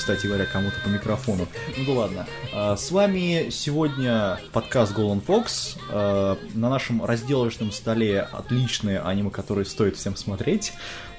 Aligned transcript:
кстати 0.00 0.26
говоря, 0.26 0.46
кому-то 0.46 0.76
по 0.82 0.88
микрофону. 0.88 1.46
Ну 1.76 1.84
да 1.84 1.92
ладно. 1.92 2.26
А, 2.54 2.74
С 2.74 2.90
вами 2.90 3.50
сегодня 3.50 4.40
подкаст 4.50 4.94
Golden 4.96 5.22
Fox. 5.22 5.76
А, 5.90 6.38
На 6.54 6.70
нашем 6.70 7.04
разделочном 7.04 7.70
столе 7.70 8.20
отличные 8.32 9.00
аниме, 9.02 9.28
которые 9.28 9.66
стоит 9.66 9.96
всем 9.98 10.16
смотреть. 10.16 10.72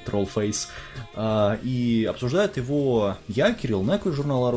Trollface. 0.08 0.68
А, 1.14 1.60
И 1.62 2.06
обсуждает 2.10 2.58
его 2.58 3.18
я, 3.28 3.54
Кирилл 3.54 3.84
Неко 3.84 4.10
из 4.10 4.16
журнала 4.16 4.52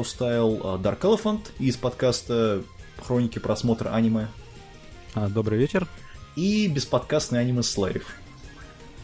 а, 0.64 0.78
Dark 0.78 1.00
Elephant 1.00 1.42
из 1.58 1.76
подкаста 1.76 2.62
Хроники 3.06 3.38
просмотра 3.38 3.90
аниме 3.90 4.28
Добрый 5.14 5.58
вечер. 5.58 5.86
и 6.34 6.66
бесподкастный 6.66 7.40
аниме 7.40 7.60
Slave. 7.60 8.04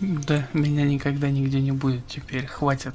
Да, 0.00 0.48
меня 0.54 0.84
никогда 0.84 1.28
нигде 1.28 1.60
не 1.60 1.72
будет 1.72 2.06
теперь, 2.06 2.46
хватит. 2.46 2.94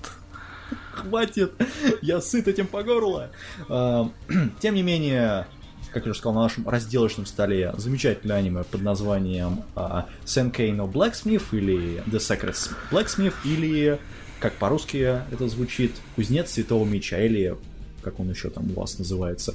Хватит, 0.94 1.54
я 2.02 2.22
сыт 2.22 2.48
этим 2.48 2.68
по 2.68 2.84
горло. 2.84 3.30
А, 3.70 4.10
Тем 4.60 4.76
не 4.76 4.84
менее, 4.84 5.48
как 5.92 6.06
я 6.06 6.12
уже 6.12 6.20
сказал, 6.20 6.36
на 6.36 6.44
нашем 6.44 6.68
разделочном 6.68 7.26
столе 7.26 7.74
замечательное 7.78 8.38
аниме 8.38 8.64
под 8.64 8.82
названием 8.82 9.64
а, 9.76 10.08
Senkei 10.26 10.76
no 10.76 10.92
Blacksmith 10.92 11.44
или 11.52 12.04
The 12.08 12.20
Secret 12.20 12.72
Blacksmith 12.92 13.36
или, 13.44 14.00
как 14.40 14.54
по-русски 14.54 15.22
это 15.32 15.48
звучит, 15.48 15.92
Кузнец 16.16 16.52
Святого 16.52 16.86
Меча 16.86 17.20
или, 17.20 17.58
как 18.02 18.20
он 18.20 18.30
еще 18.30 18.50
там 18.50 18.72
у 18.72 18.80
вас 18.80 18.98
называется, 18.98 19.54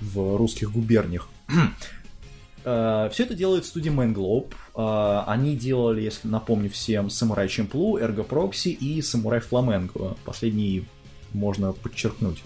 в 0.00 0.36
русских 0.36 0.72
губерниях. 0.72 1.28
Все 3.12 3.22
это 3.24 3.34
делает 3.34 3.64
студия 3.64 3.92
Man 3.92 4.14
Globe. 4.14 4.52
А, 4.74 5.24
Они 5.26 5.56
делали, 5.56 6.02
если 6.02 6.28
напомню 6.28 6.70
всем, 6.70 7.10
Самурай 7.10 7.48
Чемплу, 7.48 7.98
Эрго 7.98 8.22
Прокси 8.22 8.68
и 8.68 9.00
Самурай 9.02 9.40
Фламенго. 9.40 10.16
Последний 10.24 10.86
можно 11.32 11.72
подчеркнуть 11.72 12.42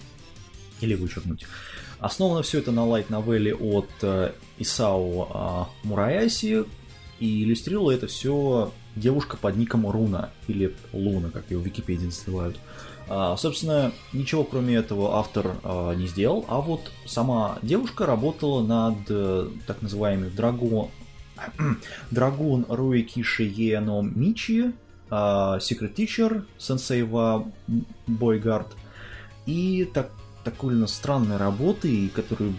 или 0.81 0.95
вычеркнуть. 0.95 1.45
Основано 1.99 2.43
все 2.43 2.59
это 2.59 2.71
на 2.71 2.85
лайт-новелле 2.85 3.55
от 3.55 3.89
э, 4.01 4.33
Исао 4.59 5.69
Мураяси, 5.83 6.65
и 7.19 7.43
иллюстрировала 7.43 7.91
это 7.91 8.07
все 8.07 8.73
девушка 8.95 9.37
под 9.37 9.55
ником 9.55 9.89
Руна, 9.89 10.31
или 10.49 10.75
Луна, 10.91 11.29
как 11.29 11.49
ее 11.49 11.59
в 11.59 11.63
Википедии 11.63 12.05
называют. 12.05 12.57
А, 12.57 12.61
собственно, 13.37 13.91
ничего 14.13 14.43
кроме 14.43 14.75
этого 14.75 15.17
автор 15.17 15.57
а, 15.63 15.93
не 15.93 16.07
сделал, 16.07 16.45
а 16.47 16.61
вот 16.61 16.91
сама 17.05 17.59
девушка 17.61 18.05
работала 18.05 18.63
над 18.63 18.97
э, 19.09 19.49
так 19.67 19.81
называемым 19.81 20.33
Драго... 20.35 20.89
Драгун 22.11 22.65
Руи 22.69 23.01
Киши 23.01 23.43
Ено 23.43 24.01
Мичи, 24.01 24.71
а, 25.09 25.57
Secret 25.57 25.95
Teacher, 25.95 26.45
Сенсейва 26.57 27.45
Бойгард 28.07 28.75
и 29.45 29.89
так, 29.93 30.11
такой 30.43 30.87
странной 30.87 31.37
работы, 31.37 32.09
которую 32.09 32.53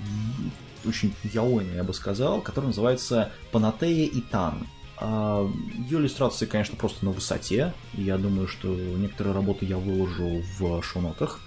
очень 0.87 1.15
яойная, 1.25 1.77
я 1.77 1.85
бы 1.85 1.95
сказал, 1.95 2.41
которая 2.43 2.69
называется 2.69 3.33
Панатея 3.53 4.07
и 4.07 4.21
Тан. 4.21 4.67
А, 5.07 5.47
Ее 5.77 5.99
иллюстрации, 5.99 6.47
конечно, 6.47 6.77
просто 6.77 7.05
на 7.05 7.11
высоте. 7.11 7.75
Я 7.93 8.17
думаю, 8.17 8.49
что 8.49 8.69
некоторые 8.69 9.35
работы 9.35 9.67
я 9.67 9.77
выложу 9.77 10.43
в 10.59 10.83
шоу-нотах 10.83 11.41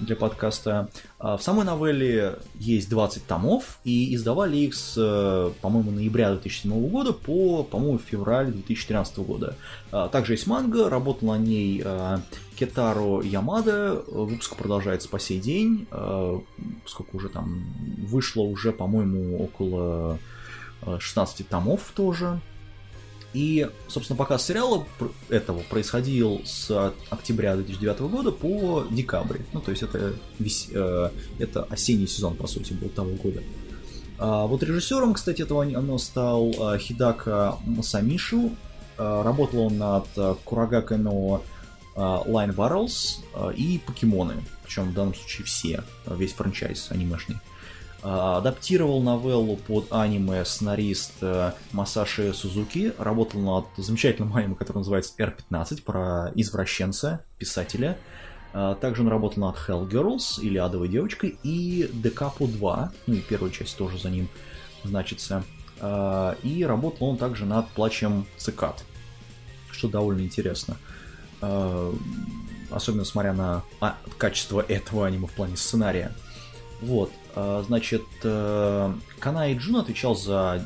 для 0.00 0.16
подкаста. 0.16 0.88
А 1.18 1.36
В 1.36 1.42
самой 1.42 1.66
новелле 1.66 2.38
есть 2.54 2.88
20 2.88 3.26
томов, 3.26 3.80
и 3.84 4.14
издавали 4.14 4.56
их 4.58 4.74
с, 4.74 4.94
э, 4.96 5.52
по-моему, 5.60 5.90
ноября 5.90 6.32
2007 6.32 6.88
года 6.88 7.12
по, 7.12 7.64
по-моему, 7.64 7.98
февраль 7.98 8.50
2013 8.52 9.18
года. 9.18 9.56
А, 9.92 10.08
Также 10.08 10.32
есть 10.34 10.46
манга, 10.46 10.88
работал 10.88 11.28
на 11.28 11.38
ней 11.38 11.82
э, 11.84 12.18
Кетаро 12.58 13.20
Ямада, 13.20 14.02
выпуск 14.06 14.56
продолжается 14.56 15.08
по 15.08 15.18
сей 15.18 15.38
день, 15.38 15.86
Э, 15.90 16.40
сколько 16.86 17.16
уже 17.16 17.28
там, 17.28 17.64
вышло 18.06 18.42
уже, 18.42 18.72
по-моему, 18.72 19.42
около 19.44 20.18
э, 20.82 20.98
16 20.98 21.46
томов 21.48 21.92
тоже. 21.94 22.40
И, 23.36 23.68
собственно, 23.86 24.16
показ 24.16 24.46
сериала 24.46 24.86
этого 25.28 25.60
происходил 25.68 26.40
с 26.46 26.94
октября 27.10 27.54
2009 27.56 27.98
года 28.00 28.32
по 28.32 28.86
декабрь. 28.90 29.40
Ну, 29.52 29.60
то 29.60 29.72
есть 29.72 29.82
это, 29.82 30.14
вес- 30.38 30.70
э, 30.72 31.10
это 31.38 31.64
осенний 31.64 32.06
сезон, 32.06 32.34
по 32.36 32.46
сути, 32.46 32.72
был 32.72 32.88
того 32.88 33.10
года. 33.10 33.42
А 34.18 34.46
вот 34.46 34.62
режиссером, 34.62 35.12
кстати, 35.12 35.42
этого 35.42 35.64
оно 35.64 35.98
стал 35.98 36.50
э, 36.50 36.78
Хидака 36.78 37.56
Масамишу. 37.66 38.52
Э, 38.96 39.22
Работал 39.22 39.66
он 39.66 39.76
над 39.76 40.06
Курагака 40.44 40.96
но 40.96 41.42
э, 41.94 41.98
Line 42.00 42.54
Barrels 42.54 43.18
и 43.54 43.78
Покемоны. 43.86 44.36
Причем 44.64 44.92
в 44.92 44.94
данном 44.94 45.14
случае 45.14 45.44
все, 45.44 45.84
весь 46.06 46.32
франчайз 46.32 46.86
анимешный. 46.90 47.36
А, 48.08 48.36
Адаптировал 48.36 49.02
новеллу 49.02 49.56
под 49.56 49.88
аниме 49.90 50.44
сценарист 50.44 51.14
э, 51.22 51.50
Масаши 51.72 52.32
Сузуки. 52.32 52.92
Работал 52.98 53.40
над 53.40 53.66
замечательным 53.76 54.32
аниме, 54.36 54.54
которое 54.54 54.78
называется 54.78 55.12
R15, 55.18 55.82
про 55.82 56.30
извращенца, 56.36 57.24
писателя. 57.36 57.98
А, 58.52 58.76
Также 58.76 59.02
он 59.02 59.08
работал 59.08 59.42
над 59.42 59.56
Hell 59.56 59.90
Girls, 59.90 60.40
или 60.40 60.56
Адовой 60.56 60.86
девочкой, 60.86 61.36
и 61.42 61.90
Декапу 61.92 62.46
2, 62.46 62.92
ну 63.08 63.14
и 63.14 63.20
первая 63.20 63.50
часть 63.50 63.76
тоже 63.76 63.98
за 63.98 64.10
ним 64.10 64.28
значится. 64.84 65.42
И 66.42 66.64
работал 66.66 67.08
он 67.08 67.18
также 67.18 67.44
над 67.44 67.68
Плачем 67.70 68.26
цикад, 68.38 68.82
что 69.70 69.88
довольно 69.88 70.22
интересно. 70.22 70.78
Особенно 72.70 73.04
смотря 73.04 73.34
на 73.34 73.62
а, 73.80 73.96
качество 74.16 74.64
этого 74.66 75.06
аниме 75.06 75.26
в 75.26 75.32
плане 75.32 75.58
сценария. 75.58 76.12
Вот, 76.80 77.12
значит, 77.36 78.04
э, 78.22 78.92
Канаи 79.18 79.56
Джун 79.56 79.76
отвечал 79.76 80.16
за 80.16 80.62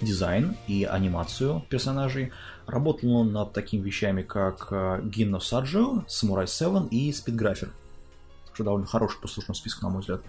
дизайн 0.00 0.56
и 0.66 0.84
анимацию 0.84 1.64
персонажей. 1.68 2.32
Работал 2.66 3.12
он 3.12 3.32
над 3.32 3.52
такими 3.52 3.82
вещами, 3.82 4.22
как 4.22 4.68
э, 4.70 5.00
Гинно 5.04 5.40
Саджио, 5.40 6.04
Самурай 6.08 6.46
7 6.46 6.88
и 6.90 7.12
Спидграфер. 7.12 7.70
Что 8.54 8.64
довольно 8.64 8.86
хороший 8.86 9.20
послушный 9.20 9.54
список, 9.54 9.82
на 9.82 9.88
мой 9.90 10.00
взгляд. 10.00 10.22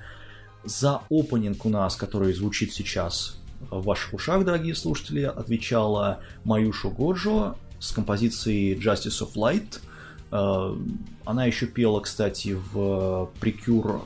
За 0.63 1.01
опенинг 1.09 1.65
у 1.65 1.69
нас, 1.69 1.95
который 1.95 2.33
звучит 2.33 2.73
сейчас 2.73 3.37
в 3.69 3.83
ваших 3.83 4.13
ушах, 4.13 4.43
дорогие 4.45 4.75
слушатели, 4.75 5.21
отвечала 5.21 6.19
Маюшу 6.43 6.89
Годжо 6.89 7.55
с 7.79 7.91
композицией 7.91 8.75
Justice 8.75 9.21
of 9.21 9.33
Light. 9.35 9.79
Э, 10.31 10.75
Она 11.25 11.45
еще 11.45 11.65
пела, 11.67 11.99
кстати, 12.01 12.57
в 12.73 13.29
Прикюр, 13.39 14.01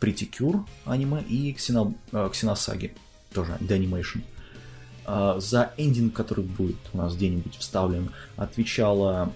Pretty 0.00 0.28
Cure 0.30 0.64
аниме 0.84 1.22
и 1.22 1.52
Ксено, 1.52 1.94
э, 2.12 2.28
Ксеносаги, 2.32 2.94
тоже. 3.32 3.56
Э, 5.06 5.36
За 5.38 5.72
эндинг, 5.76 6.14
который 6.14 6.44
будет 6.44 6.76
у 6.92 6.98
нас 6.98 7.14
где-нибудь 7.14 7.56
вставлен, 7.56 8.10
отвечала 8.36 9.32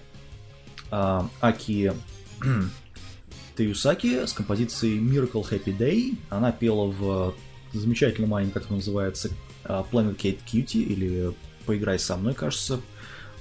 э, 0.91 1.21
Аки 1.41 1.93
Таюсаки 3.55 4.25
с 4.25 4.33
композицией 4.33 4.99
Miracle 4.99 5.47
Happy 5.49 5.75
Day. 5.77 6.17
Она 6.29 6.51
пела 6.51 6.85
в 6.87 7.33
замечательном 7.73 8.33
аниме, 8.33 8.51
который 8.51 8.75
называется 8.77 9.29
э, 9.65 9.83
Planet 9.91 10.15
Kate 10.17 10.39
Cutie 10.45 10.81
или 10.81 11.33
«Поиграй 11.65 11.99
со 11.99 12.15
мной», 12.17 12.33
кажется, 12.33 12.79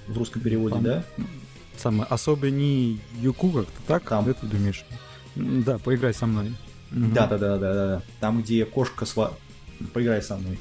в 0.07 0.19
русском 0.19 0.43
переводе, 0.43 0.75
Там- 0.75 0.85
да? 0.85 1.05
Самое 1.79 2.05
особое 2.11 2.51
не 2.51 3.01
Юку 3.21 3.51
как-то 3.51 3.83
так, 3.87 4.03
Там. 4.05 4.25
да, 4.25 4.35
ты 4.35 4.47
думаешь? 4.47 4.85
Да, 5.37 5.79
поиграй 5.79 6.13
со 6.13 6.27
мной. 6.27 6.55
Да, 6.91 7.27
да, 7.27 7.39
да, 7.39 7.59
да, 7.59 7.75
да, 7.75 7.87
да. 7.87 8.03
Там, 8.21 8.43
где 8.43 8.65
кошка 8.65 9.07
сва... 9.07 9.33
Поиграй 9.93 10.23
со 10.23 10.37
мной. 10.37 10.59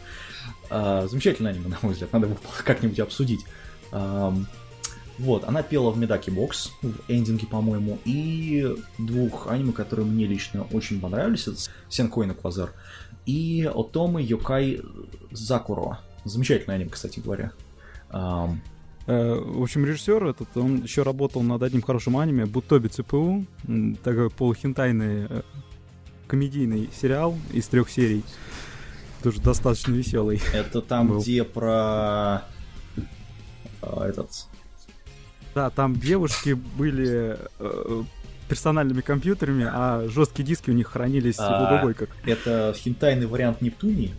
А, 0.70 1.08
замечательное 1.08 1.54
аниме, 1.54 1.68
на 1.70 1.78
мой 1.82 1.94
взгляд. 1.94 2.14
Надо 2.14 2.28
его 2.28 2.38
как-нибудь 2.64 3.00
обсудить. 3.00 3.46
Вот, 3.92 5.46
она 5.46 5.64
пела 5.64 5.90
в 5.90 5.98
Медаки 5.98 6.30
Бокс, 6.30 6.70
в 6.84 6.94
эндинге, 7.08 7.48
по-моему, 7.48 7.98
и 8.06 8.76
двух 9.00 9.48
аниме, 9.48 9.72
которые 9.72 10.06
мне 10.06 10.28
лично 10.28 10.68
очень 10.72 11.02
понравились, 11.02 11.48
это 11.48 11.58
Сенкой 11.90 12.28
на 12.28 12.36
Квазар 12.36 12.72
и 13.28 13.70
Отомы 13.72 14.22
Йокай 14.22 14.82
Закуро. 15.32 16.00
Замечательное 16.24 16.78
аниме, 16.78 16.90
кстати 16.90 17.20
говоря. 17.20 17.52
В 19.08 19.64
общем, 19.64 19.86
режиссер 19.86 20.26
этот, 20.26 20.50
он 20.56 20.84
еще 20.84 21.04
работал 21.04 21.42
над 21.42 21.64
одним 21.64 21.82
хорошим 21.82 22.18
аниме 22.18 22.46
Бутоби 22.46 22.90
ЦПУ, 22.90 23.46
такой 24.04 24.30
полухентайный 24.30 25.28
э, 25.30 25.42
комедийный 26.28 26.90
сериал 26.94 27.38
из 27.54 27.68
трех 27.68 27.90
серий. 27.90 28.24
Тоже 29.24 29.40
достаточно 29.42 29.94
веселый. 29.94 30.42
это 30.54 30.82
там, 30.82 31.08
Был. 31.08 31.22
где 31.22 31.44
про 31.46 32.44
а, 33.82 34.08
этот 34.08 34.48
Да, 35.56 35.70
там 35.70 35.96
девушки 35.96 36.54
были 36.54 37.38
э, 37.60 38.04
персональными 38.48 39.02
компьютерами, 39.02 39.66
а 39.72 40.08
жесткие 40.10 40.46
диски 40.46 40.70
у 40.70 40.74
них 40.74 40.88
хранились 40.88 41.38
А. 41.40 41.66
в 41.66 41.70
другой 41.76 41.94
как. 41.94 42.10
Это 42.26 42.76
хентайный 42.78 43.26
вариант 43.26 43.62
Нептунии? 43.62 44.14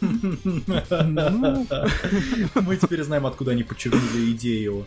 Ну, 0.00 1.66
Мы 2.62 2.76
теперь 2.76 3.02
знаем, 3.02 3.26
откуда 3.26 3.52
они 3.52 3.62
подчеркнули 3.62 4.32
идею. 4.32 4.86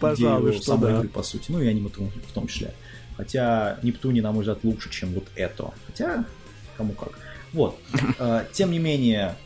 Пожалуй, 0.00 0.50
идею 0.50 0.62
самой 0.62 0.92
игры, 0.94 1.08
по 1.08 1.22
сути. 1.22 1.50
Ну 1.50 1.60
и 1.60 1.66
аниме 1.66 1.88
в 1.88 2.32
том 2.32 2.46
числе. 2.46 2.74
Хотя 3.16 3.78
Нептуний, 3.82 4.20
на 4.20 4.32
мой 4.32 4.40
взгляд, 4.40 4.58
лучше, 4.62 4.90
чем 4.90 5.12
вот 5.14 5.24
это. 5.34 5.72
Хотя, 5.86 6.26
кому 6.76 6.92
как. 6.92 7.18
Вот. 7.52 7.78
Э, 8.18 8.44
Тем 8.52 8.70
не 8.70 8.78
менее, 8.78 9.36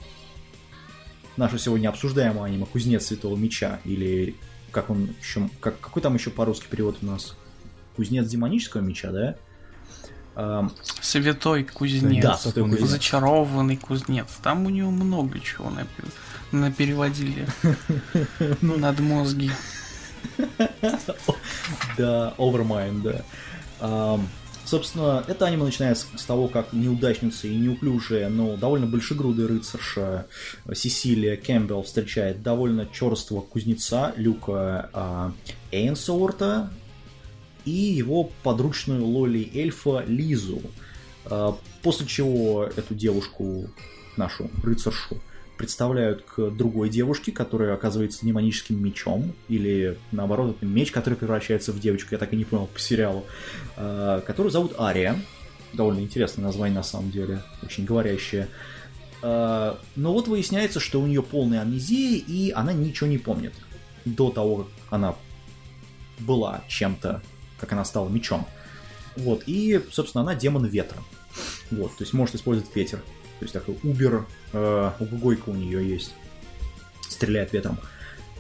нашу 1.37 1.59
сегодня 1.59 1.89
обсуждаемое 1.89 2.47
аниме 2.47 2.67
«Кузнец 2.67 3.07
Святого 3.07 3.37
Меча» 3.37 3.81
или 3.85 4.35
как 4.73 4.91
он 4.91 5.15
еще... 5.21 5.49
Как, 5.61 5.79
какой 5.81 6.03
там 6.03 6.15
еще 6.15 6.31
по-русски 6.31 6.67
перевод 6.69 6.99
у 7.03 7.07
нас? 7.07 7.37
«Кузнец 7.97 8.27
демонического 8.27 8.81
меча», 8.81 9.13
да? 9.13 9.37
Святой 11.01 11.65
кузнец. 11.65 12.23
Да, 12.23 12.37
святой 12.37 12.69
кузнец. 12.69 12.89
Зачарованный 12.89 13.77
кузнец. 13.77 14.29
Там 14.43 14.67
у 14.67 14.71
него 14.71 14.91
много 14.91 15.41
чего 15.41 15.73
напереводили. 16.53 17.47
Ну, 18.61 18.77
над 18.77 19.01
мозги. 19.01 19.51
Да, 21.97 22.35
Overmind, 22.39 23.03
да. 23.81 24.19
Собственно, 24.71 25.25
это 25.27 25.47
аниме 25.47 25.65
начинается 25.65 26.07
с 26.17 26.25
того, 26.25 26.47
как 26.47 26.73
неудачница 26.73 27.49
и 27.49 27.57
неуклюжая, 27.57 28.29
но 28.29 28.57
довольно 28.57 28.87
большегрудая 28.87 29.49
рыцарша 29.49 30.27
Сесилия 30.73 31.37
Кэмпбелл 31.37 31.83
встречает 31.83 32.45
довольно 32.45 32.87
черствого 32.87 33.41
кузнеца 33.41 34.15
Люка 34.17 34.89
а, 34.93 35.33
Эйнсуорта 35.73 36.71
и 37.71 37.93
его 37.93 38.31
подручную 38.43 39.05
Лоли 39.05 39.51
эльфа 39.55 40.05
Лизу. 40.07 40.61
А, 41.27 41.57
после 41.83 42.07
чего 42.07 42.65
эту 42.65 42.95
девушку, 42.95 43.69
нашу 44.17 44.51
рыцаршу, 44.63 45.21
представляют 45.57 46.23
к 46.23 46.51
другой 46.51 46.89
девушке, 46.89 47.33
которая 47.33 47.75
оказывается 47.75 48.25
демоническим 48.25 48.83
мечом, 48.83 49.35
или 49.49 49.99
наоборот, 50.11 50.57
это 50.57 50.65
меч, 50.65 50.91
который 50.91 51.15
превращается 51.15 51.73
в 51.73 51.79
девочку, 51.79 52.09
я 52.13 52.19
так 52.19 52.33
и 52.33 52.37
не 52.37 52.45
понял 52.45 52.67
по 52.67 52.81
сериалу, 52.81 53.27
э, 53.77 54.23
которую 54.27 54.51
зовут 54.51 54.73
Ария. 54.81 55.21
Довольно 55.75 56.01
интересное 56.01 56.43
название 56.43 56.77
на 56.77 56.83
самом 56.83 57.11
деле, 57.11 57.43
очень 57.63 57.85
говорящее. 57.85 58.49
Э, 59.23 59.75
Но 59.97 60.13
вот 60.15 60.29
выясняется, 60.29 60.81
что 60.81 60.99
у 60.99 61.07
нее 61.07 61.23
полная 61.23 61.61
амнезия, 61.61 62.23
и 62.27 62.51
она 62.53 62.73
ничего 62.73 63.11
не 63.11 63.19
помнит 63.19 63.53
до 64.07 64.31
того, 64.31 64.57
как 64.57 64.67
она 64.89 65.15
была 66.21 66.63
чем-то, 66.69 67.23
как 67.61 67.73
она 67.73 67.85
стала 67.85 68.09
мечом. 68.09 68.47
Вот, 69.17 69.45
и, 69.47 69.85
собственно, 69.91 70.23
она 70.23 70.35
демон 70.35 70.67
ветра. 70.67 70.99
Вот, 71.71 71.97
то 71.97 72.03
есть 72.03 72.13
может 72.13 72.35
использовать 72.35 72.75
ветер. 72.75 72.99
То 73.39 73.45
есть 73.45 73.53
такой 73.55 73.79
убер, 73.83 74.27
э, 74.53 74.91
угугойка 74.99 75.49
у 75.49 75.55
нее 75.55 75.89
есть. 75.89 76.15
Стреляет 77.09 77.53
ветром. 77.53 77.79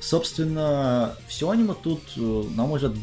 Собственно, 0.00 1.16
все 1.26 1.50
аниме 1.50 1.74
тут, 1.74 2.00
э, 2.16 2.20
на 2.20 2.66
мой 2.66 2.80
взгляд, 2.80 2.96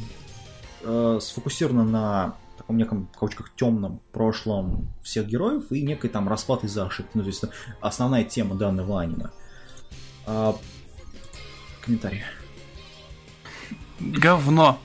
э, 0.84 1.20
сфокусировано 1.22 1.84
на 1.84 2.36
таком 2.58 2.78
неком, 2.78 3.10
в 3.14 3.18
кавычках, 3.18 3.52
темном 3.56 4.02
прошлом 4.12 4.88
всех 5.04 5.28
героев 5.28 5.72
и 5.72 5.82
некой 5.82 6.10
там 6.10 6.28
распад 6.28 6.64
из-за 6.64 6.86
ошибки. 6.86 7.12
Ну, 7.14 7.22
то 7.22 7.28
есть 7.28 7.44
основная 7.82 8.24
тема 8.24 8.56
данного 8.56 9.02
аниме. 9.02 9.30
А, 10.26 10.58
комментарий. 11.82 12.24
Говно. 14.00 14.80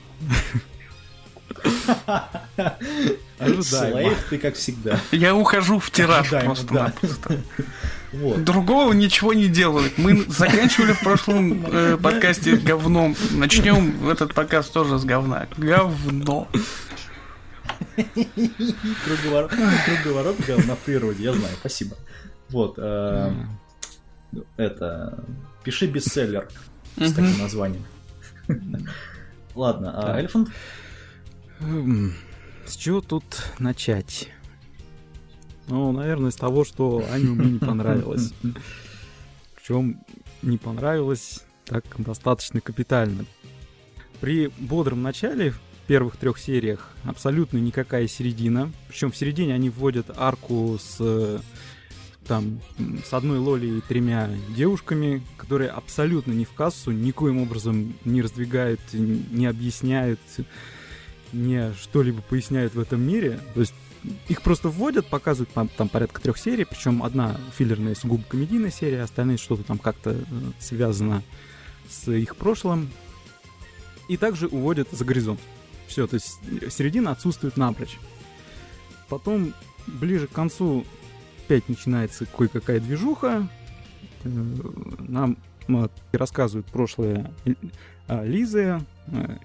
Слейв, 3.61 4.17
ты 4.29 4.37
как 4.37 4.55
всегда. 4.55 4.99
Я 5.11 5.35
ухожу 5.35 5.79
в 5.79 5.91
тираж 5.91 6.29
просто-напросто. 6.29 7.41
Вот. 8.13 8.43
Другого 8.43 8.93
ничего 8.93 9.33
не 9.33 9.47
делают. 9.47 9.97
Мы 9.97 10.23
заканчивали 10.27 10.93
в 10.93 10.99
прошлом 10.99 11.65
э, 11.65 11.97
подкасте 11.97 12.57
говном. 12.57 13.15
Начнем 13.31 14.07
этот 14.09 14.35
подкаст 14.35 14.71
тоже 14.71 14.99
с 14.99 15.03
говна. 15.03 15.47
Говно. 15.57 16.47
Круговорот, 19.05 19.51
круговорот 19.85 20.39
говна 20.47 20.75
в 20.75 20.79
природе, 20.79 21.23
я 21.23 21.33
знаю, 21.33 21.53
спасибо. 21.59 21.95
Вот, 22.49 22.75
э, 22.77 23.33
это, 24.57 25.23
пиши 25.63 25.87
бестселлер 25.87 26.47
с 26.97 27.13
таким 27.13 27.37
названием. 27.39 27.85
Ладно, 29.55 29.93
а. 29.95 30.19
Эльфанд? 30.19 30.49
М, 31.63 32.13
С 32.65 32.75
чего 32.75 33.01
тут 33.01 33.23
начать? 33.59 34.29
Ну, 35.67 35.91
наверное, 35.91 36.31
с 36.31 36.35
того, 36.35 36.65
что 36.65 37.05
аниме 37.11 37.31
мне 37.43 37.51
не 37.53 37.59
понравилось. 37.59 38.33
Причем 39.55 40.01
не 40.41 40.57
понравилось 40.57 41.41
так 41.65 41.85
достаточно 41.97 42.59
капитально. 42.59 43.25
При 44.19 44.47
бодром 44.59 45.01
начале 45.01 45.51
в 45.51 45.59
первых 45.87 46.17
трех 46.17 46.37
сериях 46.37 46.89
абсолютно 47.05 47.57
никакая 47.57 48.07
середина. 48.07 48.71
Причем 48.89 49.11
в 49.11 49.17
середине 49.17 49.53
они 49.53 49.69
вводят 49.69 50.07
арку 50.15 50.77
с 50.81 50.97
э, 50.99 51.39
там 52.27 52.59
с 53.05 53.13
одной 53.13 53.39
Лоли 53.39 53.77
и 53.77 53.81
тремя 53.81 54.29
девушками, 54.55 55.21
которые 55.37 55.69
абсолютно 55.69 56.31
не 56.33 56.45
в 56.45 56.53
кассу, 56.53 56.91
никоим 56.91 57.41
образом 57.41 57.93
не 58.05 58.21
раздвигают, 58.21 58.81
не 58.93 59.45
объясняют, 59.45 60.19
не 61.33 61.73
что-либо 61.73 62.21
поясняют 62.21 62.75
в 62.75 62.79
этом 62.79 63.01
мире. 63.01 63.39
То 63.53 63.61
есть 63.61 63.73
их 64.27 64.41
просто 64.41 64.69
вводят, 64.69 65.07
показывают 65.07 65.49
там, 65.51 65.67
там 65.69 65.89
порядка 65.89 66.21
трех 66.21 66.37
серий, 66.37 66.65
причем 66.65 67.03
одна 67.03 67.37
филлерная 67.55 67.95
сугубо 67.95 68.23
комедийная 68.27 68.71
серия, 68.71 69.01
остальные 69.01 69.37
что-то 69.37 69.63
там 69.63 69.77
как-то 69.77 70.11
э, 70.11 70.23
связано 70.59 71.23
с 71.89 72.11
их 72.11 72.35
прошлым. 72.35 72.89
И 74.09 74.17
также 74.17 74.47
уводят 74.47 74.89
за 74.91 75.05
горизонт. 75.05 75.39
Все, 75.87 76.07
то 76.07 76.15
есть 76.15 76.39
середина 76.69 77.11
отсутствует 77.11 77.55
напрочь. 77.55 77.97
Потом, 79.07 79.53
ближе 79.87 80.27
к 80.27 80.31
концу, 80.31 80.85
опять 81.45 81.69
начинается 81.69 82.25
кое-какая 82.25 82.79
движуха. 82.79 83.47
Э, 84.23 84.29
Нам 84.99 85.37
э, 85.67 85.87
рассказывают 86.11 86.67
прошлое 86.67 87.31
а, 88.07 88.25
Лизы, 88.25 88.81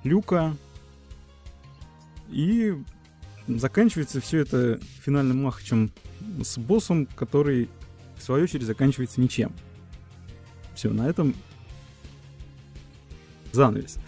Люка. 0.02 0.56
И 2.30 2.74
заканчивается 3.46 4.20
все 4.20 4.40
это 4.40 4.78
финальным 5.02 5.42
махачем 5.42 5.90
с 6.42 6.58
боссом, 6.58 7.06
который, 7.06 7.68
в 8.16 8.22
свою 8.22 8.44
очередь, 8.44 8.66
заканчивается 8.66 9.20
ничем. 9.20 9.52
Все, 10.74 10.90
на 10.90 11.08
этом 11.08 11.34
занавес. 13.52 13.98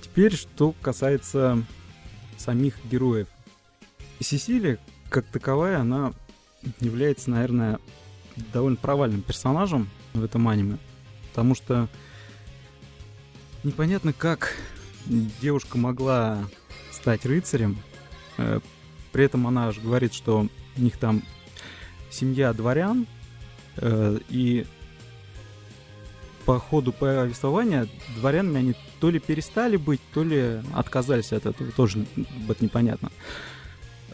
Теперь, 0.00 0.34
что 0.34 0.74
касается 0.82 1.64
самих 2.36 2.74
героев. 2.90 3.28
Сесилия, 4.18 4.78
как 5.08 5.26
таковая, 5.26 5.78
она 5.78 6.12
является, 6.80 7.30
наверное, 7.30 7.78
довольно 8.52 8.76
провальным 8.76 9.22
персонажем 9.22 9.88
в 10.12 10.22
этом 10.22 10.48
аниме. 10.48 10.78
Потому 11.30 11.54
что 11.54 11.88
непонятно, 13.62 14.12
как 14.12 14.56
девушка 15.06 15.78
могла 15.78 16.44
стать 17.00 17.24
рыцарем. 17.26 17.78
Э, 18.38 18.60
При 19.12 19.24
этом 19.24 19.46
она 19.46 19.72
же 19.72 19.80
говорит, 19.80 20.14
что 20.14 20.46
у 20.76 20.80
них 20.80 20.96
там 20.98 21.22
семья 22.10 22.52
дворян, 22.52 23.06
э, 23.76 24.18
и 24.28 24.66
по 26.44 26.58
ходу 26.58 26.92
повествования 26.92 27.86
дворянами 28.16 28.58
они 28.58 28.74
то 29.00 29.10
ли 29.10 29.18
перестали 29.18 29.76
быть, 29.76 30.00
то 30.12 30.24
ли 30.24 30.60
отказались 30.74 31.32
от 31.32 31.46
этого, 31.46 31.70
тоже 31.72 32.06
вот 32.46 32.60
непонятно. 32.60 33.10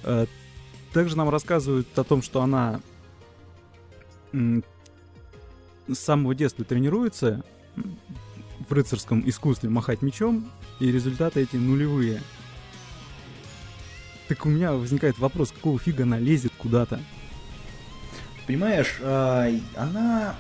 Э, 0.03 0.27
также 0.93 1.17
нам 1.17 1.29
рассказывают 1.29 1.87
о 1.99 2.05
том, 2.05 2.23
что 2.23 2.43
она 2.43 2.81
с 4.33 5.99
самого 5.99 6.35
детства 6.35 6.65
тренируется 6.65 7.45
в 8.69 8.73
рыцарском 8.73 9.23
искусстве 9.29 9.69
махать 9.71 10.03
мечом, 10.03 10.51
и 10.81 10.91
результаты 10.91 11.41
эти 11.41 11.57
нулевые. 11.57 12.21
Так 14.29 14.45
у 14.45 14.49
меня 14.49 14.73
возникает 14.73 15.19
вопрос, 15.19 15.53
какого 15.53 15.79
фига 15.79 16.03
она 16.03 16.19
лезет 16.19 16.53
куда-то? 16.59 17.01
Понимаешь, 18.47 18.97
а, 19.03 19.49
она... 19.77 20.37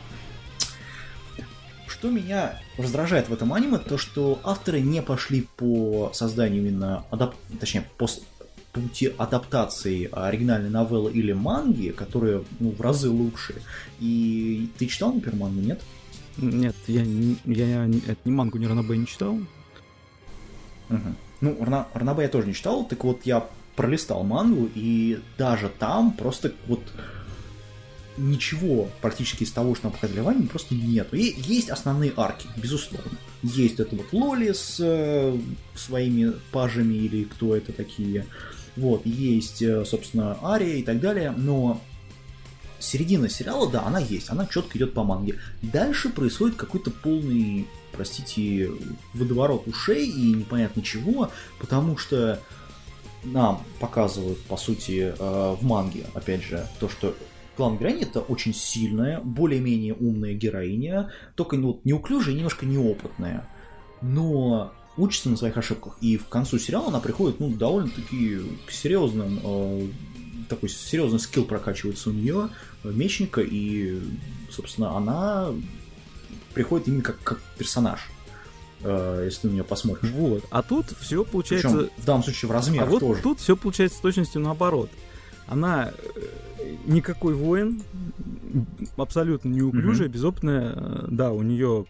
Что 1.86 2.10
меня 2.10 2.60
раздражает 2.76 3.28
в 3.28 3.32
этом 3.32 3.52
аниме, 3.54 3.78
то 3.78 3.96
что 3.96 4.40
авторы 4.44 4.80
не 4.80 5.02
пошли 5.02 5.46
по 5.56 6.10
созданию 6.12 6.62
именно, 6.66 7.04
адап... 7.10 7.34
точнее, 7.58 7.86
по 7.96 8.06
пути 8.72 9.12
адаптации 9.16 10.08
оригинальной 10.12 10.68
новеллы 10.68 11.10
или 11.12 11.32
манги, 11.32 11.90
которые 11.90 12.44
ну, 12.60 12.72
в 12.72 12.80
разы 12.80 13.08
лучше. 13.08 13.54
И 13.98 14.68
ты 14.78 14.86
читал, 14.86 15.14
например, 15.14 15.38
мангу, 15.38 15.60
нет? 15.60 15.80
Нет, 16.36 16.76
я, 16.86 17.02
не- 17.02 17.38
я, 17.46 17.86
не- 17.86 18.00
это, 18.00 18.18
ни 18.24 18.30
мангу, 18.32 18.58
ни 18.58 18.66
ранобэ 18.66 18.96
не 18.98 19.06
читал. 19.06 19.38
Мгм. 20.90 21.16
Ну, 21.40 21.56
Рна- 21.60 21.86
Ранабе 21.94 22.24
я 22.24 22.28
тоже 22.28 22.46
не 22.48 22.54
читал, 22.54 22.84
так 22.86 23.02
вот 23.04 23.20
я 23.24 23.46
пролистал 23.76 24.24
мангу, 24.24 24.68
и 24.74 25.20
даже 25.38 25.68
там 25.68 26.12
просто 26.12 26.52
вот 26.66 26.80
ничего 28.16 28.88
практически 29.02 29.42
из 29.42 29.52
того, 29.52 29.74
что 29.74 29.86
нам 29.86 29.92
показали 29.92 30.20
в 30.20 30.28
аниме, 30.28 30.48
просто 30.48 30.74
нет. 30.74 31.12
И 31.12 31.34
есть 31.36 31.68
основные 31.68 32.12
арки, 32.16 32.48
безусловно. 32.56 33.18
Есть 33.42 33.78
это 33.78 33.94
вот 33.94 34.12
Лоли 34.12 34.52
с 34.52 34.76
э, 34.80 35.38
своими 35.74 36.32
пажами 36.52 36.94
или 36.94 37.24
кто 37.24 37.54
это 37.54 37.72
такие. 37.72 38.26
Вот, 38.76 39.04
есть, 39.04 39.62
э, 39.62 39.84
собственно, 39.84 40.38
Ария 40.42 40.76
и 40.76 40.82
так 40.82 41.00
далее, 41.00 41.32
но 41.36 41.80
середина 42.78 43.28
сериала, 43.28 43.70
да, 43.70 43.82
она 43.84 43.98
есть, 43.98 44.30
она 44.30 44.46
четко 44.46 44.78
идет 44.78 44.94
по 44.94 45.04
манге. 45.04 45.38
Дальше 45.62 46.08
происходит 46.08 46.56
какой-то 46.56 46.90
полный, 46.90 47.66
простите, 47.92 48.70
водоворот 49.14 49.66
ушей 49.66 50.08
и 50.08 50.34
непонятно 50.34 50.82
чего, 50.82 51.30
потому 51.58 51.96
что 51.96 52.40
нам 53.32 53.62
показывают, 53.80 54.40
по 54.42 54.56
сути, 54.56 55.14
э, 55.18 55.56
в 55.58 55.62
манге, 55.62 56.06
опять 56.14 56.42
же, 56.42 56.66
то, 56.80 56.88
что 56.88 57.14
Клан 57.56 57.76
Грани 57.76 58.02
это 58.02 58.20
очень 58.20 58.54
сильная, 58.54 59.20
более-менее 59.20 59.94
умная 59.94 60.34
героиня, 60.34 61.10
только 61.34 61.56
ну, 61.56 61.80
неуклюжая 61.84 62.34
и 62.34 62.36
немножко 62.36 62.66
неопытная. 62.66 63.48
Но 64.02 64.72
учится 64.96 65.30
на 65.30 65.36
своих 65.36 65.56
ошибках. 65.56 65.96
И 66.00 66.16
в 66.16 66.28
концу 66.28 66.58
сериала 66.58 66.88
она 66.88 67.00
приходит, 67.00 67.40
ну, 67.40 67.50
довольно-таки 67.50 68.40
к 68.66 68.70
серьезным, 68.70 69.40
э, 69.42 69.88
такой 70.48 70.68
серьезный 70.68 71.18
скилл 71.18 71.44
прокачивается 71.44 72.10
у 72.10 72.12
нее, 72.12 72.50
э, 72.84 72.90
мечника, 72.90 73.40
и, 73.40 74.00
собственно, 74.50 74.96
она 74.96 75.48
приходит 76.54 76.88
именно 76.88 77.02
как, 77.02 77.18
как 77.22 77.40
персонаж, 77.58 78.00
если 79.24 79.42
ты 79.42 79.48
на 79.48 79.52
нее 79.52 79.64
посмотришь. 79.64 80.10
Вот. 80.12 80.44
А 80.50 80.62
тут 80.62 80.86
все 81.00 81.24
получается... 81.24 81.68
Причем 81.68 81.90
в 81.98 82.04
данном 82.04 82.22
случае 82.24 82.48
в 82.48 82.52
А 82.52 82.54
размерах 82.54 82.88
вот 82.88 83.00
тоже. 83.00 83.22
тут 83.22 83.40
все 83.40 83.56
получается 83.56 83.98
с 83.98 84.00
точностью 84.00 84.40
наоборот. 84.40 84.90
Она 85.48 85.90
э, 85.92 86.74
никакой 86.86 87.34
воин, 87.34 87.82
абсолютно 88.96 89.48
неуклюжая, 89.48 90.08
безопытная. 90.08 90.72
э, 90.76 91.04
Да, 91.10 91.32
у 91.32 91.42
нее 91.42 91.86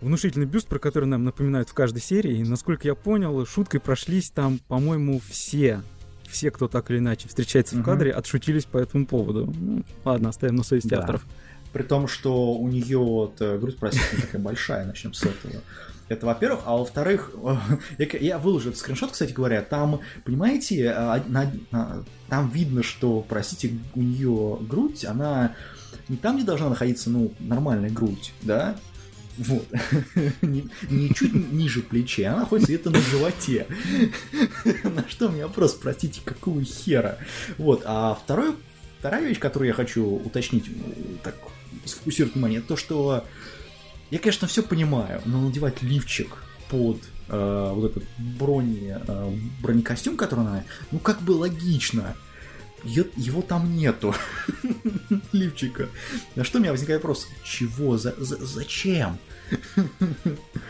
внушительный 0.00 0.46
бюст, 0.46 0.66
про 0.68 0.78
который 0.78 1.04
нам 1.04 1.24
напоминают 1.24 1.68
в 1.68 1.74
каждой 1.74 2.00
серии. 2.02 2.38
И, 2.38 2.44
насколько 2.44 2.88
я 2.88 2.94
понял, 2.94 3.44
шуткой 3.46 3.80
прошлись 3.80 4.30
там, 4.30 4.58
по-моему, 4.68 5.20
все. 5.30 5.82
Все, 6.28 6.50
кто 6.50 6.66
так 6.66 6.90
или 6.90 6.98
иначе 6.98 7.28
встречается 7.28 7.74
в 7.74 7.78
Мгм. 7.80 7.84
кадре, 7.84 8.10
отшутились 8.10 8.64
по 8.64 8.78
этому 8.78 9.06
поводу. 9.06 9.52
Ну, 9.54 9.82
ладно, 10.04 10.30
оставим 10.30 10.56
на 10.56 10.62
совести 10.64 10.88
Да. 10.88 11.00
авторов. 11.00 11.26
При 11.72 11.82
том, 11.82 12.08
что 12.08 12.54
у 12.54 12.68
нее 12.68 12.98
вот, 12.98 13.40
э, 13.40 13.58
грудь, 13.58 13.76
простите, 13.78 14.20
такая 14.20 14.40
большая, 14.40 14.84
начнем 14.84 15.14
с 15.14 15.22
этого. 15.22 15.62
Это 16.08 16.26
во-первых, 16.26 16.64
а 16.66 16.76
во-вторых, 16.76 17.30
я, 17.98 18.06
я 18.18 18.38
выложу 18.38 18.68
этот 18.68 18.80
скриншот, 18.80 19.12
кстати 19.12 19.32
говоря, 19.32 19.62
там, 19.62 20.00
понимаете, 20.24 20.90
а, 20.90 21.22
на- 21.26 22.04
там 22.28 22.50
видно, 22.50 22.82
что, 22.82 23.24
простите, 23.26 23.78
у 23.94 24.02
нее 24.02 24.58
грудь, 24.60 25.06
она 25.06 25.54
не 26.08 26.16
там, 26.18 26.36
где 26.36 26.44
должна 26.44 26.68
находиться, 26.68 27.08
ну, 27.08 27.32
нормальная 27.38 27.88
грудь, 27.88 28.34
да, 28.42 28.76
вот, 29.38 29.66
не, 30.42 30.68
не 30.90 31.14
чуть 31.14 31.32
ниже 31.52 31.80
плечей, 31.80 32.26
она 32.26 32.40
находится 32.40 32.72
где-то 32.72 32.90
на 32.90 33.00
животе. 33.00 33.66
На 34.84 35.08
что 35.08 35.28
у 35.28 35.32
меня 35.32 35.46
вопрос, 35.46 35.72
простите, 35.74 36.20
какого 36.22 36.62
хера? 36.62 37.18
Вот, 37.56 37.82
а 37.86 38.14
второй, 38.22 38.54
вторая 38.98 39.24
вещь, 39.26 39.38
которую 39.38 39.68
я 39.68 39.74
хочу 39.74 40.04
уточнить, 40.04 40.66
так, 41.22 41.34
сфокусировать 41.84 42.34
внимание, 42.34 42.60
то, 42.60 42.76
что 42.76 43.24
я, 44.10 44.18
конечно, 44.18 44.46
все 44.48 44.62
понимаю, 44.62 45.20
но 45.24 45.40
надевать 45.40 45.82
лифчик 45.82 46.36
под 46.70 46.98
э, 47.28 47.72
вот 47.74 47.90
этот 47.92 48.04
брони, 48.18 48.96
э, 49.06 49.36
бронекостюм, 49.62 50.16
который 50.16 50.40
она, 50.40 50.64
ну 50.90 50.98
как 50.98 51.20
бы 51.22 51.32
логично. 51.32 52.14
Её- 52.84 53.06
его 53.16 53.42
там 53.42 53.76
нету, 53.76 54.12
лифчика. 55.32 55.88
На 56.34 56.42
что 56.44 56.58
у 56.58 56.60
меня 56.60 56.72
возникает 56.72 57.00
вопрос, 57.02 57.28
чего, 57.44 57.96
за, 57.96 58.12
за- 58.18 58.44
зачем? 58.44 59.18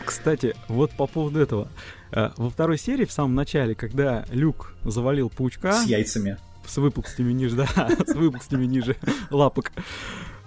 Кстати, 0.05 0.55
вот 0.67 0.91
по 0.95 1.07
поводу 1.07 1.39
этого. 1.39 1.69
Э, 2.11 2.29
Во 2.37 2.49
второй 2.49 2.77
серии, 2.77 3.05
в 3.05 3.11
самом 3.11 3.33
начале, 3.35 3.73
когда 3.75 4.25
Люк 4.29 4.73
завалил 4.83 5.29
паучка... 5.29 5.71
С 5.73 5.85
яйцами. 5.85 6.37
с 6.67 6.77
выпуклостями 6.77 7.33
ниже, 7.33 7.55
да, 7.55 7.65
с 8.07 8.13
выпуклостями 8.13 8.65
ниже 8.65 8.95
лапок. 9.31 9.71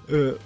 Э, 0.08 0.36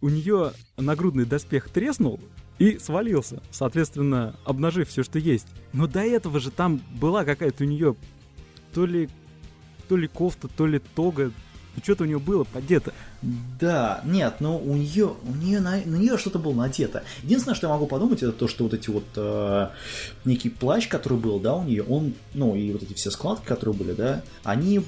У 0.00 0.08
нее 0.08 0.52
нагрудный 0.76 1.24
доспех 1.24 1.68
треснул 1.68 2.20
и 2.58 2.78
свалился, 2.78 3.42
соответственно, 3.50 4.36
обнажив 4.44 4.88
все, 4.88 5.02
что 5.02 5.18
есть. 5.18 5.46
Но 5.72 5.86
до 5.86 6.00
этого 6.00 6.40
же 6.40 6.50
там 6.50 6.80
была 7.00 7.24
какая-то 7.24 7.64
у 7.64 7.66
нее 7.66 7.96
то 8.72 8.86
ли 8.86 9.08
то 9.88 9.96
ли 9.96 10.08
кофта, 10.08 10.48
то 10.48 10.66
ли 10.66 10.80
тога, 10.94 11.32
ну, 11.74 11.82
что-то 11.82 12.04
у 12.04 12.06
нее 12.06 12.18
было 12.18 12.44
подето. 12.44 12.92
Да, 13.60 14.00
нет, 14.04 14.36
но 14.40 14.58
у 14.58 14.74
нее, 14.74 15.14
у 15.22 15.34
нее 15.34 15.60
на, 15.60 15.72
на 15.84 15.96
нее 15.96 16.18
что-то 16.18 16.38
было 16.38 16.54
надето. 16.54 17.02
Единственное, 17.22 17.54
что 17.54 17.66
я 17.66 17.72
могу 17.72 17.86
подумать, 17.86 18.22
это 18.22 18.32
то, 18.32 18.48
что 18.48 18.64
вот 18.64 18.74
эти 18.74 18.90
вот 18.90 19.04
э, 19.16 19.68
некий 20.24 20.50
плащ, 20.50 20.88
который 20.88 21.18
был, 21.18 21.40
да, 21.40 21.54
у 21.54 21.64
нее, 21.64 21.82
он, 21.82 22.14
ну 22.34 22.54
и 22.54 22.72
вот 22.72 22.82
эти 22.82 22.92
все 22.94 23.10
складки, 23.10 23.46
которые 23.46 23.74
были, 23.74 23.92
да, 23.92 24.22
они 24.44 24.82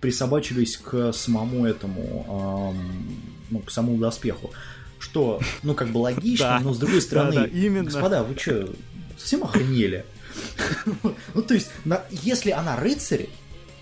присобачились 0.00 0.78
к 0.78 1.12
самому 1.12 1.66
этому, 1.66 2.74
эм, 2.74 3.22
ну, 3.52 3.58
к 3.60 3.70
самому 3.70 3.98
доспеху. 3.98 4.50
Что, 4.98 5.40
ну, 5.62 5.74
как 5.74 5.88
бы 5.88 5.98
логично, 5.98 6.60
но 6.62 6.72
с 6.72 6.78
другой 6.78 7.02
стороны, 7.02 7.48
господа, 7.82 8.22
вы 8.22 8.38
что, 8.38 8.68
совсем 9.18 9.44
охренели? 9.44 10.04
Ну, 11.34 11.42
то 11.42 11.52
есть, 11.52 11.70
если 12.10 12.50
она 12.50 12.76
рыцарь, 12.76 13.28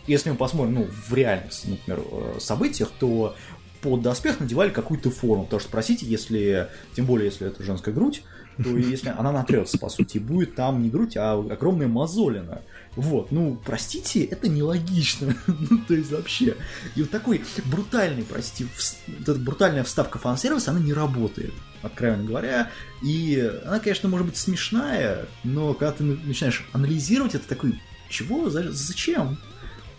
если 0.06 0.30
мы 0.30 0.36
посмотрим, 0.36 0.74
ну, 0.74 0.88
в 1.08 1.14
реальных, 1.14 1.52
например, 1.64 2.02
э, 2.10 2.38
событиях, 2.40 2.90
то 2.98 3.36
под 3.80 4.02
доспех 4.02 4.40
надевали 4.40 4.70
какую-то 4.70 5.10
форму. 5.10 5.44
Потому 5.44 5.60
что, 5.60 5.68
спросите, 5.68 6.06
если, 6.06 6.68
тем 6.94 7.06
более, 7.06 7.26
если 7.26 7.46
это 7.46 7.62
женская 7.62 7.92
грудь, 7.92 8.22
то 8.62 8.76
если 8.76 9.08
она 9.08 9.32
натрется, 9.32 9.78
по 9.78 9.88
сути, 9.88 10.18
и 10.18 10.20
будет 10.20 10.54
там 10.54 10.82
не 10.82 10.90
грудь, 10.90 11.16
а 11.16 11.34
огромная 11.34 11.88
мозолина. 11.88 12.62
Вот, 12.96 13.30
ну, 13.30 13.56
простите, 13.64 14.24
это 14.24 14.48
нелогично. 14.48 15.36
ну, 15.46 15.78
то 15.86 15.94
есть 15.94 16.10
вообще. 16.10 16.56
И 16.96 17.02
вот 17.02 17.10
такой 17.10 17.44
брутальный, 17.66 18.24
прости, 18.24 18.64
вс- 18.64 18.96
вот 19.06 19.28
эта 19.28 19.38
брутальная 19.38 19.84
вставка 19.84 20.18
фан-сервиса, 20.18 20.72
она 20.72 20.80
не 20.80 20.92
работает, 20.92 21.52
откровенно 21.82 22.24
говоря. 22.24 22.70
И 23.02 23.40
она, 23.64 23.78
конечно, 23.78 24.08
может 24.08 24.26
быть 24.26 24.36
смешная, 24.36 25.26
но 25.44 25.72
когда 25.74 25.92
ты 25.92 26.02
начинаешь 26.02 26.66
анализировать, 26.72 27.36
это 27.36 27.46
такой, 27.48 27.80
чего, 28.08 28.50
За- 28.50 28.72
зачем, 28.72 29.38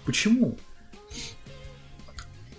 почему? 0.06 0.58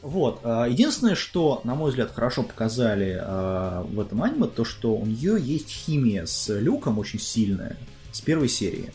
Вот. 0.01 0.41
а, 0.43 0.65
Единственное, 0.67 1.15
что, 1.15 1.61
на 1.65 1.75
мой 1.75 1.91
взгляд, 1.91 2.11
хорошо 2.12 2.43
показали 2.43 3.19
а, 3.21 3.83
в 3.83 4.01
этом 4.01 4.23
аниме, 4.23 4.47
то, 4.49 4.65
что 4.65 4.95
у 4.97 5.07
нее 5.07 5.37
есть 5.39 5.69
химия 5.69 6.27
с 6.27 6.49
Люком 6.59 6.99
очень 6.99 7.21
сильная, 7.21 7.77
с 8.11 8.21
первой 8.21 8.49
серии. 8.49 8.93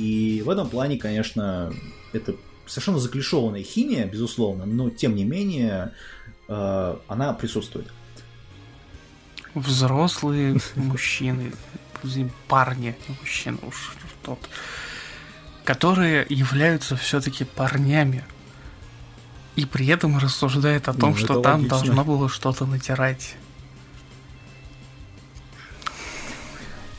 И 0.00 0.42
в 0.46 0.48
этом 0.48 0.66
плане, 0.70 0.96
конечно, 0.96 1.70
это 2.14 2.34
совершенно 2.64 2.98
заклишованная 2.98 3.62
химия, 3.62 4.06
безусловно, 4.06 4.64
но 4.64 4.88
тем 4.88 5.14
не 5.14 5.24
менее 5.24 5.92
а, 6.48 6.98
она 7.06 7.34
присутствует. 7.34 7.86
Взрослые 9.54 10.58
мужчины, 10.74 11.52
парни, 12.48 12.96
мужчины 13.20 13.58
уж 13.62 13.92
тот, 14.22 14.38
которые 15.64 16.24
являются 16.30 16.96
все-таки 16.96 17.44
парнями. 17.44 18.24
И 19.54 19.66
при 19.66 19.86
этом 19.88 20.16
рассуждает 20.16 20.88
о 20.88 20.94
том, 20.94 21.10
Ну, 21.10 21.16
что 21.16 21.42
там 21.42 21.56
логично. 21.60 21.76
должно 21.76 22.04
было 22.04 22.30
что-то 22.30 22.64
натирать. 22.64 23.34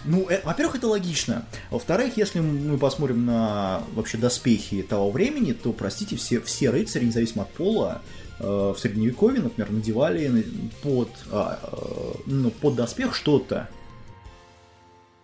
Ну, 0.06 0.28
э, 0.30 0.42
во-первых, 0.44 0.76
это 0.76 0.88
логично. 0.88 1.46
Во-вторых, 1.70 2.18
если 2.18 2.40
мы 2.40 2.78
посмотрим 2.78 3.26
на 3.26 3.84
вообще 3.94 4.18
доспехи 4.18 4.82
того 4.82 5.12
времени, 5.12 5.54
то, 5.54 5.74
простите, 5.74 6.16
все, 6.16 6.42
все 6.42 6.70
рыцари, 6.72 7.06
независимо 7.06 7.44
от 7.44 7.54
пола, 7.54 8.02
э, 8.40 8.44
в 8.44 8.78
средневековье, 8.80 9.42
например, 9.42 9.72
надевали 9.72 10.28
на- 10.28 10.44
под, 10.82 11.10
а, 11.32 11.60
э, 11.62 12.22
ну, 12.26 12.50
под 12.50 12.76
доспех 12.76 13.14
что-то. 13.16 13.70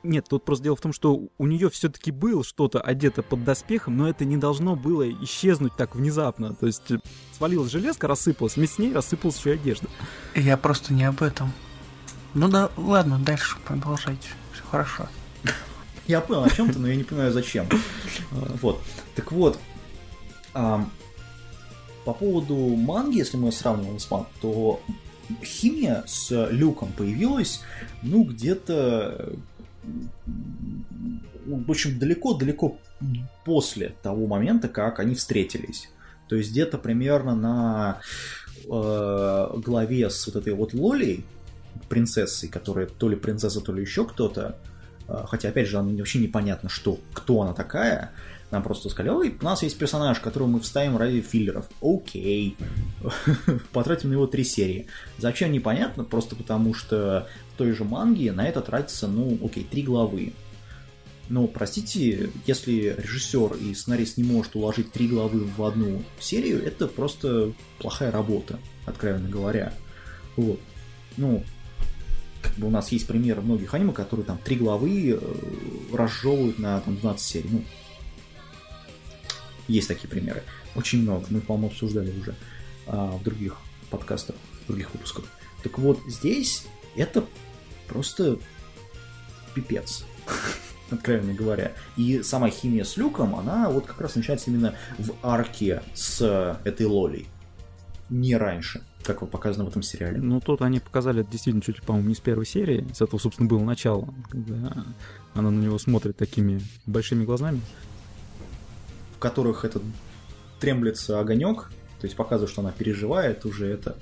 Нет, 0.04 0.28
тут 0.30 0.46
просто 0.46 0.64
дело 0.66 0.76
в 0.76 0.82
том, 0.82 0.94
что 0.94 1.28
у 1.38 1.48
нее 1.48 1.70
все-таки 1.70 2.12
было 2.12 2.44
что-то 2.44 2.80
одето 2.80 3.24
под 3.24 3.44
доспехом, 3.44 3.98
но 3.98 4.08
это 4.08 4.26
не 4.26 4.38
должно 4.38 4.76
было 4.76 5.12
исчезнуть 5.24 5.76
так 5.76 5.96
внезапно. 5.96 6.54
То 6.54 6.68
есть 6.68 6.92
э, 6.92 7.00
свалилась 7.36 7.72
железка, 7.72 8.08
рассыпалась, 8.08 8.56
вместе 8.56 8.76
с 8.76 8.80
ней 8.80 8.94
рассыпалась 8.94 9.38
еще 9.38 9.52
и 9.52 9.54
одежда. 9.56 9.88
Я 10.36 10.56
просто 10.56 10.94
не 10.94 11.04
об 11.04 11.24
этом. 11.24 11.52
Ну 12.36 12.48
да, 12.48 12.70
ладно, 12.78 13.20
дальше 13.20 13.58
продолжайте. 13.66 14.30
Все 14.58 14.66
хорошо. 14.70 15.08
Я 16.08 16.22
понял 16.22 16.44
о 16.44 16.50
чем-то, 16.50 16.80
но 16.80 16.88
я 16.88 16.96
не 16.96 17.04
понимаю 17.04 17.32
зачем. 17.32 17.68
А, 18.32 18.56
Вот. 18.62 18.82
Так 19.16 19.32
вот, 19.32 19.60
по 20.54 22.14
поводу 22.14 22.56
манги, 22.56 23.18
если 23.18 23.38
мы 23.38 23.52
сравниваем 23.52 24.00
с 24.00 24.10
мангой, 24.10 24.32
то 24.42 24.82
химия 25.44 26.04
с 26.08 26.48
Люком 26.50 26.92
появилась, 26.94 27.62
ну, 28.02 28.24
где-то 28.24 29.34
в 31.46 31.72
общем, 31.72 31.98
далеко-далеко 31.98 32.78
после 33.46 33.94
того 34.02 34.28
момента, 34.28 34.68
как 34.68 35.00
они 35.00 35.16
встретились. 35.16 35.90
То 36.28 36.36
есть 36.36 36.52
где-то 36.52 36.78
примерно 36.78 37.36
на 37.36 38.02
э, 38.66 39.52
главе 39.56 40.10
с 40.10 40.28
вот 40.28 40.36
этой 40.36 40.54
вот 40.54 40.74
Лолей, 40.74 41.24
принцессой, 41.90 42.50
которая 42.50 42.88
то 42.88 43.10
ли 43.10 43.16
принцесса, 43.16 43.62
то 43.62 43.74
ли 43.74 43.82
еще 43.82 44.06
кто-то, 44.06 44.58
э, 45.08 45.24
хотя, 45.28 45.50
опять 45.50 45.68
же, 45.68 45.80
вообще 45.80 46.20
непонятно, 46.20 46.70
что, 46.70 47.00
кто 47.14 47.42
она 47.42 47.54
такая, 47.54 48.12
нам 48.52 48.64
просто 48.64 48.90
сказали, 48.90 49.14
ой, 49.14 49.38
у 49.40 49.44
нас 49.44 49.62
есть 49.64 49.78
персонаж, 49.78 50.20
которого 50.20 50.48
мы 50.48 50.60
вставим 50.62 50.96
ради 50.98 51.22
филлеров. 51.22 51.68
Окей. 51.82 52.56
Потратим 53.74 54.10
на 54.10 54.14
него 54.14 54.28
три 54.28 54.44
серии. 54.44 54.88
Зачем, 55.18 55.52
непонятно, 55.52 56.06
просто 56.06 56.36
потому 56.36 56.74
что 56.74 57.28
в 57.54 57.58
той 57.58 57.74
же 57.74 57.84
манге 57.84 58.32
на 58.32 58.48
это 58.48 58.62
тратится, 58.62 59.08
ну, 59.08 59.38
окей, 59.44 59.68
три 59.70 59.84
главы. 59.84 60.34
Но, 61.30 61.48
простите, 61.48 62.30
если 62.46 62.96
режиссер 62.98 63.56
и 63.56 63.74
сценарист 63.74 64.18
не 64.18 64.24
может 64.24 64.56
уложить 64.56 64.94
три 64.94 65.10
главы 65.10 65.44
в 65.44 65.62
одну 65.64 66.02
серию, 66.20 66.66
это 66.66 66.88
просто 66.88 67.52
плохая 67.80 68.12
работа, 68.12 68.60
откровенно 68.86 69.28
говоря. 69.28 69.74
Вот. 70.38 70.60
Ну, 71.18 71.44
как 72.42 72.54
бы 72.56 72.68
у 72.68 72.70
нас 72.70 72.92
есть 72.92 73.08
примеры 73.08 73.42
многих 73.42 73.74
аниме, 73.74 73.94
которые 73.94 74.26
там 74.26 74.38
три 74.38 74.56
главы 74.56 75.12
э, 75.12 75.96
разжевывают 75.96 76.60
на 76.60 76.80
там, 76.82 76.96
12 76.98 77.26
серий. 77.26 77.50
Ну, 77.52 77.64
есть 79.68 79.88
такие 79.88 80.08
примеры. 80.08 80.44
Очень 80.76 81.02
много. 81.02 81.26
Мы, 81.30 81.42
по-моему, 81.42 81.68
обсуждали 81.68 82.18
уже 82.18 82.36
а, 82.86 83.18
в 83.18 83.24
других 83.24 83.58
подкастах, 83.90 84.36
в 84.64 84.68
других 84.68 84.94
выпусках. 84.94 85.26
Так 85.64 85.78
вот, 85.80 86.00
здесь 86.08 86.66
это 86.96 87.26
просто 87.88 88.38
пипец, 89.54 90.06
откровенно 90.92 91.34
говоря. 91.34 91.74
И 91.98 92.22
сама 92.24 92.50
химия 92.50 92.84
с 92.84 92.96
Люком, 92.96 93.36
она 93.36 93.70
вот 93.70 93.86
как 93.86 94.00
раз 94.00 94.16
начинается 94.16 94.50
именно 94.50 94.76
в 94.98 95.16
арке 95.22 95.82
с 95.94 96.60
этой 96.64 96.86
Лолей. 96.86 97.28
Не 98.10 98.38
раньше, 98.38 98.84
как 99.08 99.22
вот 99.22 99.32
показано 99.32 99.66
в 99.66 99.70
этом 99.70 99.82
сериале. 99.82 100.20
Ну, 100.20 100.40
тут 100.42 100.62
они 100.62 100.80
показали 100.80 101.22
это 101.22 101.32
действительно 101.32 101.62
чуть 101.64 101.78
ли, 101.78 101.82
по-моему, 101.86 102.10
не 102.10 102.16
с 102.16 102.20
первой 102.20 102.46
серии. 102.46 102.86
С 102.94 103.02
этого, 103.02 103.20
собственно, 103.20 103.48
было 103.48 103.64
начало, 103.64 104.14
когда 104.30 104.86
она 105.34 105.50
на 105.50 105.60
него 105.60 105.80
смотрит 105.80 106.18
такими 106.18 106.62
большими 106.86 107.24
глазами. 107.26 107.62
в 109.16 109.20
которых 109.20 109.66
этот 109.66 109.82
тремблется 110.60 111.20
огонек, 111.20 111.72
то 112.00 112.06
есть 112.06 112.16
показывает, 112.16 112.52
что 112.52 112.62
она 112.62 112.72
переживает 112.72 113.46
уже 113.46 113.66
это. 113.68 113.98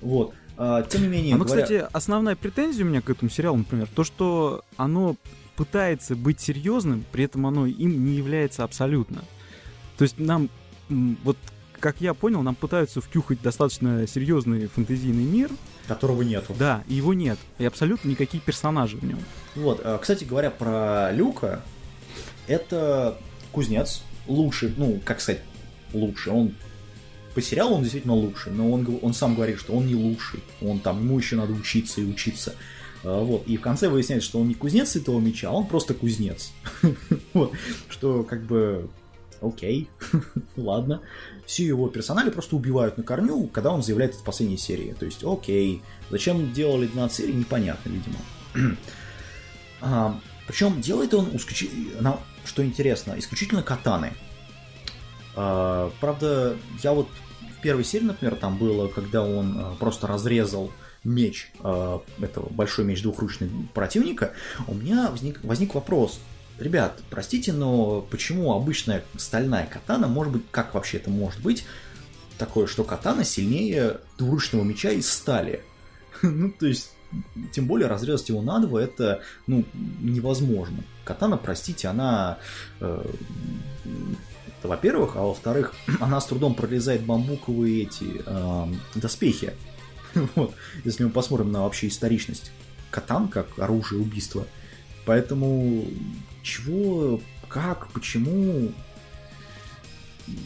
Вот. 0.00 0.34
А, 0.56 0.82
тем 0.82 1.02
не 1.02 1.08
менее, 1.08 1.34
А 1.34 1.38
ну, 1.38 1.44
говоря- 1.44 1.62
кстати, 1.62 1.86
основная 1.92 2.34
претензия 2.34 2.84
у 2.84 2.88
меня 2.88 3.00
к 3.02 3.08
этому 3.10 3.30
сериалу, 3.30 3.58
например, 3.58 3.88
то, 3.94 4.02
что 4.02 4.64
оно 4.76 5.14
пытается 5.56 6.16
быть 6.16 6.40
серьезным, 6.40 7.04
при 7.12 7.24
этом 7.24 7.46
оно 7.46 7.66
им 7.66 8.04
не 8.04 8.14
является 8.16 8.64
абсолютно. 8.64 9.22
То 9.96 10.02
есть 10.02 10.18
нам, 10.18 10.48
вот 10.88 11.36
как 11.82 12.00
я 12.00 12.14
понял, 12.14 12.42
нам 12.42 12.54
пытаются 12.54 13.00
втюхать 13.00 13.42
достаточно 13.42 14.06
серьезный 14.06 14.68
фэнтезийный 14.68 15.24
мир, 15.24 15.50
которого 15.88 16.22
нету. 16.22 16.54
да, 16.56 16.84
и 16.86 16.94
его 16.94 17.12
нет, 17.12 17.38
и 17.58 17.64
абсолютно 17.64 18.08
никакие 18.08 18.40
персонажи 18.40 18.96
в 18.96 19.04
нем. 19.04 19.18
Вот, 19.56 19.80
а, 19.82 19.98
кстати 19.98 20.22
говоря, 20.22 20.50
про 20.52 21.10
Люка, 21.12 21.60
это 22.46 23.18
кузнец, 23.50 24.02
лучший, 24.28 24.72
ну, 24.76 25.00
как 25.04 25.20
сказать, 25.20 25.42
лучший, 25.92 26.32
он 26.32 26.54
по 27.34 27.42
сериалу 27.42 27.74
он 27.74 27.82
действительно 27.82 28.14
лучший, 28.14 28.52
но 28.52 28.70
он, 28.70 29.00
он 29.02 29.12
сам 29.12 29.34
говорит, 29.34 29.58
что 29.58 29.72
он 29.72 29.86
не 29.86 29.96
лучший, 29.96 30.40
он 30.60 30.78
там, 30.78 31.00
ему 31.00 31.18
еще 31.18 31.34
надо 31.34 31.52
учиться 31.52 32.00
и 32.00 32.04
учиться. 32.04 32.54
А, 33.02 33.24
Вот, 33.24 33.44
и 33.48 33.56
в 33.56 33.60
конце 33.60 33.88
выясняется, 33.88 34.28
что 34.28 34.40
он 34.40 34.46
не 34.46 34.54
кузнец 34.54 34.90
Святого 34.90 35.18
Меча, 35.18 35.48
а 35.48 35.52
он 35.52 35.66
просто 35.66 35.94
кузнец. 35.94 36.52
Вот, 37.32 37.52
что 37.88 38.22
как 38.22 38.44
бы, 38.44 38.88
окей, 39.42 39.88
ладно. 40.56 41.00
Все 41.46 41.64
его 41.64 41.88
персонали 41.88 42.30
просто 42.30 42.56
убивают 42.56 42.96
на 42.96 43.02
корню, 43.04 43.46
когда 43.48 43.70
он 43.72 43.82
заявляет 43.82 44.14
в 44.14 44.22
последней 44.24 44.56
серии. 44.56 44.94
То 44.98 45.04
есть, 45.04 45.24
окей, 45.24 45.82
зачем 46.10 46.52
делали 46.52 46.86
12 46.86 47.16
серий, 47.16 47.34
непонятно, 47.34 47.90
видимо. 47.90 48.76
А, 49.84 50.16
причем 50.46 50.80
делает 50.80 51.12
он, 51.12 51.30
исключи- 51.30 52.00
на- 52.00 52.20
что 52.44 52.64
интересно, 52.64 53.14
исключительно 53.18 53.64
катаны. 53.64 54.12
А, 55.34 55.90
правда, 56.00 56.56
я 56.84 56.92
вот 56.92 57.08
в 57.58 57.60
первой 57.62 57.82
серии, 57.82 58.04
например, 58.04 58.36
там 58.36 58.58
было, 58.58 58.86
когда 58.86 59.24
он 59.24 59.58
а, 59.58 59.74
просто 59.80 60.06
разрезал 60.06 60.70
меч, 61.04 61.50
а, 61.60 62.00
этого 62.20 62.48
большой 62.50 62.84
меч 62.84 63.02
двухручный 63.02 63.50
противника, 63.74 64.34
у 64.68 64.74
меня 64.74 65.10
возник, 65.10 65.40
возник 65.42 65.74
вопрос. 65.74 66.20
Ребят, 66.58 67.02
простите, 67.10 67.52
но 67.52 68.02
почему 68.02 68.52
обычная 68.52 69.02
стальная 69.16 69.66
катана, 69.66 70.06
может 70.06 70.32
быть, 70.32 70.42
как 70.50 70.74
вообще 70.74 70.98
это 70.98 71.10
может 71.10 71.40
быть, 71.40 71.64
такое, 72.38 72.66
что 72.66 72.84
катана 72.84 73.24
сильнее 73.24 73.98
двуручного 74.18 74.62
меча 74.62 74.90
из 74.90 75.10
стали? 75.10 75.62
Ну, 76.22 76.52
то 76.52 76.66
есть, 76.66 76.92
тем 77.50 77.66
более 77.66 77.88
разрезать 77.88 78.28
его 78.28 78.42
на 78.42 78.60
два, 78.60 78.80
это, 78.80 79.22
ну, 79.48 79.64
невозможно. 80.00 80.84
Катана, 81.04 81.36
простите, 81.36 81.88
она, 81.88 82.38
э, 82.80 83.04
во-первых, 84.62 85.16
а 85.16 85.22
во-вторых, 85.22 85.74
она 86.00 86.20
с 86.20 86.26
трудом 86.26 86.54
прорезает 86.54 87.04
бамбуковые 87.04 87.84
эти 87.84 88.22
э, 88.24 88.66
доспехи. 88.94 89.54
Вот, 90.36 90.54
если 90.84 91.04
мы 91.04 91.10
посмотрим 91.10 91.50
на 91.50 91.62
вообще 91.62 91.88
историчность 91.88 92.52
катан 92.90 93.28
как 93.28 93.58
оружие 93.58 94.00
убийства. 94.00 94.46
Поэтому 95.04 95.84
чего, 96.42 97.20
как, 97.48 97.88
почему 97.92 98.72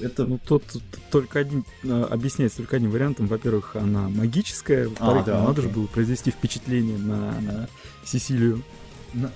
это 0.00 0.24
Ну, 0.24 0.38
тут 0.38 0.62
только 1.10 1.38
один, 1.38 1.64
э, 1.84 2.02
объясняется 2.10 2.58
только 2.58 2.76
одним 2.76 2.90
вариантом. 2.90 3.26
Во-первых, 3.26 3.76
она 3.76 4.08
магическая, 4.08 4.88
во-вторых, 4.88 5.24
да, 5.26 5.40
ну, 5.40 5.48
надо 5.48 5.62
же 5.62 5.68
окей. 5.68 5.74
было 5.74 5.86
произвести 5.86 6.30
впечатление 6.30 6.98
на, 6.98 7.40
на 7.40 7.68
Сесилию. 8.04 8.62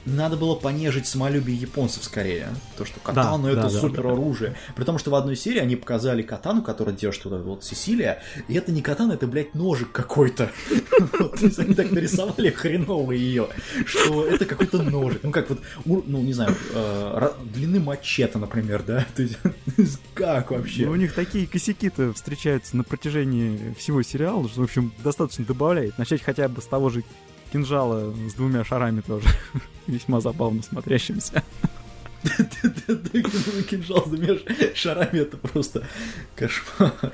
Надо 0.05 0.37
было 0.37 0.55
понежить 0.55 1.07
самолюбие 1.07 1.57
японцев 1.57 2.05
скорее. 2.05 2.49
То, 2.77 2.85
что 2.85 3.01
катану 3.01 3.45
Да, 3.45 3.51
это 3.51 3.63
да, 3.63 3.71
да, 3.71 3.81
супер 3.81 4.03
да. 4.03 4.13
оружие. 4.13 4.57
При 4.77 4.85
том, 4.85 4.99
что 4.99 5.11
в 5.11 5.15
одной 5.15 5.37
серии 5.37 5.59
они 5.59 5.77
показали 5.77 6.23
катану, 6.23 6.63
которая 6.63 6.95
держит 6.95 7.25
вот 7.25 7.43
вот 7.43 7.65
Сесилия, 7.65 8.23
и 8.49 8.55
это 8.55 8.73
не 8.73 8.83
катана, 8.83 9.13
это, 9.13 9.27
блядь, 9.27 9.55
ножик 9.55 9.93
какой-то. 9.93 10.51
Они 11.59 11.75
так 11.75 11.91
нарисовали 11.91 12.51
хреново 12.51 13.13
ее, 13.13 13.49
что 13.87 14.27
это 14.27 14.45
какой-то 14.45 14.83
ножик. 14.83 15.23
Ну, 15.23 15.31
как 15.31 15.51
вот, 15.51 15.61
ну, 15.85 16.23
не 16.23 16.33
знаю, 16.33 16.55
э, 16.75 17.31
длины 17.55 17.81
мачете, 17.81 18.39
например, 18.39 18.83
да? 18.83 19.07
То 19.17 19.23
есть, 19.23 19.39
как 20.15 20.51
вообще? 20.51 20.87
Ну, 20.87 20.93
у 20.93 20.97
них 20.97 21.15
такие 21.15 21.47
косяки-то 21.47 22.13
встречаются 22.13 22.77
на 22.77 22.85
протяжении 22.85 23.75
всего 23.79 24.03
сериала, 24.03 24.49
что, 24.49 24.61
в 24.61 24.65
общем, 24.65 24.93
достаточно 25.03 25.45
добавляет. 25.45 25.99
Начать 25.99 26.23
хотя 26.23 26.49
бы 26.49 26.61
с 26.61 26.67
того 26.67 26.91
же 26.91 27.03
кинжала 27.53 28.13
с 28.29 28.35
двумя 28.35 28.65
шарами 28.65 29.01
тоже 29.01 29.29
весьма 29.87 30.21
забавно 30.21 30.63
смотрящимся. 30.63 31.43
Кинжал 33.71 34.05
с 34.05 34.11
двумя 34.11 34.39
шарами, 34.75 35.21
это 35.21 35.37
просто 35.37 35.87
кошмар. 36.37 37.13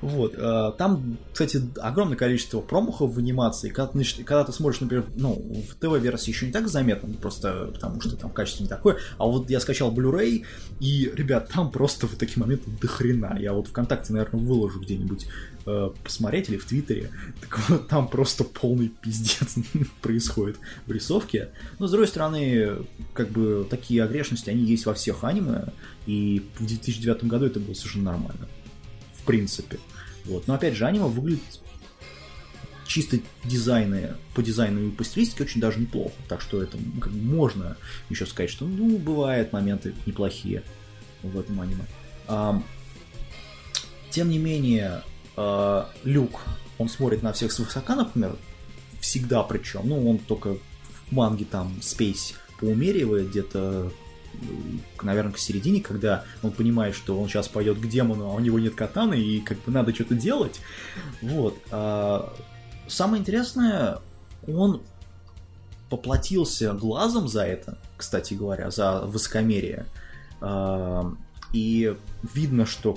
Вот. 0.00 0.34
э, 0.36 0.72
Там, 0.78 1.18
кстати, 1.32 1.60
огромное 1.80 2.16
количество 2.16 2.60
промахов 2.60 3.14
в 3.14 3.18
анимации. 3.18 3.70
Когда 3.70 3.92
ты, 3.92 4.04
когда 4.24 4.44
ты 4.44 4.52
смотришь, 4.52 4.80
например, 4.80 5.06
ну, 5.16 5.34
в 5.34 5.74
ТВ-версии 5.74 6.30
еще 6.30 6.46
не 6.46 6.52
так 6.52 6.68
заметно, 6.68 7.12
просто 7.14 7.70
потому 7.72 8.00
что 8.00 8.16
там 8.16 8.30
качество 8.30 8.62
не 8.62 8.68
такое. 8.68 8.98
А 9.18 9.26
вот 9.26 9.50
я 9.50 9.60
скачал 9.60 9.92
Blu-ray, 9.92 10.44
и, 10.80 11.12
ребят, 11.14 11.50
там 11.52 11.70
просто 11.70 12.06
в 12.06 12.16
такие 12.16 12.40
моменты 12.40 12.70
до 12.80 12.86
хрена. 12.86 13.36
Я 13.38 13.52
вот 13.52 13.68
ВКонтакте, 13.68 14.12
наверное, 14.12 14.40
выложу 14.40 14.80
где-нибудь 14.80 15.26
э, 15.66 15.90
посмотреть 16.04 16.48
или 16.48 16.56
в 16.56 16.64
Твиттере. 16.64 17.10
Так 17.40 17.68
вот, 17.68 17.88
там 17.88 18.08
просто 18.08 18.44
полный 18.44 18.88
пиздец 18.88 19.56
происходит 20.02 20.58
в 20.86 20.92
рисовке. 20.92 21.50
Но, 21.78 21.88
с 21.88 21.90
другой 21.90 22.08
стороны, 22.08 22.86
как 23.14 23.30
бы 23.30 23.66
такие 23.68 24.02
огрешности, 24.04 24.50
они 24.50 24.62
есть 24.62 24.86
во 24.86 24.94
всех 24.94 25.24
аниме, 25.24 25.72
и 26.06 26.42
в 26.58 26.66
2009 26.66 27.24
году 27.24 27.46
это 27.46 27.60
было 27.60 27.74
совершенно 27.74 28.12
нормально. 28.12 28.48
Принципе. 29.28 29.78
Вот. 30.24 30.46
Но 30.46 30.54
опять 30.54 30.74
же, 30.74 30.86
аниме 30.86 31.04
выглядит 31.04 31.42
чисто 32.86 33.18
дизайны, 33.44 34.14
по 34.34 34.42
дизайну 34.42 34.88
и 34.88 34.90
по 34.90 35.04
стилистике 35.04 35.44
очень 35.44 35.60
даже 35.60 35.78
неплохо. 35.78 36.14
Так 36.30 36.40
что 36.40 36.62
это 36.62 36.78
ну, 36.78 36.98
как 36.98 37.12
бы 37.12 37.20
можно 37.20 37.76
еще 38.08 38.24
сказать, 38.24 38.48
что 38.48 38.64
ну, 38.64 38.96
бывают 38.96 39.52
моменты 39.52 39.94
неплохие 40.06 40.62
в 41.22 41.38
этом 41.38 41.60
аниме. 41.60 41.84
Ам, 42.26 42.64
тем 44.08 44.30
не 44.30 44.38
менее, 44.38 45.02
а, 45.36 45.90
Люк, 46.04 46.40
он 46.78 46.88
смотрит 46.88 47.22
на 47.22 47.34
всех 47.34 47.52
свысока, 47.52 47.96
например, 47.96 48.34
всегда 48.98 49.42
причем. 49.42 49.82
Ну, 49.84 50.08
он 50.08 50.18
только 50.18 50.54
в 50.54 51.12
манге 51.12 51.44
там 51.44 51.82
спейс 51.82 52.32
поумеривает 52.58 53.28
где-то 53.28 53.92
наверное, 55.02 55.32
к 55.32 55.38
середине, 55.38 55.80
когда 55.80 56.24
он 56.42 56.50
понимает, 56.50 56.94
что 56.94 57.20
он 57.20 57.28
сейчас 57.28 57.48
пойдет 57.48 57.78
к 57.78 57.86
демону, 57.86 58.30
а 58.30 58.34
у 58.34 58.40
него 58.40 58.58
нет 58.58 58.74
катаны, 58.74 59.20
и 59.20 59.40
как 59.40 59.58
бы 59.62 59.72
надо 59.72 59.94
что-то 59.94 60.14
делать. 60.14 60.60
Вот. 61.22 61.56
А, 61.70 62.32
Самое 62.88 63.20
интересное, 63.20 63.98
он 64.46 64.80
поплатился 65.90 66.72
глазом 66.72 67.28
за 67.28 67.44
это, 67.44 67.78
кстати 67.96 68.34
говоря, 68.34 68.70
за 68.70 69.02
высокомерие. 69.02 69.86
А, 70.40 71.12
И 71.52 71.94
видно, 72.34 72.66
что 72.66 72.96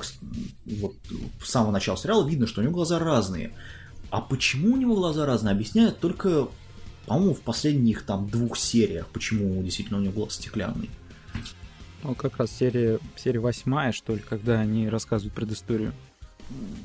вот 0.66 0.96
с 1.44 1.50
самого 1.50 1.72
начала 1.72 1.98
сериала 1.98 2.28
видно, 2.28 2.48
что 2.48 2.62
у 2.62 2.64
него 2.64 2.74
глаза 2.74 3.00
разные. 3.00 3.54
А 4.10 4.22
почему 4.22 4.74
у 4.74 4.78
него 4.78 4.96
глаза 4.96 5.26
разные, 5.26 5.54
объясняют 5.54 6.00
только, 6.00 6.48
по-моему, 7.06 7.34
в 7.34 7.42
последних 7.42 8.04
там 8.04 8.30
двух 8.30 8.58
сериях, 8.58 9.08
почему 9.08 9.62
действительно 9.64 10.00
у 10.00 10.02
него 10.02 10.14
глаз 10.14 10.34
стеклянный. 10.34 10.90
Ну, 12.04 12.16
как 12.16 12.38
раз 12.38 12.52
серия, 12.52 13.00
серия 13.16 13.40
восьмая, 13.40 13.92
что 13.92 14.16
ли, 14.16 14.22
когда 14.22 14.60
они 14.60 14.90
рассказывают 14.90 15.34
предысторию. 15.34 15.94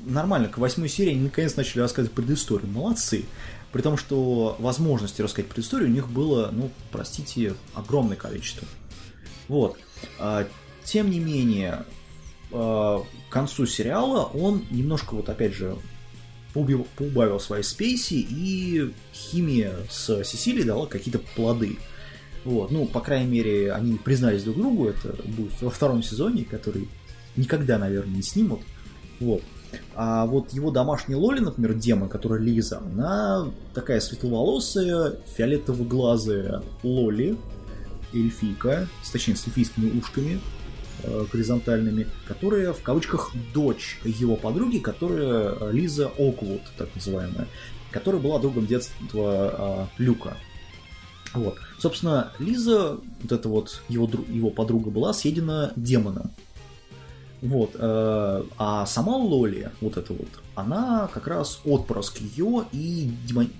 нормально, 0.05 0.47
к 0.47 0.57
восьмой 0.57 0.89
серии 0.89 1.11
они 1.11 1.21
наконец 1.21 1.55
начали 1.55 1.81
рассказывать 1.81 2.15
предысторию. 2.15 2.69
Молодцы. 2.69 3.25
При 3.71 3.81
том, 3.81 3.97
что 3.97 4.55
возможности 4.59 5.21
рассказать 5.21 5.49
предысторию 5.49 5.89
у 5.89 5.91
них 5.91 6.07
было, 6.07 6.49
ну, 6.51 6.71
простите, 6.91 7.55
огромное 7.73 8.15
количество. 8.15 8.67
Вот. 9.47 9.77
А, 10.19 10.47
Тем 10.83 11.09
не 11.09 11.19
менее, 11.19 11.85
а, 12.51 13.03
к 13.29 13.33
концу 13.33 13.65
сериала 13.65 14.23
он 14.23 14.65
немножко, 14.71 15.15
вот 15.15 15.29
опять 15.29 15.53
же, 15.53 15.75
поубавил 16.53 17.39
свои 17.39 17.61
спейси, 17.61 18.25
и 18.29 18.93
химия 19.13 19.73
с 19.89 20.23
Сесилией 20.23 20.65
дала 20.65 20.87
какие-то 20.87 21.19
плоды. 21.35 21.77
Вот, 22.47 22.71
ну, 22.71 22.85
по 22.85 23.01
крайней 23.01 23.29
мере, 23.29 23.73
они 23.73 23.97
признались 23.97 24.43
друг 24.43 24.55
другу, 24.55 24.87
это 24.87 25.13
будет 25.25 25.61
во 25.61 25.69
втором 25.69 26.01
сезоне, 26.01 26.45
который 26.45 26.87
никогда, 27.35 27.77
наверное, 27.77 28.15
не 28.15 28.21
снимут. 28.21 28.61
Вот. 29.19 29.43
А 29.95 30.25
вот 30.25 30.53
его 30.53 30.71
домашний 30.71 31.15
Лоли, 31.15 31.41
например, 31.41 31.73
демон, 31.73 32.07
которая 32.07 32.39
Лиза, 32.39 32.77
она 32.77 33.51
такая 33.73 33.99
светловолосая, 33.99 35.17
фиолетово-глазая 35.37 36.63
Лоли, 36.83 37.35
эльфийка, 38.13 38.87
с, 39.03 39.09
точнее, 39.09 39.35
с 39.35 39.45
эльфийскими 39.45 39.99
ушками 39.99 40.39
э, 41.03 41.25
горизонтальными, 41.29 42.07
которая, 42.29 42.71
в 42.71 42.81
кавычках, 42.81 43.33
дочь 43.53 43.99
его 44.05 44.37
подруги, 44.37 44.77
которая 44.77 45.53
э, 45.59 45.71
Лиза 45.73 46.07
Оквуд, 46.17 46.61
так 46.77 46.87
называемая, 46.95 47.45
которая 47.91 48.21
была 48.21 48.39
другом 48.39 48.67
детства 48.67 49.89
э, 49.97 50.01
Люка. 50.01 50.37
Вот. 51.37 51.57
Собственно, 51.79 52.31
Лиза, 52.39 52.97
вот 53.21 53.31
эта 53.31 53.47
вот 53.47 53.81
его, 53.89 54.09
его 54.27 54.49
подруга 54.49 54.89
была 54.89 55.13
съедена 55.13 55.71
демоном. 55.75 56.31
Вот. 57.41 57.71
э, 57.75 58.43
а 58.57 58.85
сама 58.87 59.15
Лоли, 59.15 59.71
вот 59.79 59.97
эта 59.97 60.11
вот, 60.11 60.27
она 60.55 61.07
как 61.13 61.27
раз 61.27 61.61
отпрыск 61.65 62.19
ее 62.19 62.65
и 62.71 63.11
демон- 63.27 63.51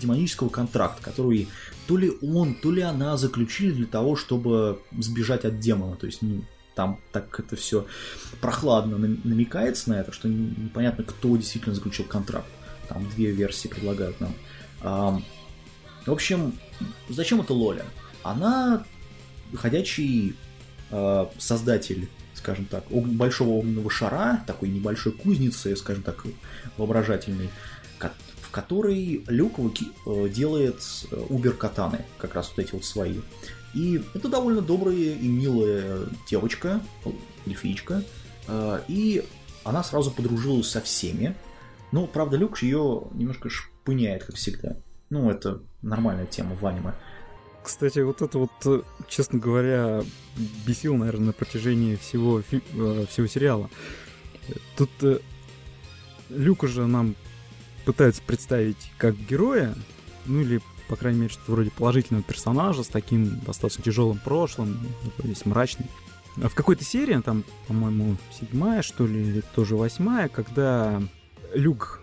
демонического 0.00 0.48
контракта, 0.48 1.02
который 1.02 1.48
то 1.86 1.98
ли 1.98 2.10
он, 2.22 2.54
то 2.54 2.72
ли 2.72 2.80
она 2.80 3.16
заключили 3.18 3.72
для 3.72 3.86
того, 3.86 4.16
чтобы 4.16 4.80
сбежать 4.98 5.44
от 5.44 5.60
демона. 5.60 5.96
То 5.96 6.06
есть, 6.06 6.22
ну, 6.22 6.42
там 6.74 6.98
так 7.12 7.38
это 7.38 7.56
все 7.56 7.86
прохладно 8.40 8.96
нам- 8.96 9.20
намекается 9.24 9.90
на 9.90 10.00
это, 10.00 10.12
что 10.12 10.28
не- 10.28 10.54
непонятно, 10.56 11.04
кто 11.04 11.36
действительно 11.36 11.74
заключил 11.74 12.06
контракт. 12.06 12.48
Там 12.88 13.06
две 13.10 13.32
версии 13.32 13.68
предлагают 13.68 14.18
нам. 14.20 14.34
Ам, 14.80 15.24
в 16.06 16.12
общем, 16.12 16.54
зачем 17.08 17.40
это 17.40 17.52
Лоля? 17.52 17.84
Она 18.22 18.84
ходячий 19.54 20.34
э, 20.90 21.26
создатель, 21.38 22.08
скажем 22.34 22.66
так, 22.66 22.84
ог- 22.90 23.06
большого 23.06 23.50
огненного 23.50 23.90
шара, 23.90 24.42
такой 24.46 24.68
небольшой 24.68 25.12
кузницы, 25.12 25.74
скажем 25.76 26.02
так, 26.02 26.24
воображательной, 26.76 27.50
в 28.40 28.50
которой 28.50 29.24
Люк 29.28 29.58
э, 29.58 30.28
делает 30.28 30.80
э, 31.10 31.26
убер-катаны, 31.28 32.04
как 32.18 32.34
раз 32.34 32.50
вот 32.50 32.64
эти 32.64 32.72
вот 32.72 32.84
свои. 32.84 33.20
И 33.74 34.02
это 34.14 34.28
довольно 34.28 34.62
добрая 34.62 34.96
и 34.96 35.28
милая 35.28 36.06
девочка, 36.28 36.80
э, 37.04 37.10
эльфичка, 37.46 38.02
э, 38.48 38.80
и 38.88 39.24
она 39.64 39.82
сразу 39.82 40.10
подружилась 40.10 40.68
со 40.68 40.80
всеми. 40.80 41.36
Но, 41.92 42.06
правда, 42.06 42.36
Люк 42.36 42.62
ее 42.62 43.04
немножко 43.14 43.50
шпыняет, 43.50 44.24
как 44.24 44.36
всегда. 44.36 44.76
Ну, 45.10 45.30
это 45.30 45.62
нормальная 45.82 46.26
тема 46.26 46.56
в 46.56 46.66
аниме. 46.66 46.94
Кстати, 47.62 47.98
вот 47.98 48.22
это 48.22 48.38
вот, 48.38 48.50
э, 48.64 48.82
честно 49.08 49.38
говоря, 49.38 50.02
бесило, 50.66 50.96
наверное, 50.96 51.26
на 51.26 51.32
протяжении 51.32 51.96
всего, 51.96 52.40
э, 52.40 53.06
всего 53.08 53.26
сериала. 53.26 53.68
Тут 54.76 54.90
э, 55.02 55.18
Люка 56.28 56.68
же 56.68 56.86
нам 56.86 57.16
пытаются 57.84 58.22
представить 58.22 58.92
как 58.98 59.16
героя, 59.16 59.74
ну 60.26 60.40
или, 60.40 60.60
по 60.88 60.96
крайней 60.96 61.20
мере, 61.20 61.32
что-то 61.32 61.52
вроде 61.52 61.70
положительного 61.70 62.24
персонажа 62.24 62.84
с 62.84 62.88
таким 62.88 63.40
достаточно 63.40 63.82
тяжелым 63.82 64.18
прошлым, 64.18 64.78
весь 65.18 65.44
мрачный. 65.44 65.86
А 66.42 66.48
в 66.48 66.54
какой-то 66.54 66.84
серии, 66.84 67.20
там, 67.20 67.44
по-моему, 67.66 68.16
седьмая, 68.38 68.82
что 68.82 69.06
ли, 69.06 69.20
или 69.20 69.42
тоже 69.54 69.76
восьмая, 69.76 70.28
когда 70.28 71.02
Люк 71.54 72.00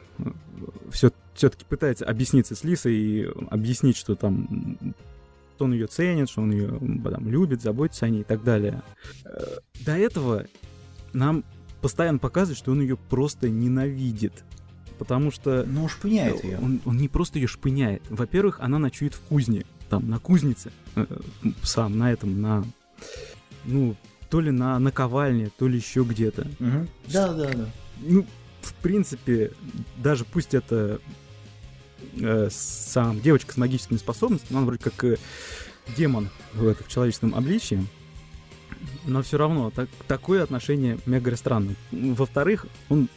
все, 0.92 1.12
все-таки 1.34 1.66
пытается 1.66 2.06
объясниться 2.06 2.56
с 2.56 2.64
Лисой 2.64 2.96
и 2.96 3.28
объяснить, 3.50 3.98
что 3.98 4.16
там 4.16 4.78
что 5.56 5.66
он 5.66 5.74
ее 5.74 5.86
ценит, 5.88 6.30
что 6.30 6.42
он 6.42 6.52
ее 6.52 6.80
там, 7.04 7.30
любит, 7.30 7.62
заботится 7.62 8.06
о 8.06 8.10
ней 8.10 8.22
и 8.22 8.24
так 8.24 8.44
далее. 8.44 8.82
Э, 9.24 9.58
До 9.86 9.92
этого 9.96 10.46
нам 11.14 11.44
постоянно 11.82 12.18
показывают, 12.18 12.58
что 12.58 12.72
он 12.72 12.82
ее 12.82 12.98
просто 12.98 13.50
ненавидит. 13.50 14.44
Потому 14.98 15.32
что 15.32 15.64
Ну, 15.68 15.88
шпыняет 15.90 16.44
ее. 16.44 16.58
он, 16.60 16.80
он 16.86 16.98
не 16.98 17.08
просто 17.08 17.38
ее 17.40 17.48
шпыняет. 17.48 18.02
Во-первых, 18.10 18.60
она 18.62 18.80
ночует 18.80 19.14
в 19.14 19.22
кузне, 19.22 19.66
там, 19.90 20.10
на 20.10 20.18
кузнице, 20.20 20.72
э, 20.96 21.06
сам, 21.62 21.98
на 21.98 22.12
этом, 22.12 22.42
на, 22.42 22.64
ну, 23.66 23.96
то 24.30 24.40
ли 24.40 24.50
на 24.50 24.80
наковальне, 24.80 25.52
то 25.58 25.68
ли 25.68 25.78
еще 25.78 26.04
где-то. 26.04 26.48
Мгм. 26.60 26.88
Да, 27.12 27.34
да, 27.34 27.52
да. 27.52 27.66
Ну, 28.02 28.26
в 28.62 28.74
принципе, 28.76 29.52
даже 29.98 30.26
пусть 30.26 30.54
это 30.56 31.00
э, 32.20 32.50
сам 32.52 33.20
девочка 33.22 33.54
с 33.54 33.58
магическими 33.58 33.98
способностями, 33.98 34.58
она 34.58 34.66
вроде 34.66 34.84
как 34.84 35.04
э, 35.04 35.18
демон 35.98 36.30
в, 36.54 36.68
это, 36.68 36.84
в 36.84 36.88
человеческом 36.88 37.36
обличии, 37.36 37.86
но 39.06 39.22
все 39.22 39.38
равно 39.38 39.72
так, 39.72 39.90
такое 40.08 40.44
отношение 40.44 40.98
мега 41.06 41.36
странное. 41.36 41.76
Во-вторых, 41.92 42.66
он 42.90 43.08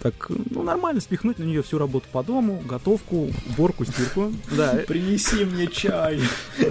так, 0.00 0.30
ну, 0.50 0.62
нормально 0.62 1.00
спихнуть 1.00 1.38
на 1.40 1.42
нее 1.44 1.60
всю 1.62 1.76
работу 1.78 2.06
по 2.12 2.22
дому, 2.22 2.62
готовку, 2.64 3.30
уборку, 3.50 3.84
стирку. 3.84 4.32
Да, 4.56 4.74
Принеси 4.86 5.44
мне 5.44 5.66
чай. 5.66 6.20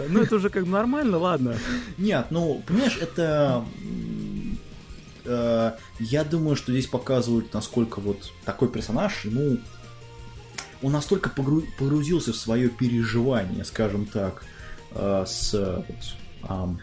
ну 0.10 0.22
это 0.22 0.36
уже 0.38 0.50
как 0.50 0.64
бы 0.64 0.72
нормально, 0.72 1.18
ладно. 1.18 1.58
Нет, 1.98 2.28
ну, 2.30 2.64
понимаешь, 2.66 2.98
это... 3.02 3.66
э, 5.26 5.72
Я 6.00 6.24
думаю, 6.24 6.56
что 6.56 6.72
здесь 6.72 6.88
показывают, 6.88 7.54
насколько 7.54 8.00
вот 8.00 8.32
такой 8.46 8.70
персонаж, 8.70 9.26
ему... 9.26 9.58
Он 10.82 10.92
настолько 10.92 11.30
погру- 11.30 11.66
погрузился 11.78 12.34
в 12.34 12.36
свое 12.36 12.70
переживание, 12.70 13.66
скажем 13.66 14.06
так, 14.06 14.44
э, 14.92 15.26
с 15.28 15.84
вот, 15.88 16.78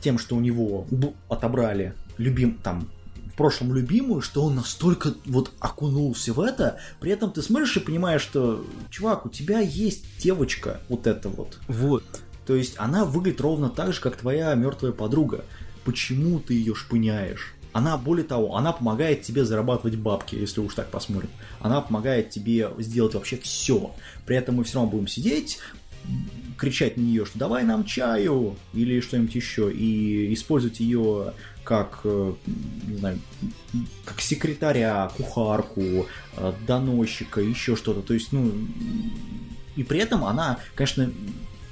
тем, 0.00 0.18
что 0.18 0.36
у 0.36 0.40
него 0.40 0.86
отобрали 1.28 1.94
любим, 2.18 2.54
там, 2.62 2.88
в 3.32 3.36
прошлом 3.36 3.74
любимую, 3.74 4.20
что 4.20 4.44
он 4.44 4.54
настолько 4.54 5.14
вот 5.26 5.50
окунулся 5.60 6.32
в 6.32 6.40
это, 6.40 6.78
при 7.00 7.10
этом 7.10 7.32
ты 7.32 7.42
смотришь 7.42 7.76
и 7.76 7.80
понимаешь, 7.80 8.22
что, 8.22 8.64
чувак, 8.90 9.26
у 9.26 9.28
тебя 9.28 9.60
есть 9.60 10.04
девочка 10.18 10.80
вот 10.88 11.06
эта 11.06 11.28
вот. 11.28 11.58
Вот. 11.68 12.04
То 12.46 12.54
есть 12.54 12.74
она 12.78 13.04
выглядит 13.04 13.40
ровно 13.40 13.68
так 13.68 13.92
же, 13.92 14.00
как 14.00 14.16
твоя 14.16 14.54
мертвая 14.54 14.92
подруга. 14.92 15.44
Почему 15.84 16.38
ты 16.40 16.54
ее 16.54 16.74
шпыняешь? 16.74 17.54
Она, 17.72 17.96
более 17.96 18.24
того, 18.24 18.56
она 18.56 18.72
помогает 18.72 19.22
тебе 19.22 19.44
зарабатывать 19.44 19.96
бабки, 19.96 20.34
если 20.34 20.60
уж 20.60 20.74
так 20.74 20.90
посмотрим. 20.90 21.30
Она 21.60 21.80
помогает 21.80 22.30
тебе 22.30 22.70
сделать 22.78 23.14
вообще 23.14 23.36
все. 23.36 23.94
При 24.26 24.36
этом 24.36 24.56
мы 24.56 24.64
все 24.64 24.76
равно 24.76 24.90
будем 24.90 25.06
сидеть, 25.06 25.58
кричать 26.56 26.96
на 26.96 27.02
нее, 27.02 27.24
что 27.24 27.38
давай 27.38 27.64
нам 27.64 27.84
чаю 27.84 28.56
или 28.74 29.00
что-нибудь 29.00 29.34
еще, 29.34 29.72
и 29.72 30.32
использовать 30.34 30.80
ее 30.80 31.32
как, 31.64 32.00
э, 32.04 32.34
не 32.86 32.96
знаю, 32.96 33.18
как 34.04 34.20
секретаря, 34.20 35.10
кухарку, 35.16 36.06
э, 36.36 36.52
доносчика, 36.66 37.40
еще 37.40 37.76
что-то. 37.76 38.02
То 38.02 38.14
есть, 38.14 38.32
ну, 38.32 38.52
и 39.76 39.84
при 39.84 40.00
этом 40.00 40.24
она, 40.24 40.58
конечно, 40.74 41.10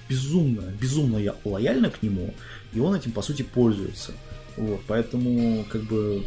безумно, 0.09 0.63
безумно 0.81 1.35
лояльна 1.45 1.91
к 1.91 2.03
нему, 2.03 2.33
и 2.73 2.81
он 2.81 2.95
этим, 2.95 3.13
по 3.13 3.23
сути, 3.23 3.43
пользуется. 3.43 4.13
Вот, 4.59 4.81
поэтому, 4.87 5.65
как 5.71 5.83
бы, 5.83 6.25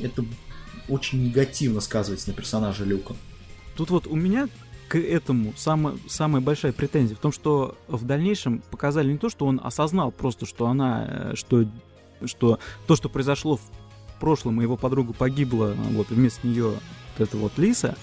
это 0.00 0.24
очень 0.88 1.24
негативно 1.24 1.80
сказывается 1.80 2.28
на 2.30 2.34
персонаже 2.34 2.84
Люка. 2.84 3.14
Тут 3.76 3.90
вот 3.90 4.06
у 4.06 4.16
меня 4.16 4.48
к 4.88 4.98
этому 4.98 5.52
самая, 5.56 5.96
самая 6.08 6.40
большая 6.40 6.72
претензия 6.72 7.14
в 7.16 7.20
том, 7.20 7.30
что 7.32 7.76
в 7.88 8.04
дальнейшем 8.06 8.62
показали 8.70 9.12
не 9.12 9.18
то, 9.18 9.28
что 9.28 9.46
он 9.46 9.60
осознал 9.62 10.10
просто, 10.10 10.46
что 10.46 10.66
она, 10.66 11.04
э, 11.06 11.32
что, 11.34 11.66
что 12.24 12.58
то, 12.86 12.96
что 12.96 13.08
произошло 13.08 13.56
в 13.56 14.20
прошлом, 14.20 14.60
и 14.60 14.64
его 14.64 14.76
подруга 14.76 15.12
погибла, 15.12 15.74
вот 15.92 16.08
вместо 16.08 16.46
нее 16.46 16.70
вот 16.70 17.28
эта 17.28 17.36
вот 17.36 17.58
Лиса, 17.58 17.96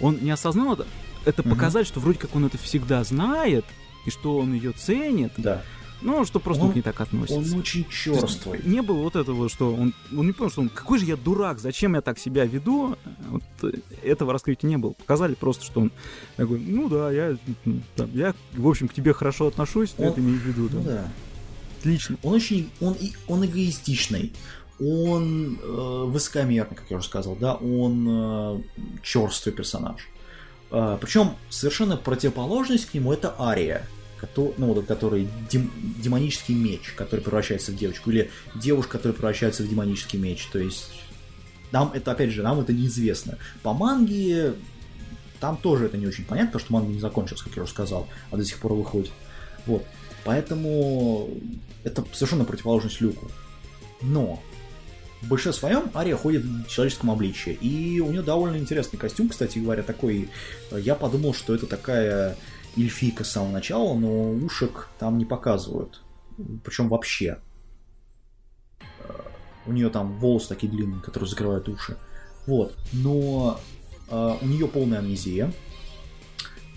он 0.00 0.18
не 0.20 0.30
осознал 0.30 0.74
это, 0.74 0.86
это 1.24 1.42
Мгм. 1.42 1.50
показать, 1.50 1.86
что 1.86 1.98
вроде 1.98 2.20
как 2.20 2.36
он 2.36 2.44
это 2.46 2.56
всегда 2.56 3.02
знает, 3.04 3.64
и 4.06 4.10
что 4.10 4.38
он 4.38 4.52
ее 4.54 4.72
ценит, 4.72 5.32
Да. 5.36 5.62
Но 6.00 6.24
что 6.24 6.38
просто 6.40 6.64
Он- 6.64 6.72
к 6.72 6.74
ней 6.74 6.82
так 6.82 7.00
относится. 7.00 7.38
Он 7.54 7.58
очень 7.60 7.86
черствый. 7.88 8.60
Не 8.64 8.82
было 8.82 8.98
вот 9.02 9.16
этого, 9.16 9.48
что 9.48 9.74
он, 9.74 9.94
он 10.16 10.26
не 10.26 10.32
понял, 10.32 10.50
что 10.50 10.60
он 10.60 10.68
какой 10.68 10.98
же 10.98 11.04
я 11.06 11.16
дурак, 11.16 11.58
зачем 11.58 11.94
я 11.94 12.00
так 12.00 12.18
себя 12.18 12.44
веду. 12.44 12.96
Вот, 13.30 13.42
э, 13.62 13.72
этого 14.02 14.32
раскрытия 14.32 14.68
не 14.68 14.76
было. 14.78 14.92
Показали 14.92 15.34
просто, 15.34 15.64
что 15.64 15.80
он 15.80 15.92
такой, 16.36 16.60
ну 16.60 16.88
да, 16.88 17.10
я, 17.10 17.36
там, 17.96 18.10
я 18.14 18.34
в 18.54 18.68
общем, 18.68 18.88
к 18.88 18.94
тебе 18.94 19.12
хорошо 19.12 19.46
отношусь, 19.48 19.90
ты 19.90 20.02
Он- 20.04 20.08
это 20.12 20.20
имею 20.20 20.38
в 20.38 20.44
виду. 20.44 20.68
Ну 20.72 20.82
да. 20.82 20.90
да. 20.92 21.08
Отлично. 21.80 22.16
Он 22.22 22.34
очень, 22.34 22.70
он, 22.80 22.96
он 23.28 23.44
эгоистичный, 23.46 24.32
он 24.80 25.58
э, 25.62 26.04
высокомерный, 26.06 26.76
как 26.76 26.90
я 26.90 26.96
уже 26.98 27.06
сказал, 27.06 27.36
да, 27.36 27.54
он 27.54 28.06
э, 28.08 28.62
черствый 29.02 29.52
персонаж. 29.54 30.08
причем 30.70 31.32
совершенно 31.50 31.96
противоположность 31.96 32.86
к 32.90 32.94
нему 32.94 33.12
это 33.12 33.34
Ария, 33.40 33.86
кото- 34.20 34.54
ну, 34.58 34.74
который 34.82 35.28
дем- 35.50 35.70
демонический 36.02 36.54
меч, 36.54 36.92
который 36.96 37.20
превращается 37.20 37.72
в 37.72 37.76
девочку, 37.76 38.10
или 38.10 38.30
девушка, 38.54 38.92
которая 38.98 39.14
превращается 39.14 39.62
в 39.62 39.68
демонический 39.68 40.18
меч. 40.18 40.46
То 40.52 40.58
есть 40.58 40.90
нам 41.72 41.92
это, 41.94 42.12
опять 42.12 42.30
же, 42.30 42.42
нам 42.42 42.60
это 42.60 42.72
неизвестно. 42.72 43.38
По 43.62 43.72
манге 43.72 44.54
там 45.40 45.56
тоже 45.56 45.86
это 45.86 45.96
не 45.96 46.06
очень 46.06 46.24
понятно, 46.24 46.52
потому 46.52 46.64
что 46.64 46.72
манга 46.72 46.92
не 46.92 47.00
закончилась, 47.00 47.42
как 47.42 47.54
я 47.56 47.62
уже 47.62 47.70
сказал, 47.72 48.08
а 48.30 48.36
до 48.36 48.44
сих 48.44 48.58
пор 48.58 48.72
выходит. 48.72 49.12
Вот. 49.66 49.84
Поэтому 50.24 51.30
это 51.84 52.04
совершенно 52.12 52.44
противоположность 52.44 53.00
Люку. 53.00 53.30
Но 54.02 54.42
в 55.22 55.28
большинстве 55.28 55.68
своем 55.68 55.90
Ария 55.94 56.16
ходит 56.16 56.44
в 56.44 56.66
человеческом 56.68 57.10
обличье. 57.10 57.54
И 57.54 58.00
у 58.00 58.10
нее 58.10 58.22
довольно 58.22 58.56
интересный 58.56 58.98
костюм, 58.98 59.28
кстати 59.28 59.58
говоря, 59.58 59.82
такой. 59.82 60.28
э, 60.70 60.80
Я 60.80 60.94
подумал, 60.94 61.34
что 61.34 61.54
это 61.54 61.66
такая 61.66 62.36
эльфийка 62.76 63.24
с 63.24 63.32
самого 63.32 63.52
начала, 63.52 63.94
но 63.94 64.32
ушек 64.32 64.88
там 64.98 65.18
не 65.18 65.24
показывают. 65.24 66.00
Причем 66.64 66.88
вообще. 66.88 67.38
Э, 69.00 69.12
У 69.66 69.72
нее 69.72 69.90
там 69.90 70.18
волосы 70.18 70.48
такие 70.48 70.70
длинные, 70.70 71.00
которые 71.00 71.28
закрывают 71.28 71.68
уши. 71.68 71.96
Вот. 72.46 72.76
Но 72.92 73.60
э, 74.08 74.36
у 74.40 74.46
нее 74.46 74.68
полная 74.68 74.98
амнезия. 74.98 75.52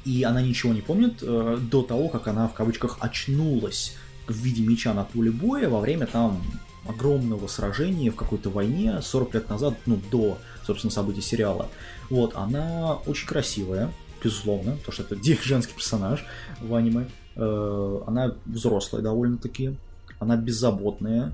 И 0.04 0.24
она 0.24 0.42
ничего 0.42 0.74
не 0.74 0.82
помнит 0.82 1.20
э, 1.22 1.58
до 1.62 1.84
того, 1.84 2.10
как 2.10 2.28
она 2.28 2.48
в 2.48 2.54
кавычках 2.54 2.98
очнулась 3.02 3.96
в 4.28 4.34
виде 4.34 4.64
меча 4.64 4.94
на 4.94 5.04
поле 5.04 5.32
боя 5.32 5.70
во 5.70 5.80
время 5.80 6.08
там 6.08 6.42
огромного 6.88 7.48
сражения 7.48 8.10
в 8.12 8.16
какой-то 8.16 8.50
войне 8.50 9.02
40 9.02 9.34
лет 9.36 9.50
назад, 9.50 9.76
ну, 9.86 10.00
до, 10.10 10.40
собственно, 10.66 10.92
событий 10.92 11.22
сериала. 11.22 11.70
Вот, 12.10 12.36
она 12.36 12.96
очень 13.06 13.28
красивая, 13.28 13.92
безусловно, 14.24 14.74
потому 14.78 14.94
что 14.94 15.04
это 15.04 15.16
женский 15.44 15.74
персонаж 15.74 16.26
в 16.62 16.74
аниме. 16.76 17.08
Э, 17.36 18.02
Она 18.08 18.36
взрослая 18.46 19.02
довольно-таки, 19.02 19.76
она 20.20 20.36
беззаботная, 20.36 21.32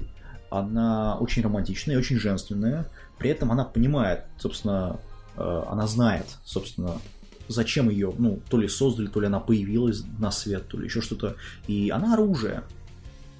она 0.50 1.18
очень 1.18 1.44
романтичная 1.44 1.96
и 1.96 1.98
очень 1.98 2.18
женственная. 2.20 2.86
При 3.18 3.30
этом 3.30 3.52
она 3.52 3.66
понимает, 3.66 4.22
собственно, 4.40 5.00
э, 5.36 5.64
она 5.70 5.88
знает, 5.88 6.26
собственно, 6.46 6.94
зачем 7.48 7.90
ее, 7.90 8.14
ну, 8.18 8.40
то 8.50 8.58
ли 8.58 8.68
создали, 8.68 9.08
то 9.08 9.20
ли 9.20 9.28
она 9.28 9.40
появилась 9.40 10.04
на 10.20 10.32
свет, 10.32 10.68
то 10.68 10.78
ли 10.78 10.86
еще 10.86 11.02
что-то. 11.02 11.36
И 11.68 11.90
она 11.90 12.14
оружие. 12.14 12.64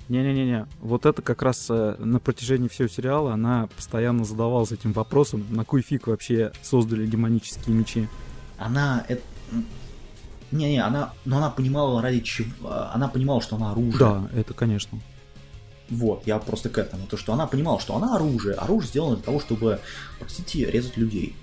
Не-не-не-не. 0.10 0.66
Вот 0.80 1.06
это 1.06 1.22
как 1.22 1.42
раз 1.42 1.68
э, 1.70 1.96
на 2.00 2.20
протяжении 2.20 2.70
всего 2.70 2.88
сериала 2.88 3.34
она 3.34 3.68
постоянно 3.76 4.24
задавалась 4.24 4.72
этим 4.72 4.94
вопросом, 4.94 5.46
на 5.50 5.66
кой 5.66 5.82
фиг 5.82 6.08
вообще 6.08 6.52
создали 6.62 7.06
демонические 7.06 7.76
мечи. 7.76 8.08
Она... 8.58 9.06
это- 9.08 9.22
Не-не, 10.52 10.84
она... 10.84 11.14
Но 11.26 11.38
она 11.38 11.50
понимала 11.50 12.02
ради 12.02 12.22
чего... 12.22 12.48
Она 12.94 13.08
понимала, 13.08 13.42
что 13.42 13.58
она 13.58 13.72
оружие. 13.72 14.00
Да, 14.00 14.30
это, 14.34 14.54
конечно. 14.54 15.00
Вот, 15.90 16.24
я 16.26 16.38
просто 16.40 16.70
к 16.70 16.78
этому. 16.78 17.08
То, 17.08 17.18
что 17.18 17.34
она 17.34 17.48
понимала, 17.48 17.80
что 17.80 17.96
она 17.96 18.16
оружие. 18.16 18.56
Оружие 18.56 18.90
сделано 18.90 19.16
для 19.16 19.24
того, 19.24 19.40
чтобы, 19.40 19.80
простите, 20.20 20.70
резать 20.70 20.98
людей. 20.98 21.36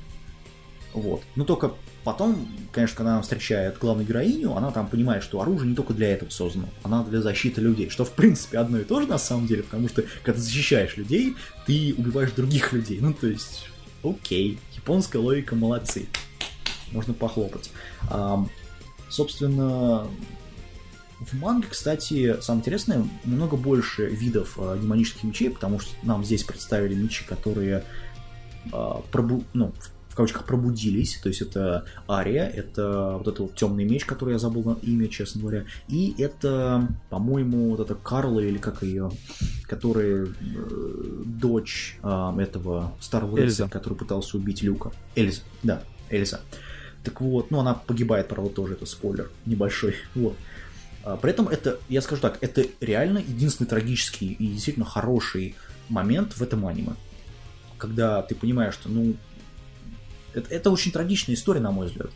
Вот. 0.92 1.22
Но 1.34 1.44
только 1.44 1.72
потом, 2.04 2.46
конечно, 2.70 2.96
когда 2.96 3.12
она 3.14 3.22
встречает 3.22 3.78
главную 3.78 4.06
героиню, 4.06 4.54
она 4.54 4.70
там 4.70 4.86
понимает, 4.86 5.22
что 5.22 5.40
оружие 5.40 5.70
не 5.70 5.74
только 5.74 5.92
для 5.92 6.10
этого 6.10 6.30
создано, 6.30 6.68
она 6.82 7.02
для 7.04 7.20
защиты 7.20 7.60
людей. 7.60 7.88
Что, 7.88 8.04
в 8.04 8.12
принципе, 8.12 8.58
одно 8.58 8.78
и 8.78 8.84
то 8.84 9.00
же 9.00 9.06
на 9.06 9.18
самом 9.18 9.46
деле, 9.46 9.62
потому 9.64 9.88
что, 9.88 10.02
когда 10.22 10.38
ты 10.38 10.44
защищаешь 10.44 10.96
людей, 10.96 11.36
ты 11.66 11.94
убиваешь 11.96 12.32
других 12.32 12.72
людей. 12.72 13.00
Ну, 13.00 13.12
то 13.12 13.26
есть, 13.26 13.66
окей, 14.02 14.58
японская 14.76 15.20
логика, 15.20 15.56
молодцы. 15.56 16.06
Можно 16.94 17.12
похлопать. 17.12 17.70
Ам, 18.08 18.48
собственно, 19.10 20.06
в 21.20 21.34
манге, 21.34 21.66
кстати, 21.70 22.40
самое 22.40 22.60
интересное, 22.60 23.04
намного 23.24 23.56
больше 23.56 24.06
видов 24.06 24.54
э, 24.58 24.78
демонических 24.80 25.24
мечей, 25.24 25.50
потому 25.50 25.78
что 25.80 25.90
нам 26.02 26.24
здесь 26.24 26.42
представили 26.44 26.94
мечи, 26.94 27.24
которые 27.24 27.84
э, 28.66 28.70
пробу- 29.12 29.44
ну, 29.52 29.72
в- 30.10 30.14
кавычках 30.16 30.44
пробудились, 30.44 31.18
то 31.20 31.28
есть 31.28 31.40
это 31.40 31.86
Ария, 32.08 32.46
это 32.46 33.14
вот 33.18 33.22
этот 33.26 33.40
вот 33.40 33.54
темный 33.56 33.84
меч, 33.84 34.04
который 34.04 34.32
я 34.34 34.38
забыл 34.38 34.62
на 34.62 34.76
имя, 34.82 35.08
честно 35.08 35.40
говоря, 35.40 35.64
и 35.88 36.14
это, 36.18 36.86
по-моему, 37.10 37.70
вот 37.70 37.80
это 37.80 37.96
Карла 37.96 38.38
или 38.38 38.58
как 38.58 38.82
ее, 38.84 39.10
которая 39.66 40.26
э, 40.26 41.22
дочь 41.26 41.98
э, 42.02 42.36
этого 42.38 42.92
старого 43.00 43.38
Эльза. 43.38 43.64
рыцаря, 43.64 43.68
который 43.68 43.94
пытался 43.94 44.36
убить 44.36 44.62
Люка. 44.62 44.92
Эльза, 45.16 45.40
да, 45.64 45.82
Эльза. 46.10 46.40
Так 47.04 47.20
вот, 47.20 47.50
ну 47.50 47.60
она 47.60 47.74
погибает, 47.74 48.28
правда, 48.28 48.50
тоже, 48.50 48.74
это 48.74 48.86
спойлер 48.86 49.30
небольшой, 49.44 49.94
вот. 50.14 50.36
А, 51.04 51.16
При 51.16 51.30
этом 51.30 51.48
это, 51.48 51.78
я 51.88 52.00
скажу 52.00 52.22
так, 52.22 52.38
это 52.40 52.64
реально 52.80 53.18
единственный 53.18 53.66
трагический 53.66 54.32
и 54.32 54.46
действительно 54.46 54.86
хороший 54.86 55.54
момент 55.88 56.32
в 56.32 56.42
этом 56.42 56.66
аниме. 56.66 56.94
Когда 57.76 58.22
ты 58.22 58.34
понимаешь, 58.34 58.74
что, 58.74 58.88
ну, 58.88 59.14
это, 60.32 60.52
это 60.52 60.70
очень 60.70 60.92
трагичная 60.92 61.34
история, 61.34 61.60
на 61.60 61.70
мой 61.70 61.86
взгляд. 61.86 62.10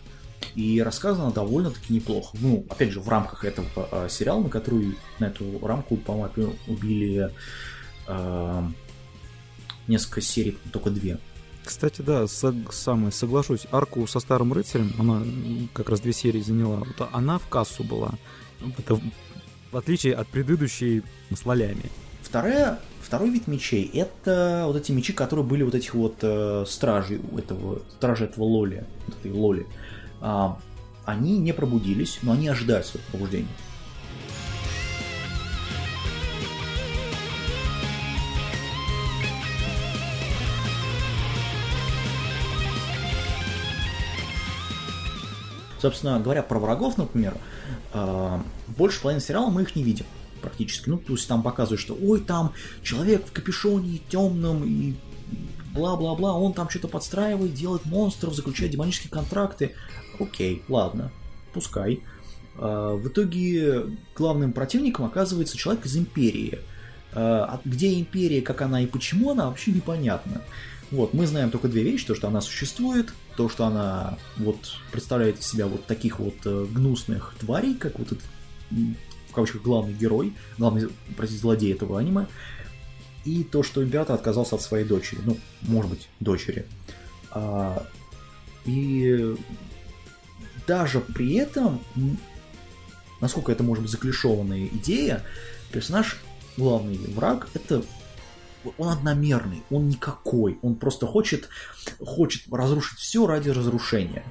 И 0.54 0.80
рассказана 0.82 1.30
довольно-таки 1.30 1.92
неплохо. 1.92 2.36
Ну, 2.40 2.64
опять 2.70 2.90
же, 2.90 3.00
в 3.00 3.08
рамках 3.08 3.44
этого 3.44 3.68
а, 3.76 4.08
сериала, 4.08 4.42
на 4.42 4.48
которую, 4.48 4.94
на 5.18 5.26
эту 5.26 5.58
рамку, 5.66 5.96
по-моему, 5.96 6.54
убили 6.66 7.30
а, 8.06 8.70
несколько 9.86 10.20
серий, 10.20 10.56
только 10.72 10.90
две. 10.90 11.18
Кстати, 11.68 12.00
да, 12.00 12.26
сог- 12.26 12.72
самое, 12.72 13.12
соглашусь, 13.12 13.66
арку 13.70 14.06
со 14.06 14.20
Старым 14.20 14.54
Рыцарем, 14.54 14.90
она 14.98 15.22
как 15.74 15.90
раз 15.90 16.00
две 16.00 16.14
серии 16.14 16.40
заняла, 16.40 16.78
вот 16.78 17.08
она 17.12 17.38
в 17.38 17.46
кассу 17.46 17.84
была. 17.84 18.12
Это 18.78 18.94
в- 18.94 19.02
отличие 19.76 20.14
от 20.14 20.26
предыдущей 20.28 21.02
с 21.30 21.44
лолями. 21.44 21.90
Вторая, 22.22 22.80
второй 23.02 23.28
вид 23.28 23.48
мечей 23.48 23.84
это 23.92 24.64
вот 24.66 24.76
эти 24.76 24.92
мечи, 24.92 25.12
которые 25.12 25.44
были 25.44 25.62
вот 25.62 25.74
этих 25.74 25.92
вот 25.92 26.16
э, 26.22 26.64
стражей 26.66 27.20
этого, 27.36 27.82
стражи 27.90 28.24
этого 28.24 28.44
лоли, 28.44 28.86
этой 29.06 29.30
лоли. 29.30 29.66
А, 30.22 30.58
они 31.04 31.36
не 31.36 31.52
пробудились, 31.52 32.18
но 32.22 32.32
они 32.32 32.48
ожидают 32.48 32.86
своего 32.86 33.06
пробуждения. 33.10 33.48
Собственно 45.80 46.18
говоря, 46.18 46.42
про 46.42 46.58
врагов, 46.58 46.98
например, 46.98 47.36
э, 47.92 48.40
больше 48.68 49.00
половины 49.00 49.20
сериала 49.20 49.48
мы 49.48 49.62
их 49.62 49.76
не 49.76 49.82
видим 49.82 50.06
практически. 50.40 50.88
Ну, 50.88 50.98
то 50.98 51.12
есть 51.12 51.28
там 51.28 51.42
показывают, 51.42 51.80
что 51.80 51.96
ой, 52.00 52.20
там 52.20 52.52
человек 52.82 53.26
в 53.26 53.32
капюшоне 53.32 54.00
темном 54.08 54.64
и 54.64 54.94
бла-бла-бла, 55.72 56.34
он 56.34 56.52
там 56.52 56.68
что-то 56.68 56.88
подстраивает, 56.88 57.54
делает 57.54 57.84
монстров, 57.84 58.34
заключает 58.34 58.72
демонические 58.72 59.10
контракты. 59.10 59.74
Окей, 60.18 60.62
ладно, 60.68 61.10
пускай. 61.52 62.02
А, 62.56 62.94
В 62.94 63.08
итоге 63.08 63.86
главным 64.16 64.52
противником 64.52 65.06
оказывается 65.06 65.56
человек 65.56 65.86
из 65.86 65.96
Империи. 65.96 66.58
А, 67.12 67.60
Где 67.64 67.98
Империя, 67.98 68.42
как 68.42 68.62
она 68.62 68.80
и 68.82 68.86
почему 68.86 69.30
она, 69.30 69.46
вообще 69.46 69.72
непонятно. 69.72 70.42
Вот, 70.90 71.12
мы 71.12 71.26
знаем 71.26 71.50
только 71.50 71.68
две 71.68 71.82
вещи, 71.82 72.06
то, 72.06 72.14
что 72.14 72.28
она 72.28 72.40
существует, 72.40 73.12
то, 73.38 73.48
что 73.48 73.66
она 73.66 74.18
вот 74.36 74.58
представляет 74.90 75.38
из 75.38 75.46
себя 75.46 75.68
вот 75.68 75.86
таких 75.86 76.18
вот 76.18 76.34
э, 76.44 76.66
гнусных 76.68 77.36
тварей, 77.38 77.76
как 77.76 77.96
вот 78.00 78.10
этот, 78.10 78.24
в 78.72 79.32
кавычках, 79.32 79.62
главный 79.62 79.94
герой, 79.94 80.34
главный, 80.58 80.88
простите, 81.16 81.42
злодей 81.42 81.72
этого 81.72 82.00
аниме, 82.00 82.26
и 83.24 83.44
то, 83.44 83.62
что 83.62 83.84
император 83.84 84.16
отказался 84.16 84.56
от 84.56 84.62
своей 84.62 84.84
дочери, 84.84 85.20
ну, 85.24 85.38
может 85.62 85.88
быть, 85.88 86.08
дочери. 86.18 86.66
А, 87.30 87.86
и 88.64 89.36
даже 90.66 90.98
при 90.98 91.34
этом, 91.34 91.80
насколько 93.20 93.52
это 93.52 93.62
может 93.62 93.82
быть 93.82 93.92
заклишованная 93.92 94.66
идея, 94.66 95.22
персонаж, 95.70 96.18
главный 96.56 96.98
враг, 97.14 97.48
это 97.54 97.84
он 98.78 98.88
одномерный, 98.88 99.62
он 99.70 99.88
никакой, 99.88 100.58
он 100.62 100.74
просто 100.74 101.06
хочет, 101.06 101.48
хочет 102.04 102.42
разрушить 102.52 102.98
все 102.98 103.26
ради 103.26 103.50
разрушения 103.50 104.24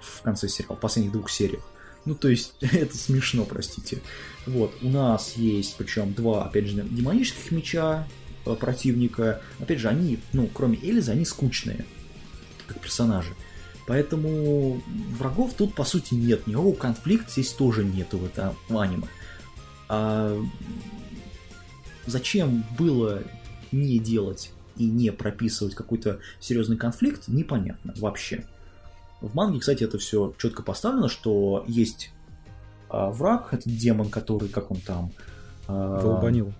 в 0.00 0.22
конце 0.22 0.48
сериала, 0.48 0.76
в 0.76 0.80
последних 0.80 1.12
двух 1.12 1.30
сериях. 1.30 1.62
Ну, 2.04 2.14
то 2.14 2.28
есть, 2.28 2.54
это 2.60 2.96
смешно, 2.96 3.44
простите. 3.44 4.00
Вот, 4.46 4.74
у 4.82 4.88
нас 4.88 5.34
есть, 5.36 5.76
причем, 5.76 6.12
два, 6.12 6.44
опять 6.44 6.66
же, 6.66 6.82
демонических 6.82 7.50
меча 7.50 8.06
э, 8.44 8.54
противника. 8.54 9.40
Опять 9.58 9.80
же, 9.80 9.88
они, 9.88 10.18
ну, 10.32 10.48
кроме 10.52 10.78
Эльзы, 10.78 11.12
они 11.12 11.24
скучные, 11.24 11.86
как 12.66 12.80
персонажи. 12.80 13.34
Поэтому 13.86 14.82
врагов 15.18 15.54
тут, 15.54 15.74
по 15.74 15.84
сути, 15.84 16.14
нет. 16.14 16.46
Никакого 16.46 16.74
конфликта 16.74 17.30
здесь 17.30 17.52
тоже 17.52 17.84
нету 17.84 18.18
в 18.18 18.24
этом 18.24 18.56
аниме. 18.70 19.08
А 19.88 20.42
зачем 22.06 22.64
было 22.78 23.22
не 23.74 23.98
делать 23.98 24.50
и 24.76 24.86
не 24.86 25.12
прописывать 25.12 25.74
какой-то 25.74 26.20
серьезный 26.40 26.76
конфликт, 26.76 27.28
непонятно 27.28 27.94
вообще. 27.96 28.44
В 29.20 29.34
манге, 29.34 29.60
кстати, 29.60 29.84
это 29.84 29.98
все 29.98 30.34
четко 30.38 30.62
поставлено, 30.62 31.08
что 31.08 31.64
есть 31.66 32.10
а, 32.88 33.10
враг, 33.10 33.52
этот 33.52 33.72
демон, 33.72 34.10
который, 34.10 34.48
как 34.48 34.70
он 34.70 34.78
там... 34.78 35.12
а, 35.66 36.00
Волбанил. 36.00 36.52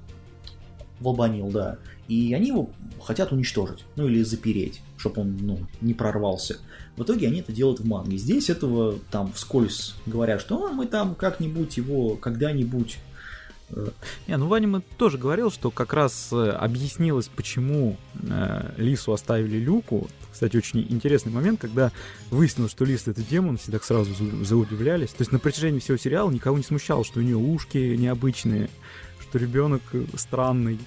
Волбанил, 1.00 1.48
да. 1.50 1.78
И 2.08 2.34
они 2.34 2.48
его 2.48 2.70
хотят 3.02 3.32
уничтожить, 3.32 3.84
ну 3.96 4.06
или 4.06 4.22
запереть, 4.22 4.82
чтобы 4.96 5.22
он 5.22 5.36
ну, 5.40 5.58
не 5.80 5.94
прорвался. 5.94 6.58
В 6.96 7.02
итоге 7.02 7.28
они 7.28 7.40
это 7.40 7.52
делают 7.52 7.80
в 7.80 7.86
манге. 7.86 8.16
Здесь 8.16 8.50
этого 8.50 8.98
там 9.10 9.32
вскользь 9.32 9.94
говорят, 10.06 10.40
что 10.40 10.66
«А, 10.66 10.72
мы 10.72 10.86
там 10.86 11.14
как-нибудь 11.14 11.76
его 11.76 12.16
когда-нибудь 12.16 12.96
э, 12.96 13.13
Не, 14.28 14.36
ну 14.36 14.46
Ваня 14.46 14.82
тоже 14.98 15.18
говорил, 15.18 15.50
что 15.50 15.70
как 15.70 15.92
раз 15.94 16.28
э, 16.32 16.50
объяснилось, 16.50 17.28
почему 17.34 17.96
э, 18.22 18.72
Лису 18.76 19.12
оставили 19.12 19.56
Люку. 19.56 20.08
Кстати, 20.32 20.56
очень 20.56 20.80
интересный 20.88 21.32
момент, 21.32 21.60
когда 21.60 21.90
выяснилось, 22.30 22.72
что 22.72 22.84
Лис 22.84 23.08
это 23.08 23.22
демон, 23.22 23.56
все 23.56 23.72
так 23.72 23.82
сразу 23.84 24.14
за- 24.14 24.44
заудивлялись. 24.44 25.10
То 25.10 25.22
есть 25.22 25.32
на 25.32 25.38
протяжении 25.38 25.78
всего 25.80 25.96
сериала 25.96 26.30
никого 26.30 26.56
не 26.58 26.64
смущало, 26.64 27.04
что 27.04 27.20
у 27.20 27.22
нее 27.22 27.36
ушки 27.36 27.78
необычные, 27.96 28.68
что 29.20 29.38
ребенок 29.38 29.82
э, 29.92 30.04
странный. 30.16 30.78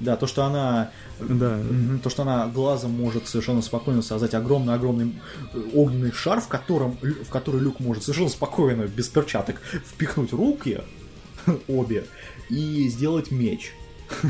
Да, 0.00 0.16
то, 0.16 0.28
что 0.28 0.44
она, 0.44 0.92
Да. 1.18 1.58
то, 2.04 2.08
что 2.10 2.22
она 2.22 2.46
глазом 2.46 2.92
может 2.92 3.26
совершенно 3.26 3.62
спокойно 3.62 4.00
создать 4.02 4.32
огромный-огромный 4.34 5.14
э, 5.54 5.60
огненный 5.74 6.12
шар, 6.12 6.40
в 6.40 6.46
котором, 6.46 6.96
в 7.02 7.28
который 7.30 7.60
Люк 7.60 7.80
может 7.80 8.04
совершенно 8.04 8.28
спокойно, 8.28 8.82
без 8.82 9.08
перчаток, 9.08 9.60
впихнуть 9.86 10.32
руки, 10.32 10.82
обе, 11.68 12.04
и 12.48 12.88
сделать 12.88 13.30
меч. 13.30 13.72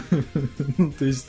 Ну, 0.77 0.93
То 0.99 1.05
есть, 1.05 1.29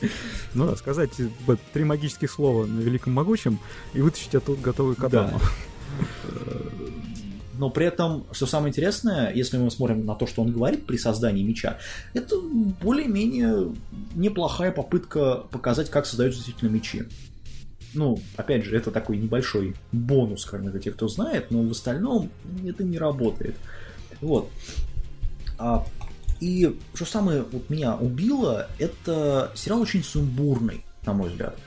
Ну 0.54 0.66
да, 0.68 0.76
сказать 0.76 1.12
э, 1.20 1.28
б- 1.48 1.58
три 1.74 1.84
магических 1.84 2.32
слова 2.32 2.66
на 2.66 2.80
великом 2.80 3.14
могучем 3.14 3.60
и 3.94 4.02
вытащить 4.02 4.34
оттуда 4.36 4.62
готовый 4.62 4.96
катану. 4.96 5.40
но 7.60 7.70
при 7.70 7.86
этом, 7.86 8.26
что 8.32 8.46
самое 8.46 8.70
интересное, 8.70 9.34
если 9.34 9.58
мы 9.58 9.70
смотрим 9.70 10.06
на 10.06 10.16
то, 10.16 10.26
что 10.26 10.42
он 10.42 10.52
говорит 10.52 10.86
при 10.86 10.98
создании 10.98 11.44
меча, 11.44 11.78
это 12.14 12.40
более-менее 12.40 13.74
неплохая 14.16 14.72
попытка 14.72 15.44
показать, 15.52 15.90
как 15.90 16.06
создаются 16.06 16.40
действительно 16.40 16.70
мечи. 16.70 17.04
Ну, 17.94 18.20
опять 18.38 18.66
же, 18.66 18.78
это 18.78 18.92
такой 18.92 19.18
небольшой 19.18 19.76
бонус, 19.92 20.46
так, 20.46 20.70
для 20.70 20.80
тех, 20.80 20.96
кто 20.96 21.08
знает, 21.08 21.52
но 21.52 21.64
в 21.64 21.72
остальном 21.72 22.30
это 22.66 22.84
не 22.84 22.98
работает. 22.98 23.56
Вот. 24.22 24.50
А, 25.60 25.86
и 26.40 26.78
что 26.94 27.06
самое 27.06 27.44
вот 27.44 27.70
меня 27.70 27.96
убило, 27.96 28.68
это 28.80 29.52
сериал 29.56 29.82
очень 29.82 30.04
сумбурный, 30.04 30.84
на 31.06 31.14
мой 31.14 31.30
взгляд. 31.30 31.58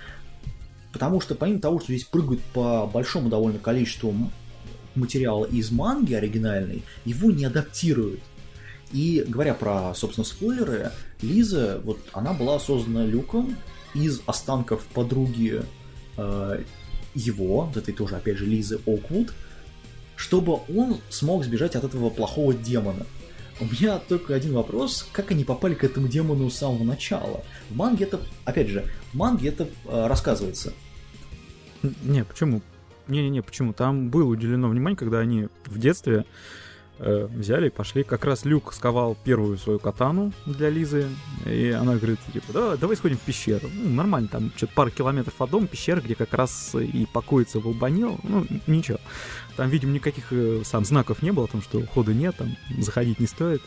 Потому 0.93 1.21
что 1.21 1.35
помимо 1.35 1.61
того, 1.61 1.79
что 1.79 1.93
здесь 1.93 2.05
прыгают 2.05 2.43
по 2.53 2.87
большому 2.87 3.29
довольно 3.29 3.59
количеству 3.59 4.15
материала 4.95 5.45
из 5.45 5.71
манги 5.71 6.15
оригинальной, 6.15 6.83
его 7.05 7.31
не 7.31 7.45
адаптируют. 7.45 8.21
И 8.93 9.25
говоря 9.27 9.55
про, 9.55 9.95
собственно, 9.95 10.25
спойлеры, 10.25 10.91
Лиза, 11.23 11.81
вот 11.85 11.99
она 12.13 12.35
была 12.35 12.59
создана 12.59 13.07
Люком 13.07 13.57
из 13.95 14.21
останков 14.27 14.85
подруги 14.87 15.63
э, 16.19 16.63
его, 17.15 17.65
вот 17.65 17.77
этой 17.77 17.95
тоже, 17.95 18.17
опять 18.17 18.37
же, 18.37 18.47
Лизы 18.47 18.81
Оквуд, 18.87 19.33
чтобы 20.17 20.61
он 20.75 20.99
смог 21.09 21.45
сбежать 21.45 21.75
от 21.75 21.85
этого 21.85 22.11
плохого 22.11 22.53
демона. 22.53 23.07
У 23.63 23.65
меня 23.65 24.01
только 24.01 24.35
один 24.35 24.55
вопрос, 24.55 25.09
как 25.13 25.31
они 25.31 25.45
попали 25.45 25.75
к 25.75 25.85
этому 25.85 26.09
демону 26.09 26.51
с 26.51 26.57
самого 26.57 26.83
начала? 26.83 27.45
В 27.71 27.77
манге 27.77 28.07
это, 28.07 28.21
опять 28.45 28.67
же, 28.67 28.85
в 29.13 29.15
манге 29.15 29.51
это 29.51 29.69
э, 29.87 30.07
рассказывается. 30.09 30.73
Не, 32.03 32.25
почему? 32.25 32.61
Не-не-не, 33.07 33.41
почему? 33.41 33.73
Там 33.73 34.09
было 34.09 34.25
уделено 34.25 34.69
внимание, 34.69 34.97
когда 34.97 35.21
они 35.21 35.47
в 35.67 35.79
детстве 35.79 36.25
э, 37.03 37.27
взяли 37.27 37.67
и 37.67 37.71
пошли. 37.71 38.03
Как 38.05 38.25
раз 38.25 38.45
Люк 38.45 38.73
сковал 38.73 39.17
первую 39.25 39.59
свою 39.59 39.79
катану 39.79 40.33
для 40.47 40.71
Лизы, 40.71 41.09
и 41.45 41.71
она 41.71 41.97
говорит, 41.97 42.19
типа, 42.33 42.53
да, 42.53 42.77
давай 42.77 42.97
сходим 42.97 43.19
в 43.19 43.21
пещеру. 43.21 43.69
Ну, 43.75 43.91
нормально, 43.91 44.29
там 44.29 44.53
что-то 44.57 44.73
пару 44.75 44.91
километров 44.91 45.35
от 45.41 45.51
дома, 45.51 45.67
пещера, 45.67 46.01
где 46.01 46.15
как 46.15 46.33
раз 46.33 46.75
и 46.75 47.07
покоится 47.13 47.61
Волбанил. 47.61 48.19
Ну, 48.23 48.47
ничего. 48.67 48.99
Там, 49.57 49.69
видимо, 49.69 49.93
никаких 49.93 50.33
э, 50.33 50.63
сам 50.65 50.85
знаков 50.85 51.23
не 51.23 51.31
было 51.33 51.45
о 51.45 51.49
том, 51.49 51.61
что 51.61 51.85
хода 51.87 52.15
нет, 52.15 52.37
там 52.37 52.57
заходить 52.79 53.21
не 53.21 53.27
стоит. 53.27 53.61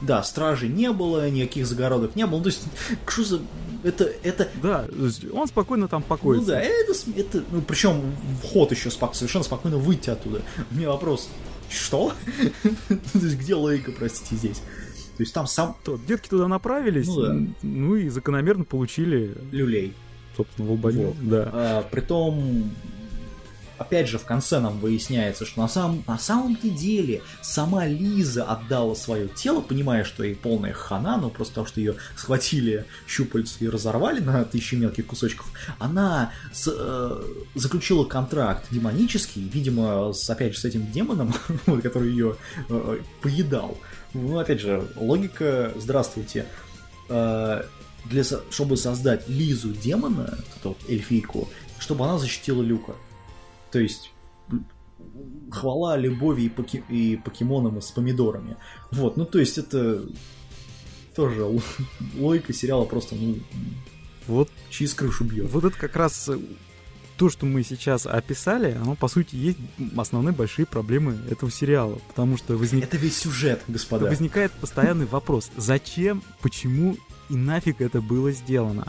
Да, 0.00 0.22
стражей 0.22 0.68
не 0.68 0.92
было, 0.92 1.30
никаких 1.30 1.66
загородок 1.66 2.14
не 2.14 2.26
было. 2.26 2.38
Ну, 2.38 2.42
то 2.44 2.48
есть, 2.50 2.62
что 3.06 3.24
за... 3.24 3.40
Это, 3.84 4.04
это, 4.22 4.48
Да, 4.62 4.86
он 5.32 5.46
спокойно 5.46 5.88
там 5.88 6.00
ну 6.02 6.06
покоится. 6.08 6.46
да, 6.48 6.60
это, 6.60 6.92
это 7.16 7.44
ну, 7.50 7.62
причем 7.62 8.02
вход 8.42 8.70
еще 8.72 8.90
спок- 8.90 9.14
совершенно 9.14 9.44
спокойно 9.44 9.76
выйти 9.78 10.10
оттуда. 10.10 10.42
У 10.70 10.74
меня 10.74 10.88
вопрос, 10.88 11.28
что? 11.74 12.12
То 12.88 13.18
есть, 13.18 13.38
где 13.38 13.54
логика, 13.54 13.92
простите, 13.92 14.36
здесь? 14.36 14.58
То 15.16 15.22
есть, 15.22 15.32
там 15.32 15.46
сам 15.46 15.76
То, 15.84 15.98
детки 16.08 16.28
туда 16.28 16.48
направились, 16.48 17.06
Ну 17.06 17.20
да. 17.22 17.36
ну 17.62 17.94
и 17.96 18.08
закономерно 18.08 18.64
получили, 18.64 19.34
люлей. 19.52 19.94
собственно, 20.36 20.68
Волбанил. 20.68 21.08
Вот. 21.08 21.28
Да. 21.28 21.50
А, 21.52 21.82
притом, 21.82 22.70
опять 23.78 24.08
же, 24.08 24.18
в 24.18 24.24
конце 24.24 24.60
нам 24.60 24.78
выясняется, 24.78 25.44
что 25.46 25.60
на 25.60 25.68
самом, 25.68 26.04
на 26.06 26.18
самом-то 26.18 26.68
деле 26.68 27.22
сама 27.42 27.86
Лиза 27.86 28.44
отдала 28.44 28.94
свое 28.94 29.28
тело, 29.28 29.60
понимая, 29.60 30.04
что 30.04 30.22
ей 30.24 30.34
полная 30.34 30.72
хана, 30.72 31.16
но 31.16 31.30
просто 31.30 31.52
потому, 31.54 31.66
что 31.66 31.80
ее 31.80 31.94
схватили 32.16 32.84
щупальцы 33.06 33.56
и 33.64 33.68
разорвали 33.68 34.20
на 34.20 34.44
тысячи 34.44 34.74
мелких 34.74 35.06
кусочков, 35.06 35.46
она 35.78 36.32
с- 36.52 36.72
э, 36.74 37.22
заключила 37.54 38.04
контракт 38.04 38.66
демонический, 38.70 39.48
видимо, 39.52 40.12
с, 40.12 40.28
опять 40.30 40.54
же, 40.54 40.60
с 40.60 40.64
этим 40.64 40.90
демоном, 40.92 41.34
который 41.82 42.10
ее 42.10 42.36
э, 42.68 42.98
поедал. 43.22 43.78
Ну, 44.12 44.38
опять 44.38 44.60
же, 44.60 44.86
логика, 44.96 45.72
здравствуйте, 45.76 46.46
Э, 47.10 47.64
для, 48.06 48.22
чтобы 48.50 48.76
создать 48.78 49.28
Лизу 49.28 49.72
демона, 49.72 50.38
эту 50.56 50.74
эльфийку, 50.88 51.50
чтобы 51.78 52.04
она 52.06 52.18
защитила 52.18 52.62
Люка. 52.62 52.94
То 53.74 53.80
есть 53.80 54.12
хвала 55.50 55.96
любови 55.96 56.42
и, 56.42 56.48
поки- 56.48 56.84
и 56.88 57.16
покемонам 57.16 57.80
с 57.80 57.90
помидорами. 57.90 58.56
Вот, 58.92 59.16
ну 59.16 59.24
то 59.26 59.40
есть 59.40 59.58
это 59.58 60.04
тоже 61.16 61.44
логика 62.16 62.52
сериала 62.52 62.84
просто, 62.84 63.16
ну, 63.16 63.38
Вот, 64.28 64.48
через 64.70 64.94
крышу 64.94 65.24
бьет. 65.24 65.50
вот 65.50 65.64
это 65.64 65.76
как 65.76 65.96
раз 65.96 66.28
э, 66.28 66.38
то, 67.16 67.28
что 67.30 67.46
мы 67.46 67.64
сейчас 67.64 68.06
описали, 68.06 68.78
оно, 68.80 68.94
по 68.94 69.08
сути, 69.08 69.34
есть 69.34 69.58
основные 69.96 70.34
большие 70.34 70.66
проблемы 70.66 71.18
этого 71.28 71.50
сериала. 71.50 71.98
Потому 72.06 72.36
что 72.36 72.56
возник... 72.56 72.84
Это 72.84 72.96
весь 72.96 73.16
сюжет, 73.16 73.64
господа. 73.66 74.06
возникает 74.06 74.52
постоянный 74.52 75.06
вопрос. 75.06 75.50
Зачем, 75.56 76.22
почему 76.42 76.96
и 77.28 77.34
нафиг 77.34 77.80
это 77.80 78.00
было 78.00 78.30
сделано? 78.30 78.86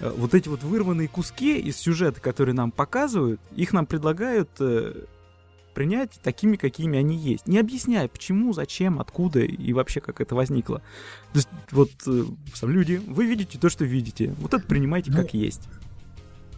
Э, 0.00 0.12
Вот 0.16 0.34
эти 0.34 0.48
вот 0.48 0.62
вырванные 0.62 1.08
куски 1.08 1.58
из 1.58 1.76
сюжета, 1.76 2.20
которые 2.20 2.54
нам 2.54 2.70
показывают, 2.70 3.40
их 3.54 3.72
нам 3.72 3.86
предлагают 3.86 4.50
э, 4.60 5.04
принять 5.74 6.18
такими, 6.22 6.56
какими 6.56 6.98
они 6.98 7.16
есть. 7.16 7.46
Не 7.46 7.58
объясняя, 7.58 8.08
почему, 8.08 8.52
зачем, 8.52 9.00
откуда 9.00 9.40
и 9.40 9.72
вообще 9.72 10.00
как 10.00 10.20
это 10.20 10.34
возникло. 10.34 10.82
То 11.32 11.36
есть 11.38 11.48
вот 11.70 11.90
э, 12.06 12.24
сам 12.54 12.70
люди, 12.70 13.00
вы 13.06 13.26
видите 13.26 13.58
то, 13.58 13.68
что 13.68 13.84
видите. 13.84 14.34
Вот 14.40 14.54
это 14.54 14.66
принимайте 14.66 15.10
Ну, 15.10 15.18
как 15.18 15.34
есть. 15.34 15.68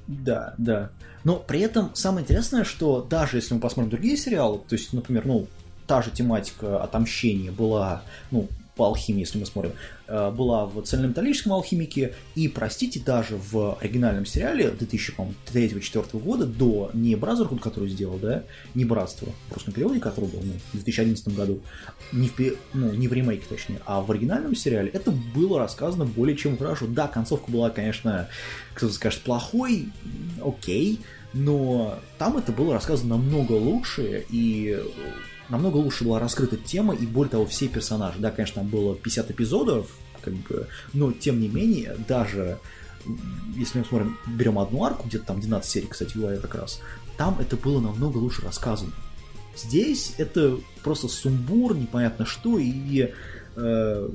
Да, 0.06 0.54
да. 0.58 0.90
Но 1.22 1.36
при 1.36 1.60
этом 1.60 1.94
самое 1.94 2.24
интересное, 2.24 2.64
что 2.64 3.02
даже 3.02 3.36
если 3.36 3.54
мы 3.54 3.60
посмотрим 3.60 3.90
другие 3.90 4.16
сериалы, 4.16 4.58
то 4.66 4.74
есть, 4.74 4.92
например, 4.92 5.26
ну, 5.26 5.46
та 5.86 6.02
же 6.02 6.10
тематика 6.10 6.82
отомщения 6.82 7.52
была, 7.52 8.02
ну, 8.30 8.48
по 8.80 8.86
алхимии, 8.86 9.20
если 9.20 9.38
мы 9.38 9.44
смотрим, 9.44 9.72
э, 10.08 10.30
была 10.30 10.64
в 10.64 10.80
цельнометаллическом 10.80 11.52
алхимике, 11.52 12.14
и, 12.34 12.48
простите, 12.48 12.98
даже 12.98 13.36
в 13.36 13.76
оригинальном 13.78 14.24
сериале 14.24 14.70
2003-2004 14.70 16.18
года, 16.18 16.46
до 16.46 16.90
не 16.94 17.14
Бразерхуд, 17.14 17.60
который 17.60 17.90
сделал, 17.90 18.16
да, 18.16 18.44
не 18.74 18.86
Братство, 18.86 19.28
в 19.50 19.52
русском 19.52 19.74
переводе, 19.74 20.00
который 20.00 20.30
был 20.30 20.40
ну, 20.42 20.54
в 20.70 20.72
2011 20.72 21.28
году, 21.36 21.60
не 22.10 22.28
в, 22.28 22.38
ну, 22.72 22.94
не 22.94 23.06
в 23.06 23.12
ремейке, 23.12 23.44
точнее, 23.46 23.80
а 23.84 24.00
в 24.00 24.10
оригинальном 24.10 24.56
сериале 24.56 24.88
это 24.88 25.10
было 25.10 25.58
рассказано 25.58 26.06
более 26.06 26.38
чем 26.38 26.56
хорошо. 26.56 26.86
Да, 26.86 27.06
концовка 27.06 27.50
была, 27.50 27.68
конечно, 27.68 28.28
кто-то 28.72 28.94
скажет, 28.94 29.20
плохой, 29.20 29.90
окей, 30.42 31.00
но 31.34 31.98
там 32.16 32.38
это 32.38 32.50
было 32.50 32.72
рассказано 32.72 33.16
намного 33.16 33.52
лучше, 33.52 34.24
и 34.30 34.74
э, 34.74 34.82
намного 35.50 35.76
лучше 35.76 36.04
была 36.04 36.18
раскрыта 36.18 36.56
тема, 36.56 36.94
и 36.94 37.06
более 37.06 37.30
того, 37.30 37.46
все 37.46 37.68
персонажи. 37.68 38.18
Да, 38.18 38.30
конечно, 38.30 38.62
там 38.62 38.68
было 38.68 38.96
50 38.96 39.30
эпизодов, 39.30 39.88
как 40.22 40.34
бы, 40.34 40.68
но 40.92 41.12
тем 41.12 41.40
не 41.40 41.48
менее, 41.48 41.96
даже 42.08 42.58
если 43.56 43.78
мы 43.78 43.84
смотрим, 43.84 44.18
берем 44.26 44.58
одну 44.58 44.84
арку, 44.84 45.08
где-то 45.08 45.26
там 45.26 45.40
12 45.40 45.70
серий, 45.70 45.86
кстати 45.86 46.16
говоря, 46.16 46.38
как 46.38 46.54
раз, 46.54 46.80
там 47.16 47.38
это 47.40 47.56
было 47.56 47.80
намного 47.80 48.18
лучше 48.18 48.42
рассказано. 48.42 48.92
Здесь 49.56 50.14
это 50.18 50.58
просто 50.82 51.08
сумбур, 51.08 51.76
непонятно 51.76 52.24
что, 52.24 52.58
и 52.58 53.12
э, 53.56 54.08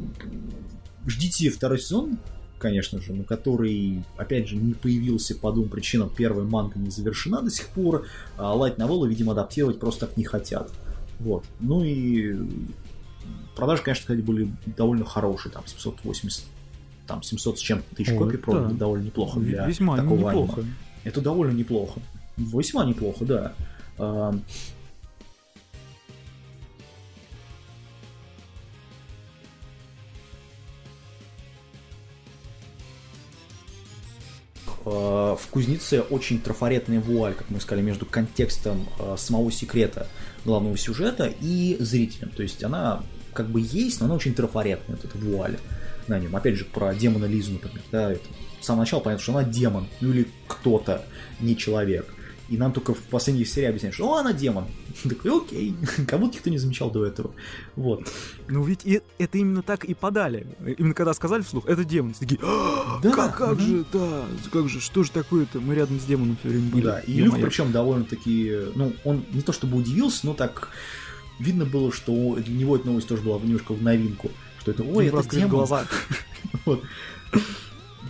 ждите 1.05 1.49
второй 1.49 1.79
сезон, 1.79 2.17
конечно 2.57 3.01
же, 3.01 3.13
но 3.13 3.23
который, 3.23 4.03
опять 4.17 4.47
же, 4.47 4.55
не 4.55 4.73
появился 4.73 5.35
по 5.35 5.51
двум 5.51 5.69
причинам. 5.69 6.09
Первая 6.09 6.47
манга 6.47 6.79
не 6.79 6.89
завершена 6.89 7.41
до 7.41 7.49
сих 7.49 7.67
пор, 7.67 8.07
а 8.37 8.55
Light 8.55 8.77
Novel, 8.77 9.07
видимо, 9.07 9.33
адаптировать 9.33 9.79
просто 9.79 10.07
так 10.07 10.17
не 10.17 10.23
хотят. 10.23 10.71
Вот. 11.19 11.45
Ну 11.59 11.83
и 11.83 12.35
продажи, 13.55 13.81
конечно, 13.81 14.01
кстати, 14.01 14.21
были 14.21 14.51
довольно 14.65 15.05
хорошие, 15.05 15.51
там 15.51 15.63
780, 15.65 16.43
там 17.07 17.23
700 17.23 17.57
с 17.57 17.61
чем-то 17.61 17.95
тысяч 17.95 18.11
О, 18.11 18.17
копий 18.17 18.37
продано, 18.37 18.69
да. 18.69 18.75
довольно 18.75 19.05
неплохо 19.05 19.39
для 19.39 19.65
Весьма 19.65 19.97
такого 19.97 20.29
аниме. 20.29 20.43
неплохо. 20.43 20.65
Это 21.03 21.21
довольно 21.21 21.53
неплохо. 21.53 21.99
Весьма 22.37 22.85
неплохо, 22.85 23.25
да. 23.25 23.53
А, 23.97 24.35
в 34.85 35.47
кузнеце 35.49 36.01
очень 36.01 36.39
трафаретная 36.39 36.99
вуаль, 36.99 37.33
как 37.33 37.49
мы 37.49 37.59
сказали, 37.59 37.83
между 37.83 38.05
контекстом 38.05 38.87
э, 38.99 39.15
самого 39.17 39.51
секрета 39.51 40.07
главного 40.45 40.77
сюжета 40.77 41.33
и 41.41 41.77
зрителем. 41.79 42.29
То 42.29 42.43
есть 42.43 42.63
она 42.63 43.03
как 43.33 43.47
бы 43.47 43.59
есть, 43.61 43.99
но 43.99 44.05
она 44.05 44.15
очень 44.15 44.33
трафаретная, 44.33 44.95
вот 44.95 45.05
эта 45.05 45.17
вуаль 45.17 45.57
на 46.07 46.19
нем. 46.19 46.35
Опять 46.35 46.55
же, 46.55 46.65
про 46.65 46.93
демона 46.93 47.25
Лизу, 47.25 47.53
например. 47.53 47.81
Да, 47.91 48.11
это 48.13 48.23
с 48.61 48.65
самого 48.65 48.81
начала 48.81 48.99
понятно, 49.01 49.23
что 49.23 49.37
она 49.37 49.43
демон, 49.43 49.87
ну 50.01 50.11
или 50.11 50.27
кто-то, 50.47 51.03
не 51.39 51.57
человек. 51.57 52.14
И 52.47 52.57
нам 52.57 52.71
только 52.73 52.93
в 52.93 52.99
последней 52.99 53.43
серии 53.45 53.67
объясняют, 53.69 53.95
что 53.95 54.07
«О, 54.13 54.17
она 54.17 54.31
демон». 54.31 54.65
Такой, 55.03 55.35
окей, 55.41 55.75
как 56.07 56.19
будто 56.19 56.35
никто 56.37 56.49
не 56.51 56.57
замечал 56.59 56.91
до 56.91 57.03
этого. 57.05 57.31
Вот. 57.75 58.07
Ну 58.47 58.63
ведь 58.63 58.81
и- 58.85 59.01
это 59.17 59.37
именно 59.39 59.63
так 59.63 59.83
и 59.85 59.93
подали. 59.95 60.45
Именно 60.77 60.93
когда 60.93 61.13
сказали 61.15 61.41
вслух, 61.41 61.65
это 61.67 61.83
демон. 61.83 62.13
Все 62.13 62.19
такие, 62.21 62.39
«А, 62.43 62.99
Да, 63.01 63.11
как, 63.11 63.37
как 63.37 63.53
мгм. 63.53 63.59
же, 63.61 63.85
да, 63.91 64.25
как 64.51 64.69
же, 64.69 64.79
что 64.79 65.01
же 65.03 65.11
такое-то? 65.11 65.59
Мы 65.59 65.73
рядом 65.73 65.99
с 65.99 66.03
демоном 66.03 66.37
все 66.39 66.49
время 66.49 66.69
были. 66.71 66.83
Да, 66.83 66.99
и 66.99 67.13
Люк, 67.13 67.35
причем 67.41 67.71
довольно-таки, 67.71 68.55
ну, 68.75 68.93
он 69.03 69.25
не 69.31 69.41
то 69.41 69.51
чтобы 69.51 69.77
удивился, 69.77 70.25
но 70.27 70.33
так 70.35 70.69
видно 71.39 71.65
было, 71.65 71.91
что 71.91 72.35
для 72.35 72.55
него 72.55 72.75
эта 72.75 72.85
новость 72.85 73.07
тоже 73.07 73.23
была 73.23 73.39
немножко 73.39 73.73
в 73.73 73.81
новинку. 73.81 74.29
Что 74.59 74.71
это, 74.71 74.83
ой, 74.83 75.07
это 75.07 75.27
демон. 75.29 75.49
глаза. 75.49 75.85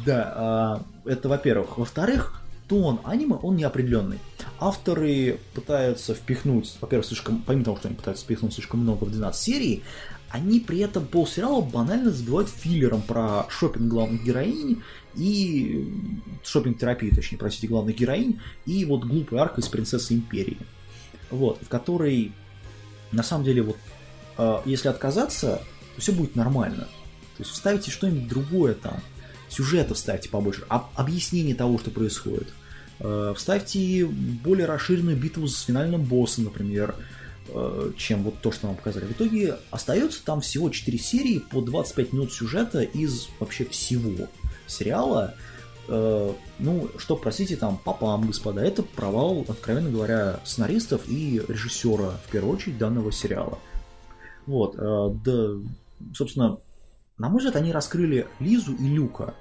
Да, 0.06 0.34
а, 0.36 0.84
это 1.06 1.28
во-первых. 1.30 1.78
Во-вторых, 1.80 2.42
тон 2.68 3.00
аниме, 3.04 3.36
он 3.36 3.56
неопределенный. 3.56 4.20
Авторы 4.60 5.40
пытаются 5.54 6.14
впихнуть, 6.14 6.78
во-первых, 6.82 7.06
слишком, 7.06 7.42
помимо 7.42 7.66
того, 7.66 7.78
что 7.78 7.88
они 7.88 7.98
пытаются 7.98 8.24
впихнуть 8.24 8.54
слишком 8.54 8.82
много 8.82 9.06
в 9.06 9.12
12 9.12 9.42
серий, 9.42 9.84
они 10.30 10.60
при 10.60 10.80
этом 10.80 11.06
полсериала 11.06 11.62
банально 11.62 12.12
забивают 12.12 12.50
филлером 12.50 13.02
про 13.02 13.46
шопинг 13.50 13.88
главных 13.88 14.24
героинь 14.24 14.82
и 15.16 15.88
шопинг 16.44 16.78
терапию 16.78 17.16
точнее, 17.16 17.38
простите, 17.38 17.68
главных 17.68 17.96
героинь, 17.96 18.42
и 18.66 18.84
вот 18.86 19.06
глупый 19.06 19.40
арк 19.40 19.58
из 19.60 19.68
Принцессы 19.68 20.14
Империи. 20.14 20.58
Вот, 21.30 21.60
в 21.62 21.70
которой, 21.70 22.34
на 23.12 23.24
самом 23.24 23.46
деле, 23.46 23.62
вот, 23.62 23.78
э, 24.38 24.58
если 24.66 24.90
отказаться, 24.90 25.62
то 25.96 26.02
все 26.02 26.12
будет 26.12 26.36
нормально. 26.36 26.88
То 27.38 27.44
есть 27.44 27.52
вставите 27.52 27.92
что-нибудь 27.92 28.28
другое 28.28 28.74
там, 28.74 29.00
сюжета 29.50 29.94
вставьте 29.94 30.30
побольше, 30.30 30.64
об- 30.70 30.88
объяснение 30.96 31.56
того, 31.56 31.78
что 31.78 31.92
происходит. 31.92 32.48
Э, 33.00 33.34
Вставьте 33.36 34.06
более 34.06 34.66
расширенную 34.66 35.18
битву 35.18 35.48
с 35.48 35.62
финальным 35.64 36.04
боссом, 36.04 36.46
например, 36.46 36.96
э, 37.50 37.92
чем 37.98 38.24
вот 38.24 38.40
то, 38.42 38.52
что 38.52 38.68
нам 38.68 38.76
показали. 38.76 39.06
В 39.06 39.12
итоге 39.12 39.58
остается 39.72 40.24
там 40.24 40.42
всего 40.42 40.70
4 40.70 40.98
серии 40.98 41.40
по 41.40 41.62
25 41.62 42.14
минут 42.14 42.32
сюжета 42.34 42.82
из 42.82 43.28
вообще 43.40 43.66
всего 43.66 44.28
сериала. 44.68 45.36
Э, 45.88 46.32
Ну, 46.58 46.90
что, 46.98 47.18
простите, 47.18 47.58
там, 47.58 47.78
папам, 47.78 48.28
господа, 48.28 48.62
это 48.64 48.82
провал, 48.82 49.46
откровенно 49.50 49.90
говоря, 49.92 50.40
сценаристов 50.46 51.02
и 51.10 51.42
режиссера, 51.50 52.18
в 52.26 52.32
первую 52.32 52.56
очередь, 52.56 52.78
данного 52.78 53.12
сериала. 53.12 53.60
Вот, 54.46 54.76
э, 54.78 55.10
да, 55.26 55.50
собственно, 56.16 56.58
на 57.18 57.30
мой 57.30 57.38
взгляд, 57.40 57.56
они 57.56 57.72
раскрыли 57.72 58.28
Лизу 58.40 58.74
и 58.76 58.88
Люка. 58.88 59.34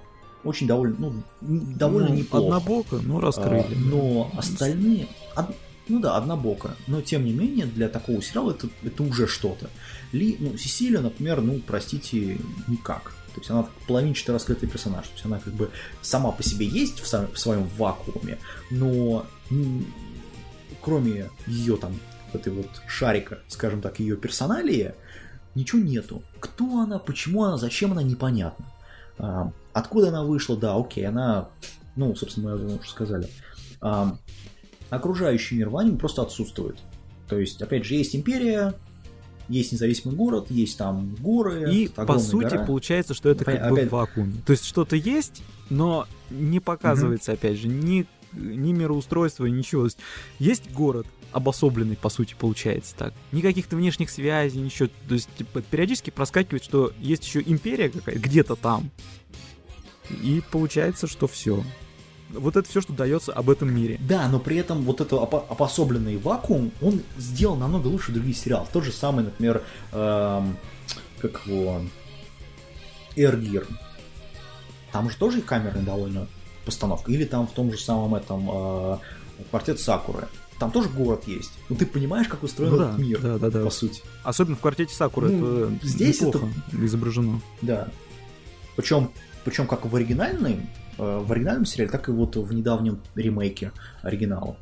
Очень 0.45 0.67
довольно, 0.67 0.97
ну, 0.99 1.13
довольно 1.41 2.11
Ну, 2.11 2.15
неплохо. 2.17 2.57
Однобоко, 2.57 2.97
но 2.97 3.21
раскрыли. 3.21 3.65
А, 3.67 3.75
но 3.79 4.31
остальные... 4.37 5.09
од- 5.37 5.57
Ну 5.89 6.01
да, 6.01 6.17
однобоко. 6.17 6.77
Но 6.87 7.01
тем 7.01 7.25
не 7.25 7.33
менее, 7.33 7.67
для 7.67 7.89
такого 7.89 8.21
сериала 8.23 8.51
это, 8.53 8.69
это 8.83 9.03
уже 9.03 9.27
что-то. 9.27 9.69
Ли, 10.13 10.37
ну, 10.39 10.57
Сесилия, 10.57 11.01
например, 11.01 11.41
ну, 11.41 11.61
простите, 11.67 12.39
никак. 12.69 13.13
То 13.35 13.41
есть 13.41 13.51
она 13.51 13.67
половинчато 13.89 14.33
раскрытый 14.33 14.69
персонаж. 14.69 15.07
То 15.09 15.13
есть 15.15 15.25
она 15.27 15.39
как 15.41 15.53
бы 15.55 15.71
сама 16.03 16.31
по 16.31 16.43
себе 16.43 16.67
есть 16.67 17.01
в, 17.01 17.07
сам- 17.07 17.33
в 17.33 17.39
своем 17.39 17.67
вакууме, 17.79 18.39
но 18.71 19.27
кроме 20.81 21.31
ее 21.47 21.77
там 21.77 21.99
этой 22.33 22.53
вот 22.53 22.69
шарика, 22.89 23.39
скажем 23.49 23.81
так, 23.81 23.99
ее 24.01 24.17
персоналии, 24.17 24.95
ничего 25.55 25.81
нету. 25.83 26.23
Кто 26.41 26.81
она, 26.81 26.99
почему 26.99 27.45
она, 27.45 27.57
зачем 27.57 27.93
она, 27.93 28.03
непонятно. 28.03 28.67
А, 29.19 29.53
откуда 29.73 30.09
она 30.09 30.25
вышла, 30.25 30.57
да, 30.57 30.77
окей, 30.77 31.07
она, 31.07 31.49
ну, 31.97 32.15
собственно, 32.15 32.57
мы 32.57 32.77
уже 32.77 32.89
сказали. 32.89 33.29
А, 33.81 34.17
окружающий 34.91 35.57
мир 35.57 35.69
в 35.71 35.77
аниме 35.77 35.99
просто 35.99 36.23
отсутствует. 36.23 36.79
То 37.29 37.39
есть, 37.39 37.61
опять 37.63 37.85
же, 37.85 37.95
есть 37.95 38.15
империя, 38.15 38.75
есть 39.49 39.73
независимый 39.73 40.17
город, 40.17 40.51
есть 40.51 40.79
там 40.79 41.15
горы. 41.17 41.73
И 41.73 41.89
по 41.89 42.19
сути 42.19 42.55
гора. 42.55 42.65
получается, 42.67 43.15
что 43.15 43.29
это 43.29 43.43
Опять- 43.43 43.61
как 43.61 43.71
бы 43.71 43.77
опять- 43.77 43.89
в 43.89 43.93
вакууме. 43.93 44.35
То 44.47 44.53
есть 44.53 44.65
что-то 44.65 44.97
есть, 44.97 45.43
но 45.71 46.07
не 46.31 46.61
показывается, 46.61 47.33
опять 47.33 47.59
же, 47.59 47.69
ни, 47.69 48.07
ни 48.33 48.73
мироустройства, 48.73 49.47
ничего. 49.47 49.85
Есть, 49.85 49.99
есть 50.39 50.73
город, 50.73 51.07
обособленный, 51.35 51.97
по 51.97 52.09
сути, 52.09 52.35
получается 52.39 52.95
так. 52.97 53.15
Ни 53.33 53.41
каких-то 53.41 53.77
внешних 53.77 54.11
связей, 54.11 54.61
ничего. 54.61 54.89
То 55.09 55.15
есть 55.15 55.29
типа, 55.37 55.63
периодически 55.63 56.11
проскакивает, 56.11 56.65
что 56.65 56.93
есть 56.99 57.25
еще 57.25 57.43
империя 57.45 57.89
какая-то 57.91 58.21
где-то 58.21 58.57
там. 58.57 58.91
И 60.11 60.43
получается, 60.51 61.07
что 61.07 61.27
все. 61.27 61.65
Вот 62.31 62.57
это 62.57 62.69
все, 62.69 62.81
что 62.81 62.93
дается 62.93 63.33
об 63.33 63.51
этом 63.51 63.75
мире. 63.75 63.99
Да, 64.01 64.29
но 64.29 64.39
при 64.41 64.57
этом 64.57 64.83
вот 64.83 65.01
этот 65.01 65.13
опо- 65.13 65.47
обособленный 65.49 66.17
вакуум, 66.17 66.73
он 66.81 67.01
сделан 67.17 67.61
намного 67.61 67.87
лучше 67.89 68.13
других 68.13 68.37
сериалов. 68.37 68.69
Тот 68.73 68.85
же 68.85 68.93
самый, 68.93 69.25
например, 69.25 69.63
эм, 69.93 70.57
как 71.21 71.47
его, 71.47 71.83
Эргир. 73.17 73.67
Там 74.93 75.11
же 75.11 75.17
тоже 75.17 75.43
камерная 75.43 75.83
довольно 75.83 76.27
постановка. 76.65 77.11
Или 77.13 77.25
там 77.25 77.47
в 77.47 77.53
том 77.53 77.71
же 77.71 77.79
самом 77.79 78.15
этом 78.15 78.49
э, 78.51 78.99
квартет 79.51 79.81
Сакуры. 79.81 80.29
Там 80.59 80.71
тоже 80.71 80.89
город 80.89 81.25
есть. 81.27 81.53
Но 81.69 81.77
ты 81.77 81.85
понимаешь, 81.87 82.29
как 82.29 82.43
устроен 82.43 82.73
Ну 82.73 82.77
этот 82.77 82.97
да, 82.97 83.03
мир, 83.03 83.21
да, 83.21 83.39
да, 83.39 83.51
да. 83.51 83.65
по 83.65 83.71
сути. 83.71 84.03
Особенно 84.23 84.57
в 84.57 84.61
квартете 84.61 84.95
Сакура 84.95 85.29
Ну, 85.29 85.75
это 85.75 85.87
здесь 85.87 86.21
неплохо 86.21 86.49
изображено. 86.73 87.41
Да. 87.61 87.89
Причем, 88.77 89.11
причем 89.45 89.67
как 89.67 89.85
в 89.85 89.95
оригинальном, 89.95 90.69
э, 90.99 91.23
в 91.25 91.31
оригинальном 91.33 91.67
сериале, 91.67 91.91
так 91.91 92.09
и 92.09 92.13
вот 92.13 92.37
в 92.37 92.53
недавнем 92.53 93.01
ремейке 93.15 93.73
оригинала. 94.03 94.57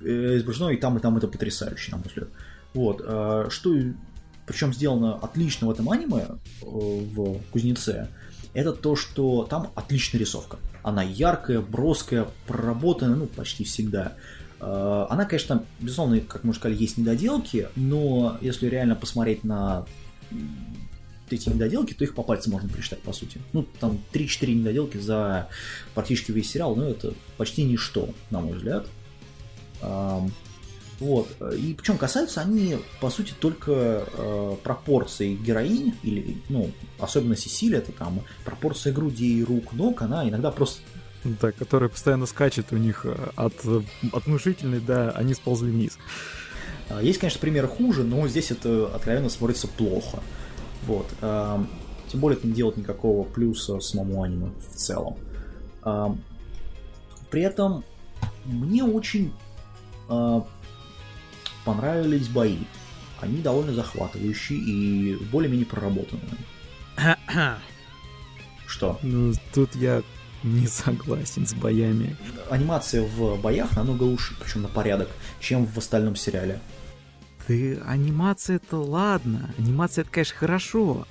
Э, 0.00 0.36
Изображено 0.36 0.70
и 0.70 0.76
там, 0.76 0.96
и 0.96 1.00
там 1.00 1.16
это 1.16 1.28
потрясающе, 1.28 1.92
на 1.92 1.98
мой 1.98 2.06
взгляд. 2.08 2.28
Вот. 2.74 3.02
э, 3.04 3.46
Что 3.50 3.74
причем 4.46 4.74
сделано 4.74 5.14
отлично 5.14 5.68
в 5.68 5.70
этом 5.70 5.90
аниме, 5.90 6.26
в 6.60 7.40
Кузнеце, 7.52 8.08
это 8.52 8.72
то, 8.72 8.96
что 8.96 9.46
там 9.48 9.70
отличная 9.76 10.20
рисовка. 10.20 10.58
Она 10.82 11.02
яркая, 11.02 11.60
броская, 11.60 12.26
проработанная, 12.48 13.16
ну, 13.16 13.26
почти 13.26 13.64
всегда. 13.64 14.14
Э, 14.60 15.06
Она, 15.08 15.24
конечно, 15.24 15.64
безусловно, 15.80 16.20
как 16.20 16.44
мы 16.44 16.50
уже 16.50 16.60
сказали, 16.60 16.80
есть 16.80 16.98
недоделки, 16.98 17.68
но 17.76 18.38
если 18.40 18.66
реально 18.66 18.94
посмотреть 18.94 19.44
на 19.44 19.86
эти 21.30 21.48
недоделки, 21.48 21.94
то 21.94 22.04
их 22.04 22.14
по 22.14 22.22
пальцам 22.22 22.52
можно 22.52 22.68
пересчитать, 22.68 23.00
по 23.02 23.12
сути. 23.12 23.38
Ну, 23.52 23.64
там 23.78 23.98
3-4 24.12 24.54
недоделки 24.54 24.98
за 24.98 25.48
практически 25.94 26.32
весь 26.32 26.50
сериал, 26.50 26.74
но 26.74 26.88
это 26.88 27.14
почти 27.36 27.62
ничто, 27.62 28.08
на 28.30 28.40
мой 28.40 28.56
взгляд. 28.56 28.86
Вот. 31.00 31.28
И 31.56 31.74
причем 31.74 31.96
касаются 31.96 32.42
они, 32.42 32.76
по 33.00 33.08
сути, 33.08 33.32
только 33.40 34.04
э, 34.06 34.56
пропорций 34.62 35.34
героинь, 35.34 35.94
или, 36.02 36.36
ну, 36.50 36.70
особенно 36.98 37.36
Сесилия, 37.36 37.78
это 37.78 37.90
там 37.92 38.20
пропорция 38.44 38.92
грудей, 38.92 39.42
рук, 39.42 39.72
ног, 39.72 40.02
она 40.02 40.28
иногда 40.28 40.50
просто 40.50 40.82
Да, 41.24 41.52
которая 41.52 41.90
постоянно 41.90 42.24
скачет 42.26 42.72
у 42.72 42.76
них 42.76 43.04
э, 43.04 43.14
от, 43.36 43.52
э, 43.64 43.82
от 44.12 44.24
внушительной 44.26 44.80
до 44.80 45.10
они 45.10 45.34
сползли 45.34 45.70
вниз. 45.70 45.98
А, 46.88 47.02
Есть, 47.02 47.18
конечно, 47.18 47.38
примеры 47.40 47.68
хуже, 47.68 48.04
но 48.04 48.26
здесь 48.26 48.50
это 48.50 48.86
откровенно 48.94 49.28
смотрится 49.28 49.68
плохо. 49.68 50.20
Вот. 50.86 51.06
Ам, 51.20 51.68
Тем 52.08 52.20
более 52.20 52.38
это 52.38 52.46
не 52.46 52.54
делает 52.54 52.78
никакого 52.78 53.24
плюса 53.24 53.80
самому 53.80 54.22
аниме 54.22 54.50
в 54.72 54.76
целом. 54.76 55.18
Ам, 55.82 56.20
При 57.30 57.42
этом 57.42 57.84
мне 58.44 58.82
очень 58.82 59.32
понравились 61.64 62.28
бои. 62.28 62.58
Они 63.20 63.42
довольно 63.42 63.72
захватывающие 63.74 64.58
и 64.58 65.16
более-менее 65.30 65.66
проработанные. 65.66 66.38
Что? 68.66 68.98
Ну, 69.02 69.34
тут 69.52 69.76
я 69.76 70.02
не 70.42 70.66
согласен 70.66 71.46
с 71.46 71.54
боями. 71.54 72.16
Анимация 72.50 73.02
в 73.02 73.40
боях 73.40 73.76
намного 73.76 74.04
лучше, 74.04 74.34
причем 74.40 74.62
на 74.62 74.68
порядок, 74.68 75.08
чем 75.40 75.66
в 75.66 75.76
остальном 75.78 76.16
сериале. 76.16 76.60
Ты, 77.46 77.78
анимация 77.86 78.56
это 78.56 78.76
ладно, 78.76 79.52
анимация 79.58 80.02
это, 80.02 80.10
конечно, 80.10 80.36
хорошо. 80.36 81.06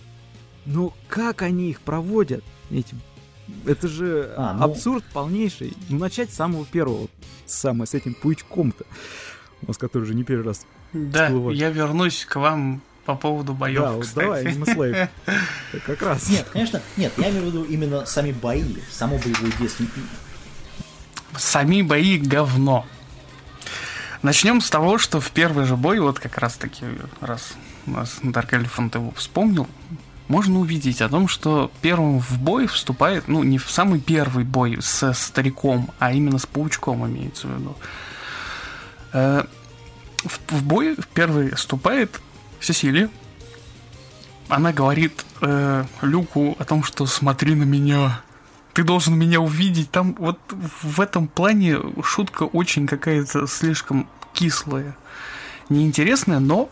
Но 0.65 0.93
как 1.07 1.41
они 1.41 1.69
их 1.69 1.81
проводят? 1.81 2.43
Эти... 2.69 2.95
Это 3.65 3.87
же 3.87 4.33
А, 4.37 4.53
ну- 4.53 4.63
абсурд 4.65 5.03
полнейший. 5.11 5.73
Ну, 5.89 5.97
начать 5.97 6.31
с 6.31 6.35
самого 6.35 6.65
первого, 6.65 7.07
самое 7.45 7.87
с 7.87 7.93
этим 7.93 8.13
паучком-то, 8.13 8.85
у 9.63 9.67
нас 9.67 9.77
который 9.77 10.03
уже 10.03 10.13
не 10.13 10.23
первый 10.23 10.45
раз. 10.45 10.65
Да, 10.93 11.25
всплывает. 11.25 11.59
я 11.59 11.69
вернусь 11.69 12.25
к 12.25 12.35
вам 12.35 12.81
по 13.09 13.15
поводу 13.15 13.53
боев, 13.55 13.81
да, 13.81 13.91
вот 13.93 14.05
кстати. 14.05 14.23
давай, 14.23 14.43
из 14.43 14.55
Slave. 14.57 15.09
Как 15.87 15.99
раз. 16.03 16.29
Нет, 16.29 16.47
конечно, 16.53 16.79
нет, 16.95 17.11
я 17.17 17.31
имею 17.31 17.45
в 17.45 17.47
виду 17.47 17.63
именно 17.63 18.05
сами 18.05 18.31
бои, 18.31 18.75
само 18.91 19.17
боевое 19.17 19.51
действие. 19.59 19.89
Сами 21.35 21.81
бои 21.81 22.19
говно. 22.19 22.85
Начнем 24.21 24.61
с 24.61 24.69
того, 24.69 24.99
что 24.99 25.19
в 25.19 25.31
первый 25.31 25.65
же 25.65 25.75
бой, 25.75 25.99
вот 25.99 26.19
как 26.19 26.37
раз 26.37 26.53
таки, 26.53 26.85
раз 27.19 27.53
у 27.87 27.91
нас 27.91 28.19
Dark 28.21 28.51
Elephant 28.51 28.95
его 28.95 29.11
вспомнил, 29.15 29.67
можно 30.27 30.59
увидеть 30.59 31.01
о 31.01 31.09
том, 31.09 31.27
что 31.27 31.71
первым 31.81 32.19
в 32.19 32.37
бой 32.37 32.67
вступает, 32.67 33.27
ну, 33.27 33.41
не 33.41 33.57
в 33.57 33.71
самый 33.71 33.99
первый 33.99 34.43
бой 34.43 34.77
со 34.81 35.13
стариком, 35.13 35.89
а 35.97 36.13
именно 36.13 36.37
с 36.37 36.45
паучком 36.45 37.07
имеется 37.07 37.47
в 37.47 37.59
виду. 37.59 37.75
Э, 39.13 39.45
В, 40.25 40.39
в 40.51 40.63
бой 40.63 40.95
в 40.95 41.07
первый 41.07 41.55
вступает 41.55 42.19
Сесилия. 42.61 43.09
Она 44.47 44.73
говорит 44.73 45.25
э, 45.41 45.85
Люку 46.01 46.55
о 46.57 46.65
том, 46.65 46.83
что 46.83 47.05
смотри 47.05 47.55
на 47.55 47.63
меня, 47.63 48.21
ты 48.73 48.83
должен 48.83 49.17
меня 49.17 49.39
увидеть. 49.39 49.91
Там 49.91 50.15
вот 50.17 50.39
в 50.81 50.99
этом 51.01 51.27
плане 51.27 51.77
шутка 52.03 52.43
очень 52.43 52.87
какая-то 52.87 53.45
слишком 53.47 54.09
кислая, 54.33 54.95
неинтересная, 55.69 56.39
но 56.39 56.69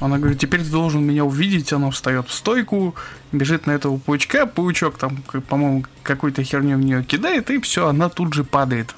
она 0.00 0.18
говорит, 0.18 0.40
теперь 0.40 0.64
ты 0.64 0.70
должен 0.70 1.04
меня 1.04 1.24
увидеть. 1.24 1.72
Она 1.72 1.90
встает 1.92 2.28
в 2.28 2.34
стойку, 2.34 2.96
бежит 3.30 3.66
на 3.66 3.70
этого 3.70 3.98
паучка, 3.98 4.46
паучок 4.46 4.98
там, 4.98 5.18
по-моему, 5.48 5.84
какой-то 6.02 6.42
херню 6.42 6.76
в 6.76 6.80
нее 6.80 7.04
кидает, 7.04 7.50
и 7.50 7.60
все, 7.60 7.86
она 7.86 8.08
тут 8.08 8.34
же 8.34 8.42
падает. 8.42 8.96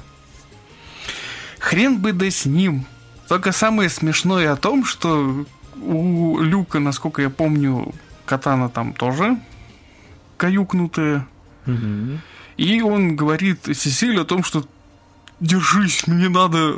Хрен 1.59 1.98
бы 1.98 2.12
да 2.12 2.30
с 2.30 2.46
ним. 2.46 2.86
Только 3.29 3.53
самое 3.53 3.89
смешное 3.89 4.53
о 4.53 4.57
том, 4.57 4.85
что 4.85 5.47
у 5.81 6.41
Люка, 6.41 6.79
насколько 6.79 7.22
я 7.22 7.31
помню, 7.31 7.93
катана 8.27 8.68
там 8.68 8.93
тоже 8.93 9.39
каюкнутая. 10.37 11.27
Мгм. 11.66 12.20
И 12.57 12.83
он 12.83 13.16
говорит 13.16 13.64
Сесиль 13.64 14.20
о 14.20 14.25
том, 14.25 14.45
что 14.45 14.64
держись, 15.41 16.07
мне 16.07 16.29
надо 16.29 16.77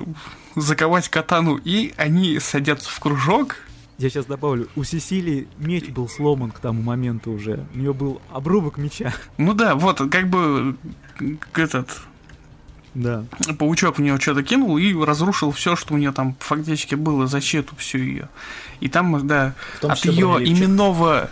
заковать 0.55 1.09
катану. 1.09 1.57
И 1.57 1.92
они 1.97 2.38
садятся 2.38 2.90
в 2.90 3.01
кружок. 3.01 3.57
Я 3.99 4.11
сейчас 4.11 4.26
добавлю, 4.26 4.68
у 4.76 4.84
Сесилии 4.84 5.49
меч 5.59 5.88
был 5.88 6.09
сломан 6.09 6.51
к 6.51 6.59
тому 6.59 6.82
моменту 6.82 7.32
уже. 7.32 7.66
У 7.74 7.78
нее 7.78 7.94
был 7.94 8.20
обрубок 8.30 8.76
меча. 8.76 9.14
Ну 9.38 9.55
да, 9.55 9.74
вот 9.74 10.03
как 10.11 10.28
бы 10.28 10.76
этот 11.55 11.99
Да. 12.97 13.24
паучок 13.59 13.99
в 13.99 14.01
нее 14.01 14.18
что-то 14.18 14.42
кинул 14.42 14.78
и 14.78 14.94
разрушил 14.94 15.53
все, 15.53 15.76
что 15.76 15.92
у 15.92 15.99
нее 15.99 16.12
там 16.12 16.34
фактически 16.40 16.94
было, 16.94 17.26
защиту 17.26 17.76
всю 17.76 17.99
ее. 17.99 18.28
И 18.80 18.88
там, 18.88 19.26
да, 19.26 19.55
от 19.82 20.03
ее 20.07 20.38
именного 20.42 21.28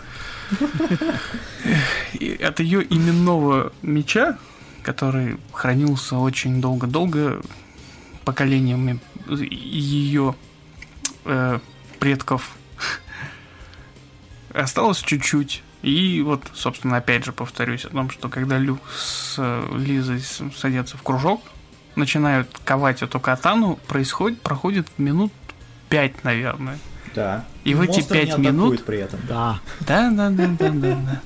и 2.13 2.35
от 2.35 2.59
ее 2.59 2.85
именного 2.87 3.73
меча, 3.81 4.37
который 4.83 5.37
хранился 5.53 6.17
очень 6.17 6.61
долго-долго 6.61 7.41
поколениями 8.25 8.99
ее 9.27 10.35
э, 11.25 11.59
предков, 11.99 12.51
осталось 14.53 14.99
чуть-чуть. 14.99 15.63
И 15.81 16.21
вот, 16.21 16.43
собственно, 16.53 16.97
опять 16.97 17.25
же 17.25 17.31
повторюсь 17.31 17.85
о 17.85 17.89
том, 17.89 18.11
что 18.11 18.29
когда 18.29 18.59
Люк 18.59 18.81
с 18.95 19.35
э, 19.39 19.77
Лизой 19.77 20.21
садятся 20.55 20.97
в 20.97 21.01
кружок, 21.01 21.41
начинают 21.95 22.49
ковать 22.63 23.01
эту 23.01 23.19
катану, 23.19 23.79
происходит, 23.87 24.41
проходит 24.41 24.87
минут 24.97 25.31
пять, 25.89 26.23
наверное. 26.23 26.77
Да. 27.13 27.45
И 27.63 27.73
в 27.73 27.81
эти 27.81 28.01
пять 28.01 28.37
минут- 28.37 28.83
при 28.85 28.99
этом. 28.99 29.19
Да. 29.27 29.59
Да, 29.81 30.09
да, 30.11 30.29
да, 30.29 30.47
да, 30.47 30.69
да, 30.69 30.95
да. 30.95 31.21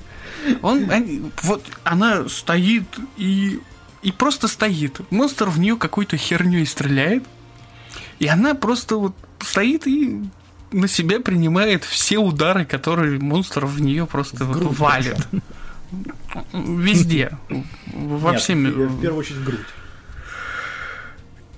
Он, 0.62 0.90
они- 0.90 1.30
вот 1.42 1.64
она 1.84 2.28
стоит 2.28 2.84
и 3.16 3.60
и 4.02 4.12
просто 4.12 4.48
стоит. 4.48 5.00
Монстр 5.10 5.50
в 5.50 5.58
нее 5.58 5.76
какой-то 5.76 6.16
херней 6.16 6.64
стреляет, 6.64 7.24
и 8.18 8.26
она 8.26 8.54
просто 8.54 8.96
вот 8.96 9.14
стоит 9.40 9.86
и 9.86 10.22
на 10.72 10.88
себя 10.88 11.20
принимает 11.20 11.84
все 11.84 12.16
удары, 12.18 12.64
которые 12.64 13.18
монстр 13.18 13.66
в 13.66 13.80
нее 13.82 14.06
просто 14.06 14.44
вот 14.46 14.56
грудь 14.56 14.78
валит. 14.78 15.28
Везде. 16.52 17.32
Во 17.92 18.32
Нет, 18.32 18.40
всеми. 18.40 18.68
в 18.70 18.88
в 18.96 19.00
первую 19.00 19.20
очередь 19.20 19.38
в 19.38 19.44
грудь. 19.44 19.66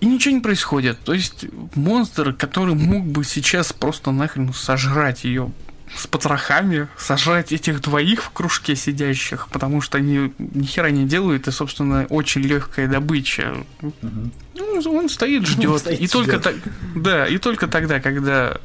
И 0.02 0.06
ничего 0.06 0.34
не 0.34 0.40
происходит. 0.40 0.98
То 1.04 1.14
есть 1.14 1.44
монстр, 1.76 2.32
который 2.32 2.74
мог 2.74 3.06
бы 3.06 3.22
сейчас 3.22 3.72
просто 3.72 4.10
нахрен 4.10 4.52
сожрать 4.52 5.22
ее 5.22 5.52
с 5.96 6.08
потрохами, 6.08 6.88
сожрать 6.98 7.52
этих 7.52 7.80
двоих 7.80 8.24
в 8.24 8.30
кружке 8.30 8.74
сидящих, 8.74 9.46
потому 9.52 9.80
что 9.80 9.98
они 9.98 10.32
ни 10.38 10.64
хера 10.64 10.90
не 10.90 11.04
делают, 11.04 11.46
и, 11.46 11.52
собственно, 11.52 12.06
очень 12.08 12.40
легкая 12.40 12.88
добыча. 12.88 13.54
Ну, 13.80 14.80
он 14.86 15.08
стоит, 15.08 15.46
ждет. 15.46 15.78
стоит, 15.78 16.00
и 16.00 16.08
только 16.08 16.40
так, 16.40 16.56
да, 16.96 17.28
и 17.28 17.38
только 17.38 17.68
тогда, 17.68 18.00
когда 18.00 18.56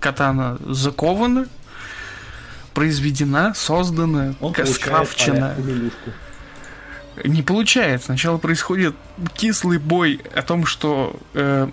катана 0.00 0.58
закована, 0.66 1.46
произведена, 2.74 3.54
создана, 3.54 4.34
Он 4.42 4.54
скрафчена. 4.66 5.52
а-ля 5.52 5.64
улюлюшку. 5.64 6.10
Не 7.24 7.42
получается. 7.42 8.06
Сначала 8.06 8.38
происходит 8.38 8.94
кислый 9.34 9.78
бой 9.78 10.20
о 10.34 10.42
том, 10.42 10.66
что 10.66 11.16
э, 11.34 11.68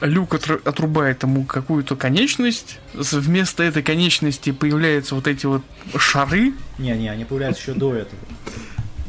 Люк 0.00 0.34
отр- 0.34 0.60
отрубает 0.66 1.22
ему 1.24 1.44
какую-то 1.44 1.96
конечность. 1.96 2.78
Вместо 2.94 3.62
этой 3.62 3.82
конечности 3.82 4.52
появляются 4.52 5.14
вот 5.14 5.26
эти 5.26 5.46
вот 5.46 5.62
шары. 5.96 6.52
Не, 6.78 6.92
не, 6.92 7.08
они 7.08 7.24
появляются 7.24 7.62
еще 7.62 7.78
до 7.78 7.94
этого. 7.94 8.20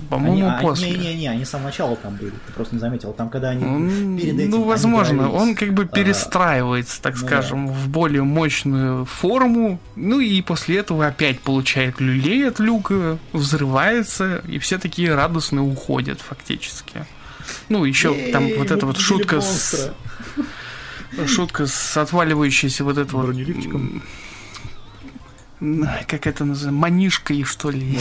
По-моему, 0.10 0.48
Они- 0.48 0.58
а, 0.58 0.62
после. 0.62 0.90
Не-не-не, 0.90 1.28
они 1.30 1.46
с 1.46 1.50
самого 1.50 1.68
начала 1.68 1.96
там 1.96 2.16
были, 2.16 2.32
ты 2.32 2.54
просто 2.54 2.76
не 2.76 2.82
заметил. 2.82 3.14
Там, 3.14 3.30
когда 3.30 3.50
они 3.50 3.64
М, 3.64 4.18
перед 4.18 4.40
этим... 4.40 4.50
ну, 4.50 4.64
возможно, 4.64 5.24
дрались, 5.24 5.42
он 5.42 5.56
как 5.56 5.74
бы 5.74 5.84
а, 5.84 5.86
перестраивается, 5.88 7.02
так 7.02 7.16
ну 7.20 7.28
скажем, 7.28 7.68
в 7.68 7.88
более 7.90 8.24
мощную 8.24 9.06
форму, 9.06 9.80
ну 9.96 10.20
и 10.20 10.42
после 10.42 10.78
этого 10.80 11.06
опять 11.08 11.40
получает 11.42 12.00
люлей 12.00 12.48
от 12.48 12.60
люка, 12.60 13.20
взрывается, 13.34 14.42
и 14.48 14.58
все 14.60 14.80
такие 14.80 15.14
радостные 15.14 15.62
уходят 15.62 16.20
фактически. 16.22 17.06
Ну, 17.70 17.86
еще 17.86 18.14
там 18.32 18.48
«Ей, 18.48 18.58
вот 18.58 18.72
эта 18.72 18.86
мы 18.86 18.94
вот 18.94 19.02
шутка 19.02 19.42
с, 19.42 19.92
монстра». 21.16 21.28
шутка 21.28 21.68
с 21.68 21.98
отваливающейся 21.98 22.84
вот 22.84 22.98
это 22.98 23.16
вот... 23.16 23.36
Как 26.08 26.28
это 26.28 26.46
называется? 26.46 26.72
Манишкой, 26.72 27.44
что 27.44 27.70
ли? 27.70 28.00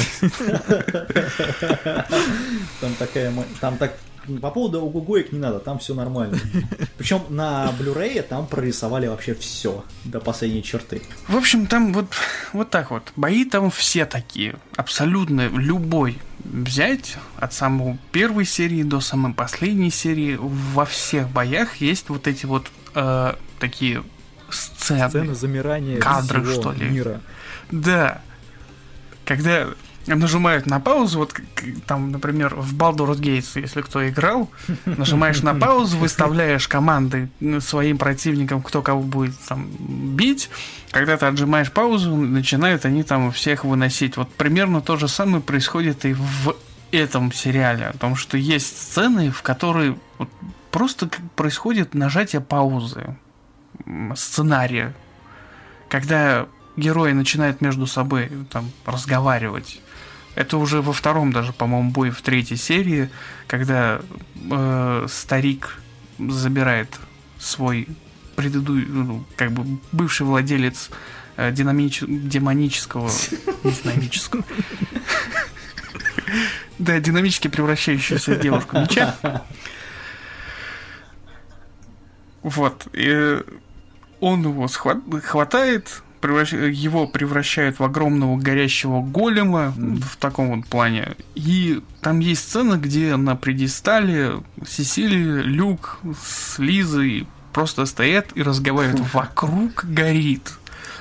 Там 2.81 2.95
такая... 2.99 3.33
Там 3.61 3.77
так... 3.77 3.97
По 4.43 4.51
поводу 4.51 4.83
угугоек 4.83 5.33
не 5.33 5.39
надо, 5.39 5.59
там 5.59 5.79
все 5.79 5.95
нормально. 5.95 6.39
Причем 6.99 7.23
на 7.31 7.73
Blu-ray 7.79 8.21
там 8.21 8.47
прорисовали 8.47 9.07
вообще 9.07 9.35
все 9.35 9.87
до 10.05 10.21
последней 10.21 10.63
черты. 10.63 11.01
В 11.29 11.37
общем, 11.37 11.67
там 11.67 11.95
вот, 11.95 12.09
вот 12.53 12.69
так 12.69 12.91
вот. 12.91 13.11
Бои 13.17 13.47
там 13.47 13.71
все 13.71 14.05
такие. 14.05 14.57
Абсолютно 14.77 15.49
любой 15.49 16.19
взять 16.45 17.17
от 17.39 17.55
самой 17.55 17.99
первой 18.13 18.45
серии 18.45 18.83
до 18.83 19.01
самой 19.01 19.33
последней 19.33 19.91
серии. 19.91 20.37
Во 20.39 20.85
всех 20.85 21.31
боях 21.31 21.77
есть 21.77 22.11
вот 22.11 22.27
эти 22.27 22.45
вот 22.45 22.67
э, 22.95 23.33
такие 23.59 24.03
сцены. 24.51 25.09
Сцена 25.09 25.35
замирания 25.35 25.99
Кадры, 26.01 26.45
что 26.53 26.73
ли? 26.73 26.85
мира. 26.85 27.23
Да. 27.71 28.21
Когда 29.25 29.69
нажимают 30.07 30.67
на 30.67 30.81
паузу, 30.81 31.19
вот 31.19 31.35
там, 31.87 32.11
например, 32.13 32.55
в 32.55 32.75
Baldur's 32.75 33.21
Gates, 33.21 33.61
если 33.61 33.83
кто 33.83 34.09
играл, 34.09 34.51
нажимаешь 34.87 35.43
на 35.43 35.55
паузу, 35.55 35.99
выставляешь 35.99 36.67
команды 36.67 37.29
своим 37.61 37.99
противникам, 37.99 38.63
кто 38.63 38.81
кого 38.81 39.03
будет 39.03 39.39
там 39.49 39.69
бить. 40.17 40.49
Когда 40.93 41.19
ты 41.19 41.27
отжимаешь 41.27 41.71
паузу, 41.71 42.17
начинают 42.17 42.87
они 42.87 43.03
там 43.03 43.31
всех 43.33 43.65
выносить. 43.65 44.17
Вот 44.17 44.33
примерно 44.33 44.81
то 44.81 44.97
же 44.97 45.09
самое 45.09 45.43
происходит 45.43 46.07
и 46.07 46.15
в 46.15 46.57
этом 46.91 47.31
сериале. 47.31 47.89
О 47.89 47.93
том, 47.93 48.17
что 48.17 48.39
есть 48.39 48.79
сцены, 48.79 49.31
в 49.31 49.43
которые 49.43 49.99
вот 50.17 50.31
просто 50.71 51.11
происходит 51.37 51.93
нажатие 51.93 52.41
паузы 52.41 53.17
сценария 54.15 54.95
когда 55.89 56.47
герои 56.79 57.13
начинают 57.13 57.61
между 57.61 57.87
собой 57.87 58.31
там 58.51 58.71
разговаривать. 58.87 59.81
Это 60.35 60.57
уже 60.57 60.81
во 60.81 60.93
втором 60.93 61.33
даже, 61.33 61.53
по-моему, 61.53 61.91
бой 61.91 62.11
в 62.11 62.23
третьей 62.23 62.57
серии, 62.57 63.11
когда 63.47 64.01
э, 64.51 65.07
старик 65.09 65.81
забирает 66.19 66.89
свой 67.39 67.89
предыдущий, 68.37 68.87
ну, 68.87 69.25
как 69.37 69.51
бы 69.53 69.81
бывший 69.91 70.27
владелец 70.27 70.91
э, 71.37 71.51
динамич- 71.53 72.07
демонического, 72.07 73.11
динамического. 73.65 74.45
Да, 76.79 77.01
динамически 77.01 77.49
превращающуюся 77.49 78.37
девушку 78.37 78.79
меча. 78.79 79.17
Вот. 82.43 82.87
И 82.93 83.41
он 84.21 84.43
его 84.43 84.67
схва- 84.67 85.21
хватает, 85.21 86.03
превращ- 86.21 86.71
его 86.71 87.07
превращают 87.07 87.79
в 87.79 87.85
огромного 87.85 88.37
горящего 88.37 89.03
голема 89.03 89.73
в 89.77 90.17
таком 90.17 90.55
вот 90.55 90.67
плане. 90.67 91.17
И 91.35 91.81
там 92.01 92.21
есть 92.21 92.43
сцена, 92.43 92.77
где 92.77 93.17
на 93.17 93.37
предистале 93.37 94.43
Сесилия, 94.67 95.43
Люк 95.43 95.99
с 96.23 96.59
Лизой 96.59 97.27
просто 97.53 97.87
стоят 97.87 98.29
и 98.35 98.43
разговаривают. 98.43 99.13
Вокруг 99.13 99.85
горит. 99.85 100.53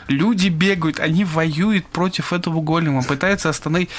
Люди 0.07 0.47
бегают, 0.47 0.99
они 0.99 1.26
воюют 1.26 1.86
против 1.86 2.32
этого 2.34 2.61
голема, 2.61 3.03
пытаются 3.03 3.49
остановить. 3.49 3.89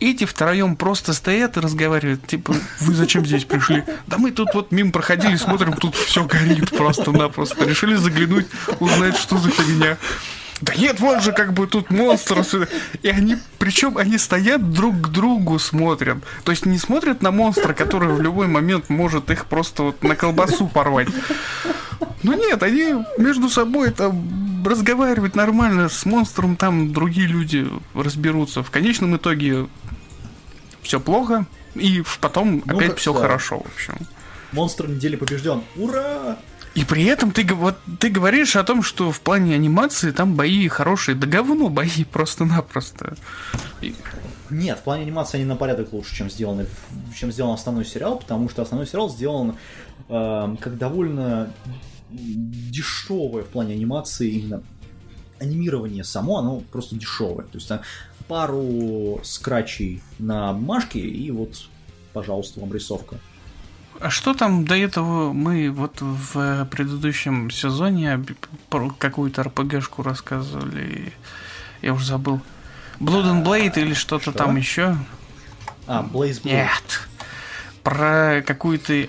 Эти 0.00 0.24
втроем 0.24 0.74
просто 0.74 1.12
стоят 1.12 1.56
и 1.56 1.60
разговаривают. 1.60 2.26
Типа, 2.26 2.54
вы 2.80 2.94
зачем 2.94 3.24
здесь 3.24 3.44
пришли? 3.44 3.84
Да 4.08 4.18
мы 4.18 4.32
тут 4.32 4.48
вот 4.52 4.72
мимо 4.72 4.90
проходили, 4.90 5.36
смотрим, 5.36 5.72
тут 5.74 5.94
все 5.94 6.24
горит 6.24 6.76
просто-напросто. 6.76 7.64
Решили 7.64 7.94
заглянуть, 7.94 8.46
узнать, 8.80 9.16
что 9.16 9.38
за 9.38 9.50
фигня. 9.50 9.96
Да 10.60 10.74
нет, 10.74 11.00
вот 11.00 11.22
же 11.22 11.32
как 11.32 11.52
бы 11.52 11.66
тут 11.66 11.90
монстр. 11.90 12.44
И 13.02 13.08
они, 13.08 13.36
причем 13.58 13.98
они 13.98 14.18
стоят 14.18 14.72
друг 14.72 15.00
к 15.02 15.08
другу 15.08 15.58
смотрят. 15.58 16.18
То 16.44 16.52
есть 16.52 16.64
не 16.64 16.78
смотрят 16.78 17.22
на 17.22 17.30
монстра, 17.30 17.74
который 17.74 18.12
в 18.12 18.20
любой 18.20 18.46
момент 18.46 18.88
может 18.88 19.30
их 19.30 19.46
просто 19.46 19.82
вот 19.82 20.02
на 20.02 20.16
колбасу 20.16 20.68
порвать. 20.68 21.08
Ну 22.22 22.32
нет, 22.32 22.62
они 22.62 23.04
между 23.18 23.48
собой 23.50 23.90
там 23.90 24.64
разговаривают 24.64 25.34
нормально, 25.34 25.88
с 25.88 26.06
монстром 26.06 26.56
там 26.56 26.92
другие 26.92 27.26
люди 27.26 27.68
разберутся. 27.94 28.62
В 28.62 28.70
конечном 28.70 29.16
итоге 29.16 29.66
все 30.82 31.00
плохо, 31.00 31.46
и 31.74 32.02
потом 32.20 32.62
Ну, 32.64 32.76
опять 32.76 32.98
все 32.98 33.12
да. 33.12 33.20
хорошо, 33.20 33.58
в 33.58 33.66
общем. 33.74 33.94
Монстр 34.52 34.88
недели 34.88 35.16
побежден. 35.16 35.62
Ура! 35.76 36.38
И 36.74 36.84
при 36.84 37.04
этом 37.04 37.30
ты, 37.30 37.44
вот, 37.54 37.76
ты 38.00 38.10
говоришь 38.10 38.56
о 38.56 38.64
том, 38.64 38.82
что 38.82 39.12
в 39.12 39.20
плане 39.20 39.54
анимации 39.54 40.10
там 40.10 40.34
бои 40.34 40.66
хорошие. 40.68 41.14
Да 41.14 41.26
говно 41.26 41.68
бои 41.68 42.04
просто-напросто. 42.12 43.16
Нет, 44.50 44.78
в 44.78 44.82
плане 44.82 45.04
анимации 45.04 45.38
они 45.38 45.46
на 45.46 45.56
порядок 45.56 45.92
лучше, 45.92 46.14
чем 46.14 46.30
сделаны, 46.30 46.66
чем 47.14 47.32
сделан 47.32 47.54
основной 47.54 47.84
сериал, 47.84 48.18
потому 48.18 48.48
что 48.48 48.62
основной 48.62 48.86
сериал 48.86 49.08
сделан 49.08 49.56
эм, 50.08 50.56
как 50.56 50.76
довольно 50.76 51.52
дешевое 52.10 53.44
в 53.44 53.48
плане 53.48 53.74
анимации 53.74 54.30
именно 54.30 54.62
анимирование 55.40 56.04
само, 56.04 56.38
оно 56.38 56.60
просто 56.60 56.96
дешевое. 56.96 57.46
То 57.46 57.58
есть 57.58 57.68
там 57.68 57.80
пару 58.28 59.20
скрачей 59.22 60.02
на 60.18 60.52
бумажке 60.52 61.00
и 61.00 61.30
вот, 61.30 61.68
пожалуйста, 62.12 62.60
вам 62.60 62.72
рисовка. 62.72 63.18
А 64.04 64.10
что 64.10 64.34
там 64.34 64.66
до 64.66 64.76
этого 64.76 65.32
мы 65.32 65.70
вот 65.70 66.02
в 66.02 66.68
предыдущем 66.70 67.50
сезоне 67.50 68.22
какую-то 68.98 69.44
РПГшку 69.44 70.02
рассказывали? 70.02 71.14
Я 71.80 71.94
уже 71.94 72.04
забыл. 72.04 72.42
Blood 73.00 73.24
and 73.24 73.42
Blade 73.42 73.80
или 73.80 73.94
что-то 73.94 74.24
что? 74.24 74.32
там 74.32 74.56
еще? 74.56 74.98
А, 75.86 76.02
Blaze 76.02 76.42
Blue. 76.42 76.52
Нет. 76.52 77.08
Про 77.82 78.42
какую-то 78.46 79.04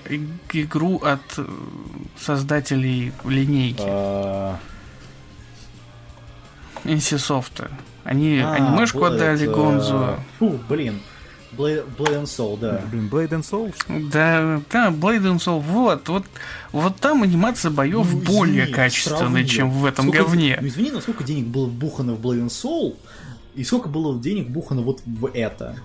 игру 0.54 0.96
от 1.04 1.46
создателей 2.18 3.12
линейки 3.22 3.84
А, 3.86 4.58
NCSoft. 6.84 7.70
Они 8.04 8.38
а, 8.38 8.54
анимешку 8.54 9.00
Blade, 9.00 9.14
отдали 9.16 9.46
Гонзу. 9.46 10.18
Фу, 10.38 10.58
блин. 10.70 11.02
Blade, 11.56 11.84
Blade 11.96 12.22
and 12.22 12.24
Soul, 12.24 12.58
да. 12.58 12.80
Блин, 12.90 13.08
Blade 13.10 13.30
and 13.30 13.42
Soul? 13.42 13.74
Да, 14.10 14.60
да, 14.70 14.90
Blade 14.90 15.22
and 15.22 15.38
Soul. 15.38 15.60
Вот, 15.60 16.08
вот, 16.08 16.24
вот 16.72 16.96
там 16.96 17.22
анимация 17.22 17.70
боев 17.70 18.06
Ну, 18.12 18.18
более 18.20 18.66
качественная, 18.66 19.18
сравни. 19.20 19.46
чем 19.46 19.70
в 19.70 19.84
этом 19.84 20.06
Сколько- 20.08 20.24
говне. 20.24 20.58
Ну, 20.60 20.68
извини, 20.68 20.90
но 20.90 21.00
сколько 21.00 21.24
денег 21.24 21.46
было 21.46 21.66
вбухано 21.66 22.14
в 22.14 22.20
Blade 22.20 22.46
and 22.46 22.48
Soul, 22.48 22.96
и 23.54 23.64
сколько 23.64 23.88
было 23.88 24.18
денег 24.20 24.48
вбухано 24.48 24.82
вот 24.82 25.00
в 25.06 25.26
это. 25.32 25.76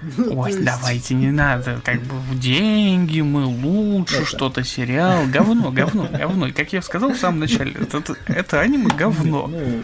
То 0.16 0.22
Ой, 0.32 0.50
есть- 0.52 0.64
давайте 0.64 1.14
не 1.14 1.32
надо, 1.32 1.80
как 1.84 2.00
бы 2.02 2.14
в 2.30 2.38
деньги 2.38 3.20
мы 3.20 3.46
лучше, 3.46 4.18
Это. 4.18 4.26
что-то 4.26 4.62
сериал, 4.64 5.24
говно, 5.26 5.72
говно, 5.72 6.08
говно. 6.12 6.46
И 6.46 6.52
как 6.52 6.72
я 6.72 6.82
сказал 6.82 7.10
в 7.12 7.18
самом 7.18 7.40
начале, 7.40 7.72
это, 7.72 7.98
это- 7.98 8.16
это 8.28 8.60
аниме 8.60 8.88
говно. 8.96 9.48
Ну, 9.48 9.82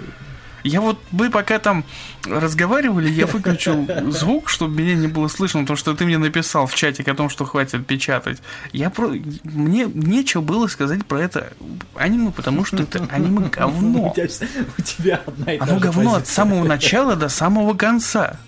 Я 0.62 0.80
вот, 0.80 0.93
вы 1.14 1.30
пока 1.30 1.58
там 1.58 1.84
разговаривали, 2.24 3.10
я 3.10 3.26
выключил 3.26 3.86
звук, 4.10 4.48
чтобы 4.48 4.82
меня 4.82 4.94
не 4.94 5.06
было 5.06 5.28
слышно, 5.28 5.60
потому 5.60 5.76
что 5.76 5.94
ты 5.94 6.04
мне 6.04 6.18
написал 6.18 6.66
в 6.66 6.74
чатике 6.74 7.12
о 7.12 7.14
том, 7.14 7.28
что 7.28 7.44
хватит 7.44 7.86
печатать. 7.86 8.42
Я 8.72 8.90
про... 8.90 9.08
Мне 9.44 9.86
нечего 9.92 10.42
было 10.42 10.66
сказать 10.66 11.06
про 11.06 11.20
это 11.20 11.52
аниме, 11.94 12.30
потому 12.30 12.64
что 12.64 12.82
это 12.82 13.06
аниме 13.10 13.46
у 13.46 13.50
говно. 13.50 14.12
тебя, 14.14 14.28
у 14.78 14.82
тебя 14.82 15.20
одна 15.26 15.52
и 15.52 15.58
Оно 15.58 15.78
говно 15.78 16.14
от 16.14 16.22
позиция. 16.22 16.34
самого 16.34 16.64
начала 16.64 17.16
до 17.16 17.28
самого 17.28 17.74
конца. 17.74 18.38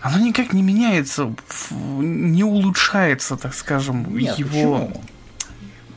Оно 0.00 0.18
никак 0.18 0.52
не 0.54 0.62
меняется, 0.62 1.34
не 1.70 2.42
улучшается, 2.42 3.36
так 3.36 3.54
скажем, 3.54 4.16
Нет, 4.16 4.38
его... 4.38 4.48
почему? 4.88 5.04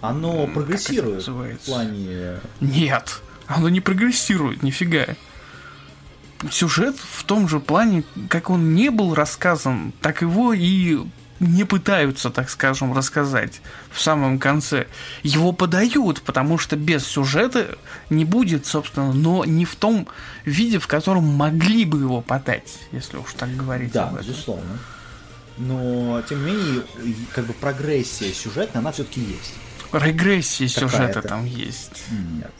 Оно 0.01 0.47
прогрессирует 0.47 1.25
в 1.25 1.57
плане... 1.65 2.35
Нет, 2.59 3.21
оно 3.47 3.69
не 3.69 3.81
прогрессирует, 3.81 4.63
нифига. 4.63 5.05
Сюжет 6.51 6.95
в 6.97 7.23
том 7.23 7.47
же 7.47 7.59
плане, 7.59 8.03
как 8.29 8.49
он 8.49 8.75
не 8.75 8.89
был 8.89 9.13
рассказан, 9.13 9.93
так 10.01 10.21
его 10.21 10.51
и 10.53 10.99
не 11.39 11.63
пытаются, 11.63 12.29
так 12.29 12.49
скажем, 12.49 12.93
рассказать 12.93 13.61
в 13.91 14.01
самом 14.01 14.39
конце. 14.39 14.87
Его 15.23 15.51
подают, 15.53 16.21
потому 16.21 16.57
что 16.57 16.75
без 16.75 17.05
сюжета 17.05 17.77
не 18.09 18.25
будет, 18.25 18.65
собственно, 18.65 19.13
но 19.13 19.45
не 19.45 19.63
в 19.65 19.75
том 19.75 20.07
виде, 20.45 20.79
в 20.79 20.87
котором 20.87 21.23
могли 21.25 21.85
бы 21.85 21.99
его 21.99 22.21
подать, 22.21 22.77
если 22.91 23.17
уж 23.17 23.33
так 23.33 23.55
говорить 23.55 23.91
Да, 23.93 24.09
об 24.09 24.15
этом. 24.15 24.27
безусловно. 24.27 24.79
но 25.57 26.21
тем 26.27 26.45
не 26.45 26.51
менее, 26.51 26.83
как 27.33 27.45
бы 27.45 27.53
прогрессия 27.53 28.33
сюжетная, 28.33 28.81
она 28.81 28.91
все-таки 28.91 29.21
есть. 29.21 29.53
Регрессии 29.93 30.67
сюжета 30.67 31.21
там 31.21 31.45
есть. 31.45 32.03
Нет. 32.11 32.53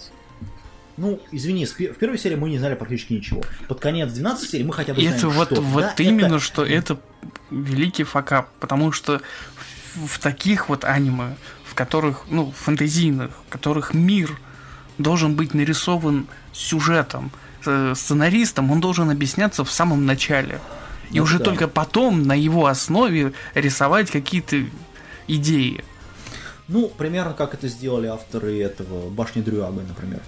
Ну, 0.95 1.19
извини, 1.31 1.65
в 1.65 1.75
первой 1.75 2.17
серии 2.19 2.35
мы 2.35 2.49
не 2.49 2.59
знали 2.59 2.75
практически 2.75 3.13
ничего. 3.13 3.41
Под 3.67 3.79
конец 3.79 4.11
12 4.11 4.49
серии 4.49 4.63
мы 4.63 4.73
хотя 4.73 4.93
бы 4.93 5.01
знаем, 5.01 5.17
это 5.17 5.27
вот, 5.29 5.47
что. 5.51 5.61
вот 5.61 5.83
Да, 5.97 6.03
именно, 6.03 6.35
это- 6.35 6.39
что 6.39 6.63
это 6.65 6.99
великий 7.49 8.03
факап, 8.03 8.49
потому 8.59 8.91
что 8.91 9.19
в, 9.95 10.07
в 10.07 10.19
таких 10.19 10.69
вот 10.69 10.83
аниме, 10.85 11.35
в 11.65 11.73
которых, 11.73 12.25
ну, 12.29 12.51
фэнтезийных, 12.55 13.31
в 13.47 13.51
которых 13.51 13.93
мир 13.95 14.37
должен 14.99 15.33
быть 15.35 15.55
нарисован 15.55 16.27
сюжетом, 16.51 17.31
э, 17.65 17.93
сценаристом, 17.95 18.69
он 18.71 18.79
должен 18.79 19.09
объясняться 19.09 19.63
в 19.63 19.71
самом 19.71 20.05
начале. 20.05 20.59
И 21.09 21.17
Ну 21.17 21.23
уже 21.23 21.39
да. 21.39 21.45
только 21.45 21.67
потом 21.67 22.23
на 22.23 22.33
его 22.33 22.67
основе 22.67 23.33
рисовать 23.55 24.11
какие-то 24.11 24.63
идеи. 25.27 25.83
Ну, 26.67 26.87
примерно 26.87 27.33
как 27.33 27.55
это 27.55 27.67
сделали 27.67 28.07
авторы 28.07 28.59
этого 28.61 29.09
Башни 29.09 29.41
Дрюага, 29.41 29.81
например. 29.87 30.21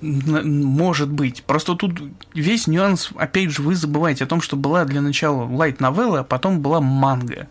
Может 0.00 1.08
быть. 1.08 1.42
Просто 1.44 1.74
тут 1.74 2.00
весь 2.34 2.66
нюанс, 2.66 3.10
опять 3.16 3.50
же, 3.50 3.62
вы 3.62 3.74
забываете 3.74 4.24
о 4.24 4.26
том, 4.26 4.40
что 4.40 4.56
была 4.56 4.84
для 4.84 5.00
начала 5.00 5.44
лайт 5.44 5.80
новелла, 5.80 6.20
а 6.20 6.24
потом 6.24 6.60
была 6.60 6.80
манга. 6.80 7.48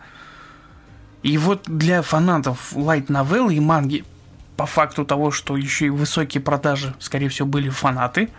И 1.24 1.38
вот 1.38 1.64
для 1.66 2.02
фанатов 2.02 2.74
лайт 2.74 3.10
новеллы 3.10 3.56
и 3.56 3.60
манги, 3.60 4.04
по 4.58 4.66
факту 4.66 5.06
того, 5.06 5.32
что 5.32 5.58
еще 5.58 5.88
и 5.88 5.89
высокие 5.89 6.41
продажи, 6.41 6.93
скорее 7.00 7.30
всего, 7.30 7.48
были 7.48 7.70
фанаты, 7.70 8.30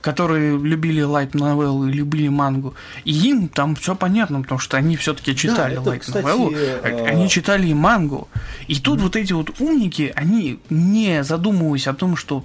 которые 0.00 0.58
любили 0.58 1.02
лайт 1.02 1.34
новеллу 1.34 1.88
и 1.88 1.92
любили 1.92 2.28
мангу, 2.28 2.74
и 3.04 3.12
им 3.12 3.48
там 3.48 3.74
все 3.74 3.94
понятно, 3.94 4.42
потому 4.42 4.58
что 4.58 4.76
они 4.76 4.96
все-таки 4.96 5.36
читали 5.36 5.74
это, 5.74 5.88
лайт 5.88 6.02
кстати, 6.02 6.24
новеллу, 6.24 6.52
э, 6.52 7.06
они 7.06 7.28
читали 7.28 7.68
и 7.68 7.74
мангу. 7.74 8.28
И 8.66 8.78
тут 8.78 9.00
вот 9.00 9.16
эти 9.16 9.32
вот 9.32 9.60
умники, 9.60 10.12
они 10.16 10.58
не 10.70 11.22
задумываясь 11.22 11.86
о 11.86 11.94
том, 11.94 12.16
что 12.16 12.44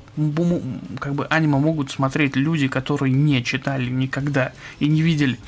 как 1.00 1.14
бы 1.14 1.28
аниме 1.28 1.58
могут 1.58 1.92
смотреть 1.92 2.36
люди, 2.36 2.68
которые 2.68 3.14
не 3.14 3.44
читали 3.44 3.90
никогда 3.90 4.52
и 4.80 4.88
не 4.88 5.02
видели. 5.02 5.40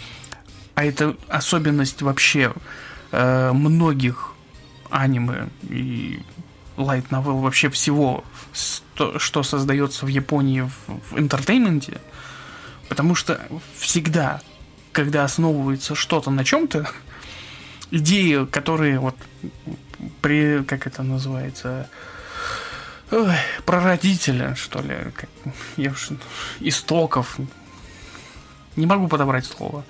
А 0.76 0.86
это 0.86 1.16
особенность 1.28 2.02
вообще 2.02 2.54
э, 3.12 3.52
многих 3.52 4.34
аниме 4.90 5.50
и 5.64 6.20
лайт 6.78 7.12
новелл 7.12 7.40
вообще 7.40 7.70
всего, 7.70 8.24
что 8.94 9.44
создается 9.44 10.06
в 10.06 10.10
Японии 10.10 10.62
в, 10.62 10.72
в 11.12 11.20
entertainment 11.20 11.89
е. 11.89 12.00
Потому 12.88 13.16
что 13.16 13.42
всегда, 13.78 14.42
когда 14.92 15.24
основывается 15.26 15.96
что-то 15.96 16.32
на 16.32 16.46
чем-то, 16.46 16.90
идеи, 17.92 18.46
которые 18.46 19.00
вот 19.00 19.16
при, 20.22 20.64
как 20.64 20.88
это 20.88 21.04
называется, 21.04 21.90
ой, 23.12 23.36
прародителя, 23.66 24.56
что 24.56 24.82
ли, 24.82 24.96
как, 25.16 25.30
я 25.76 25.92
уж, 25.92 26.10
истоков, 26.60 27.38
не 28.76 28.86
могу 28.86 29.08
подобрать 29.08 29.46
слово. 29.46 29.84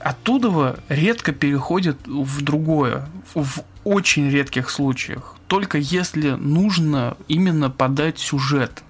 Оттуда 0.00 0.80
редко 0.88 1.32
переходит 1.32 2.06
в 2.06 2.42
другое, 2.42 3.08
в 3.34 3.62
очень 3.84 4.30
редких 4.30 4.70
случаях. 4.70 5.36
Только 5.46 5.78
если 5.78 6.30
нужно 6.30 7.16
именно 7.26 7.70
подать 7.70 8.18
сюжет. 8.18 8.82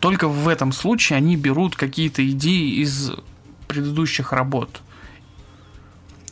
Только 0.00 0.28
в 0.28 0.48
этом 0.48 0.72
случае 0.72 1.16
они 1.16 1.36
берут 1.36 1.76
какие-то 1.76 2.28
идеи 2.30 2.82
из 2.82 3.12
предыдущих 3.68 4.32
работ. 4.32 4.80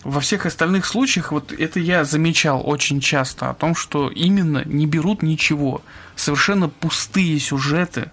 Во 0.03 0.21
всех 0.21 0.45
остальных 0.45 0.85
случаях, 0.85 1.33
вот 1.33 1.51
это 1.53 1.81
я 1.81 2.05
замечал 2.05 2.63
очень 2.65 3.01
часто, 3.01 3.49
о 3.49 3.55
том, 3.55 3.75
что 3.75 4.11
именно 4.11 4.63
не 4.67 4.87
берут 4.87 5.23
ничего. 5.23 5.83
Совершенно 6.15 6.69
пустые 6.69 7.39
сюжеты. 7.39 8.11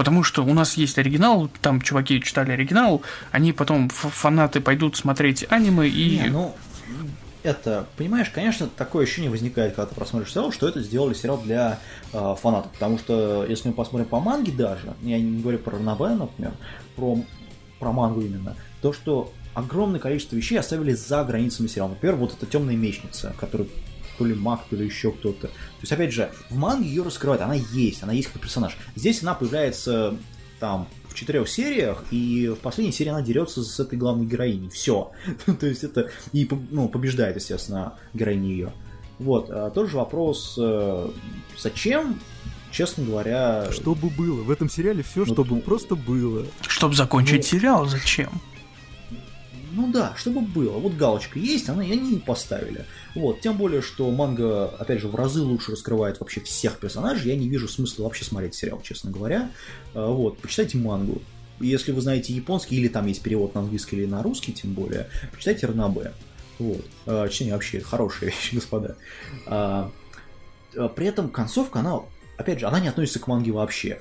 Потому 0.00 0.24
что 0.24 0.42
у 0.46 0.54
нас 0.54 0.78
есть 0.78 0.98
оригинал, 0.98 1.50
там 1.60 1.82
чуваки 1.82 2.22
читали 2.22 2.52
оригинал, 2.52 3.02
они 3.32 3.52
потом, 3.52 3.90
фанаты, 3.90 4.62
пойдут 4.62 4.96
смотреть 4.96 5.44
аниме 5.50 5.86
и... 5.88 6.20
Не, 6.20 6.30
ну, 6.30 6.54
это, 7.42 7.86
понимаешь, 7.98 8.30
конечно, 8.30 8.66
такое 8.66 9.04
ощущение 9.04 9.30
возникает, 9.30 9.74
когда 9.74 9.84
ты 9.84 9.94
просмотришь 9.94 10.32
сериал, 10.32 10.52
что 10.52 10.66
это 10.66 10.80
сделали 10.80 11.12
сериал 11.12 11.36
для 11.44 11.80
э, 12.14 12.34
фанатов. 12.40 12.72
Потому 12.72 12.98
что, 12.98 13.44
если 13.46 13.68
мы 13.68 13.74
посмотрим 13.74 14.08
по 14.08 14.20
манге 14.20 14.52
даже, 14.52 14.94
я 15.02 15.20
не 15.20 15.42
говорю 15.42 15.58
про 15.58 15.76
Ранабе, 15.76 16.14
например, 16.14 16.52
про, 16.96 17.18
про 17.78 17.92
мангу 17.92 18.22
именно, 18.22 18.56
то, 18.80 18.94
что 18.94 19.30
огромное 19.52 20.00
количество 20.00 20.34
вещей 20.34 20.58
оставили 20.58 20.94
за 20.94 21.22
границами 21.24 21.66
сериала. 21.66 21.90
Например, 21.90 22.16
вот 22.16 22.32
эта 22.32 22.46
темная 22.46 22.74
мечница, 22.74 23.34
которая 23.38 23.68
то 24.20 24.26
ли 24.26 24.34
маг, 24.34 24.60
то 24.68 24.76
ли 24.76 24.84
еще 24.84 25.12
кто-то. 25.12 25.46
То 25.48 25.80
есть, 25.80 25.90
опять 25.90 26.12
же, 26.12 26.30
в 26.50 26.56
манге 26.56 26.86
ее 26.90 27.02
раскрывают, 27.02 27.40
она 27.40 27.54
есть, 27.54 28.02
она 28.02 28.12
есть 28.12 28.28
как 28.28 28.42
персонаж. 28.42 28.76
Здесь 28.94 29.22
она 29.22 29.32
появляется 29.32 30.14
там 30.58 30.88
в 31.08 31.14
четырех 31.14 31.48
сериях, 31.48 32.04
и 32.10 32.48
в 32.48 32.56
последней 32.56 32.92
серии 32.92 33.08
она 33.08 33.22
дерется 33.22 33.64
с 33.64 33.80
этой 33.80 33.98
главной 33.98 34.26
героиней. 34.26 34.68
Все. 34.68 35.10
То 35.58 35.66
есть 35.66 35.84
это 35.84 36.10
и 36.34 36.46
ну, 36.70 36.90
побеждает, 36.90 37.36
естественно, 37.36 37.94
героиня 38.12 38.50
ее. 38.50 38.72
Вот. 39.18 39.48
А 39.48 39.70
тот 39.70 39.88
же 39.88 39.96
вопрос, 39.96 40.54
э, 40.60 41.10
зачем, 41.58 42.20
честно 42.70 43.06
говоря... 43.06 43.72
Чтобы 43.72 44.10
было. 44.10 44.42
В 44.42 44.50
этом 44.50 44.68
сериале 44.68 45.02
все, 45.02 45.20
Ну, 45.20 45.32
чтобы 45.32 45.54
ну, 45.54 45.60
просто 45.62 45.94
было. 45.94 46.44
Чтобы 46.60 46.94
закончить 46.94 47.50
Ну. 47.50 47.58
сериал, 47.58 47.86
зачем? 47.86 48.28
Ну 49.72 49.90
да, 49.92 50.14
чтобы 50.16 50.40
было. 50.40 50.78
Вот 50.78 50.94
галочка 50.94 51.38
есть, 51.38 51.68
она, 51.68 51.84
и 51.84 51.92
они 51.92 52.18
поставили. 52.18 52.84
Вот, 53.14 53.40
тем 53.40 53.56
более, 53.56 53.82
что 53.82 54.10
манга, 54.10 54.66
опять 54.68 55.00
же, 55.00 55.08
в 55.08 55.14
разы 55.14 55.42
лучше 55.42 55.72
раскрывает 55.72 56.18
вообще 56.20 56.40
всех 56.40 56.78
персонажей. 56.78 57.30
Я 57.30 57.36
не 57.36 57.48
вижу 57.48 57.68
смысла 57.68 58.04
вообще 58.04 58.24
смотреть 58.24 58.54
сериал, 58.54 58.80
честно 58.82 59.10
говоря. 59.10 59.50
А, 59.94 60.10
Вот, 60.10 60.38
почитайте 60.38 60.78
мангу. 60.78 61.22
Если 61.60 61.92
вы 61.92 62.00
знаете 62.00 62.32
японский, 62.32 62.76
или 62.76 62.88
там 62.88 63.06
есть 63.06 63.22
перевод 63.22 63.54
на 63.54 63.60
английский 63.60 63.96
или 63.96 64.06
на 64.06 64.22
русский, 64.22 64.52
тем 64.52 64.72
более, 64.72 65.08
почитайте 65.30 65.66
Ранабе. 65.66 66.12
Вот. 66.58 66.84
А, 67.06 67.28
Чтение 67.28 67.54
вообще 67.54 67.80
хорошая 67.80 68.30
вещь, 68.30 68.50
господа. 68.52 68.96
А, 69.46 69.90
При 70.96 71.06
этом 71.06 71.28
концовка, 71.28 71.80
она, 71.80 72.00
опять 72.36 72.60
же, 72.60 72.66
она 72.66 72.80
не 72.80 72.88
относится 72.88 73.18
к 73.20 73.26
манге 73.26 73.52
вообще. 73.52 74.00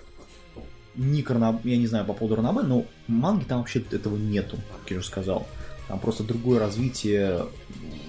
Ни 0.95 1.21
к 1.21 1.29
Ранабе, 1.29 1.59
я 1.71 1.77
не 1.77 1.87
знаю 1.87 2.05
по 2.05 2.13
поводу 2.13 2.35
Ранабе, 2.35 2.61
но 2.61 2.85
манги 3.07 3.43
там 3.43 3.59
вообще 3.59 3.83
этого 3.91 4.17
нету, 4.17 4.57
как 4.71 4.91
я 4.91 4.97
уже 4.97 5.05
сказал. 5.07 5.47
Там 5.87 5.99
просто 5.99 6.23
другое 6.23 6.59
развитие 6.59 7.45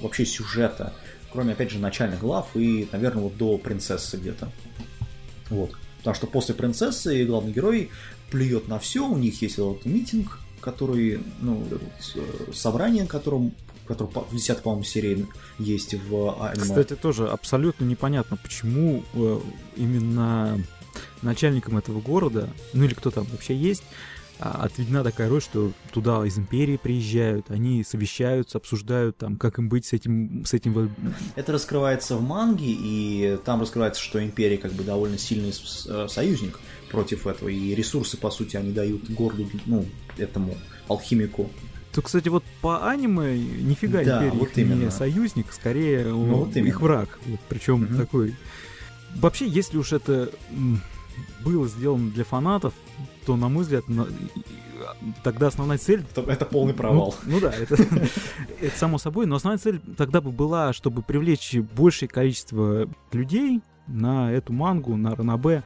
вообще 0.03 0.27
сюжета, 0.27 0.93
кроме, 1.33 1.53
опять 1.53 1.71
же, 1.71 1.79
начальных 1.79 2.21
глав 2.21 2.49
и, 2.55 2.89
наверное, 2.93 3.23
вот 3.25 3.37
до 3.37 3.57
принцессы 3.59 4.17
где-то. 4.17 4.51
Вот. 5.51 5.73
Потому 5.99 6.15
что 6.15 6.27
после 6.27 6.55
принцессы 6.55 7.25
главный 7.25 7.53
герой 7.53 7.91
плюет 8.31 8.69
на 8.69 8.79
все, 8.79 9.07
у 9.07 9.17
них 9.17 9.41
есть 9.43 9.59
вот 9.59 9.85
митинг, 9.85 10.39
который, 10.61 11.21
ну, 11.41 11.67
э, 12.15 12.53
собрание, 12.53 13.07
которым, 13.07 13.53
которое 13.87 14.11
по- 14.11 14.21
в 14.23 14.33
10 14.35 14.63
по-моему, 14.63 14.85
серии 14.85 15.27
есть 15.59 15.95
в 15.95 16.43
аниме. 16.43 16.63
Кстати, 16.63 16.97
тоже 16.97 17.29
абсолютно 17.29 17.85
непонятно, 17.85 18.37
почему 18.37 19.05
э, 19.15 19.41
именно 19.77 20.63
начальником 21.23 21.77
этого 21.77 22.01
города, 22.01 22.51
ну 22.73 22.85
или 22.85 22.95
кто 22.95 23.11
там 23.11 23.25
вообще 23.27 23.55
есть, 23.57 23.83
а, 24.43 24.65
отведена 24.65 25.05
такая 25.05 25.29
роль, 25.29 25.43
что 25.43 25.73
туда 25.93 26.25
из 26.27 26.39
империи 26.39 26.79
приезжают, 26.79 27.51
они 27.51 27.85
совещаются, 27.85 28.57
обсуждают 28.57 29.19
там, 29.19 29.37
как 29.37 29.59
им 29.59 29.69
быть 29.69 29.85
с 29.85 29.93
этим, 29.93 30.45
с 30.47 30.55
этим 30.55 30.91
Это 31.37 31.53
раскрывается 31.53 32.17
в 32.17 32.23
манге, 32.23 32.65
и 32.71 33.39
там 33.45 33.61
раскрывается, 33.61 34.01
что 34.01 34.23
Империя 34.25 34.57
как 34.57 34.73
бы 34.73 34.83
довольно 34.83 35.19
сильный 35.19 35.53
э, 35.53 36.09
союзник 36.09 36.59
против 36.91 37.27
этого, 37.27 37.49
и 37.51 37.75
ресурсы, 37.75 38.17
по 38.17 38.31
сути, 38.31 38.57
они 38.57 38.73
дают 38.73 39.11
городу, 39.11 39.47
ну, 39.67 39.85
этому 40.17 40.57
алхимику. 40.89 41.51
То, 41.93 42.01
кстати, 42.03 42.29
вот 42.29 42.45
по 42.63 42.89
аниме 42.89 43.37
нифига 43.37 44.03
Да, 44.05 44.23
империя 44.25 44.39
вот 44.39 44.49
их 44.51 44.57
не 44.57 44.63
именно. 44.63 44.91
союзник, 44.91 45.53
скорее 45.53 46.05
Ну, 46.07 46.37
вот 46.45 46.57
именно. 46.57 46.69
их 46.69 46.81
враг. 46.81 47.19
Вот, 47.27 47.41
причем 47.49 47.83
Мгм. 47.83 47.97
такой. 47.99 48.35
Вообще, 49.17 49.47
если 49.47 49.77
уж 49.77 49.93
это 49.93 50.31
было 51.45 51.67
сделано 51.69 52.11
для 52.11 52.25
фанатов, 52.25 52.75
то, 53.27 53.37
на 53.37 53.49
мой 53.49 53.63
взгляд, 53.65 53.89
на- 53.89 54.07
тогда 55.23 55.49
основная 55.49 55.79
цель 55.79 56.05
Это, 56.15 56.31
это 56.31 56.45
полный 56.47 56.75
провал. 56.75 57.15
Ну, 57.25 57.33
ну 57.35 57.41
да, 57.41 57.53
это, 57.53 57.75
это 58.61 58.77
само 58.79 58.99
собой, 58.99 59.27
но 59.27 59.37
основная 59.37 59.59
цель 59.59 59.81
тогда 59.97 60.21
бы 60.21 60.31
была, 60.31 60.73
чтобы 60.73 61.03
привлечь 61.03 61.55
большее 61.77 62.09
количество 62.09 62.89
людей 63.13 63.61
на 63.87 64.33
эту 64.33 64.53
мангу, 64.53 64.97
на 64.97 65.15
Ранабе. 65.15 65.65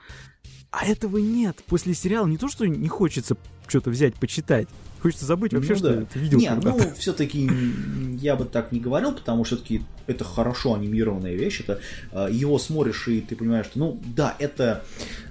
А 0.70 0.84
этого 0.86 1.18
нет. 1.18 1.62
После 1.66 1.94
сериала 1.94 2.26
не 2.26 2.36
то, 2.36 2.48
что 2.48 2.66
не 2.66 2.88
хочется 2.88 3.36
что-то 3.68 3.90
взять, 3.90 4.14
почитать. 4.14 4.68
Хочется 5.04 5.26
забыть 5.26 5.52
вообще, 5.52 5.72
Ну 5.72 5.76
что 5.76 5.96
да. 5.96 6.06
ты 6.10 6.18
видел 6.18 6.38
Не, 6.38 6.50
ну, 6.54 6.80
все-таки 6.96 7.50
я 8.22 8.36
бы 8.36 8.46
так 8.46 8.72
не 8.72 8.80
говорил, 8.80 9.12
потому 9.12 9.44
что 9.44 9.56
все-таки 9.56 9.82
это 10.06 10.24
хорошо 10.24 10.72
анимированная 10.72 11.34
вещь. 11.34 11.60
Это 11.60 11.78
э, 12.12 12.28
его 12.32 12.58
смотришь, 12.58 13.06
и 13.08 13.20
ты 13.20 13.36
понимаешь, 13.36 13.66
что, 13.66 13.78
ну, 13.80 14.00
да, 14.02 14.34
это 14.38 14.82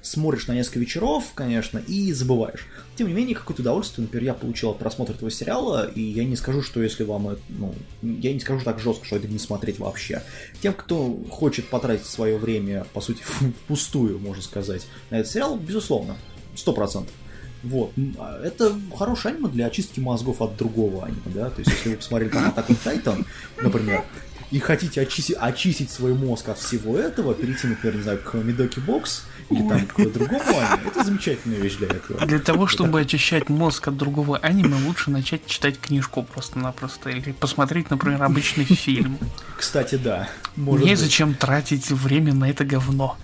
смотришь 0.04 0.46
на 0.46 0.54
несколько 0.54 0.78
вечеров, 0.78 1.24
конечно, 1.34 1.80
и 1.88 2.14
забываешь. 2.14 2.68
Тем 2.96 3.08
не 3.08 3.16
менее, 3.16 3.36
какое-то 3.36 3.64
удовольствие, 3.64 4.04
например, 4.04 4.26
я 4.26 4.34
получил 4.36 4.70
от 4.70 4.78
просмотра 4.78 5.16
этого 5.16 5.32
сериала, 5.32 5.88
и 5.88 6.02
я 6.02 6.24
не 6.24 6.36
скажу, 6.36 6.62
что 6.62 6.80
если 6.80 7.04
вам, 7.04 7.30
это, 7.30 7.42
ну, 7.50 7.74
я 8.04 8.32
не 8.32 8.42
скажу 8.42 8.64
так 8.64 8.80
жестко, 8.80 9.08
что 9.08 9.16
это 9.16 9.28
не 9.28 9.40
смотреть 9.40 9.80
вообще. 9.80 10.22
Тем, 10.62 10.76
кто 10.76 11.20
хочет 11.32 11.68
потратить 11.68 12.06
свое 12.06 12.38
время, 12.38 12.86
по 12.94 13.02
сути, 13.02 13.24
впустую, 13.64 14.20
можно 14.20 14.44
сказать, 14.44 14.86
на 15.10 15.16
этот 15.16 15.32
сериал, 15.32 15.58
безусловно, 15.58 16.16
сто 16.54 16.74
процентов. 16.74 17.16
Вот. 17.64 17.94
А 18.20 18.42
Это 18.44 18.76
хорошее 18.96 19.36
аниме 19.36 19.50
для 19.50 19.68
очистки 19.68 20.00
мозгов 20.00 20.42
от 20.42 20.58
другого 20.58 21.06
аниме, 21.06 21.22
да. 21.26 21.50
То 21.50 21.60
есть, 21.60 21.72
если 21.72 21.90
вы 21.90 21.96
посмотрели 21.96 22.30
там 22.30 22.54
on 22.56 22.78
Titan, 22.84 23.26
например, 23.62 24.04
и 24.52 24.60
хотите 24.60 25.02
очистить, 25.02 25.36
очистить 25.40 25.90
свой 25.90 26.14
мозг 26.14 26.50
от 26.50 26.60
всего 26.60 26.98
этого, 26.98 27.34
перейти, 27.34 27.68
например, 27.68 27.96
не 27.96 28.04
знаю, 28.04 28.20
к 28.20 28.36
Медоки 28.36 28.80
Бокс 28.80 29.26
или 29.50 29.68
там 29.68 29.88
к 29.88 30.14
другому 30.14 30.60
аниме, 30.60 30.90
это 30.90 31.04
замечательная 31.04 31.58
вещь 31.60 31.78
для 31.78 31.88
этого. 31.88 32.24
Для 32.26 32.40
того, 32.40 32.68
чтобы 32.68 33.02
очищать 33.02 33.50
мозг 33.50 33.88
от 33.88 33.98
другого 33.98 34.38
аниме, 34.38 34.76
лучше 34.86 35.10
начать 35.10 35.48
читать 35.48 35.80
книжку 35.80 36.22
просто-напросто. 36.22 37.10
Или 37.10 37.32
посмотреть, 37.32 37.90
например, 37.90 38.22
обычный 38.22 38.66
фильм. 38.66 39.18
Кстати, 39.58 39.96
да. 39.96 40.30
Может 40.56 40.82
быть. 40.82 40.92
Незачем 40.92 41.34
тратить 41.34 41.90
время 41.90 42.34
на 42.34 42.50
это 42.50 42.64
говно. 42.64 43.18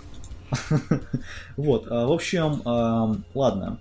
Вот, 1.57 1.87
а, 1.91 2.07
в 2.07 2.11
общем, 2.11 2.63
ладно. 3.35 3.77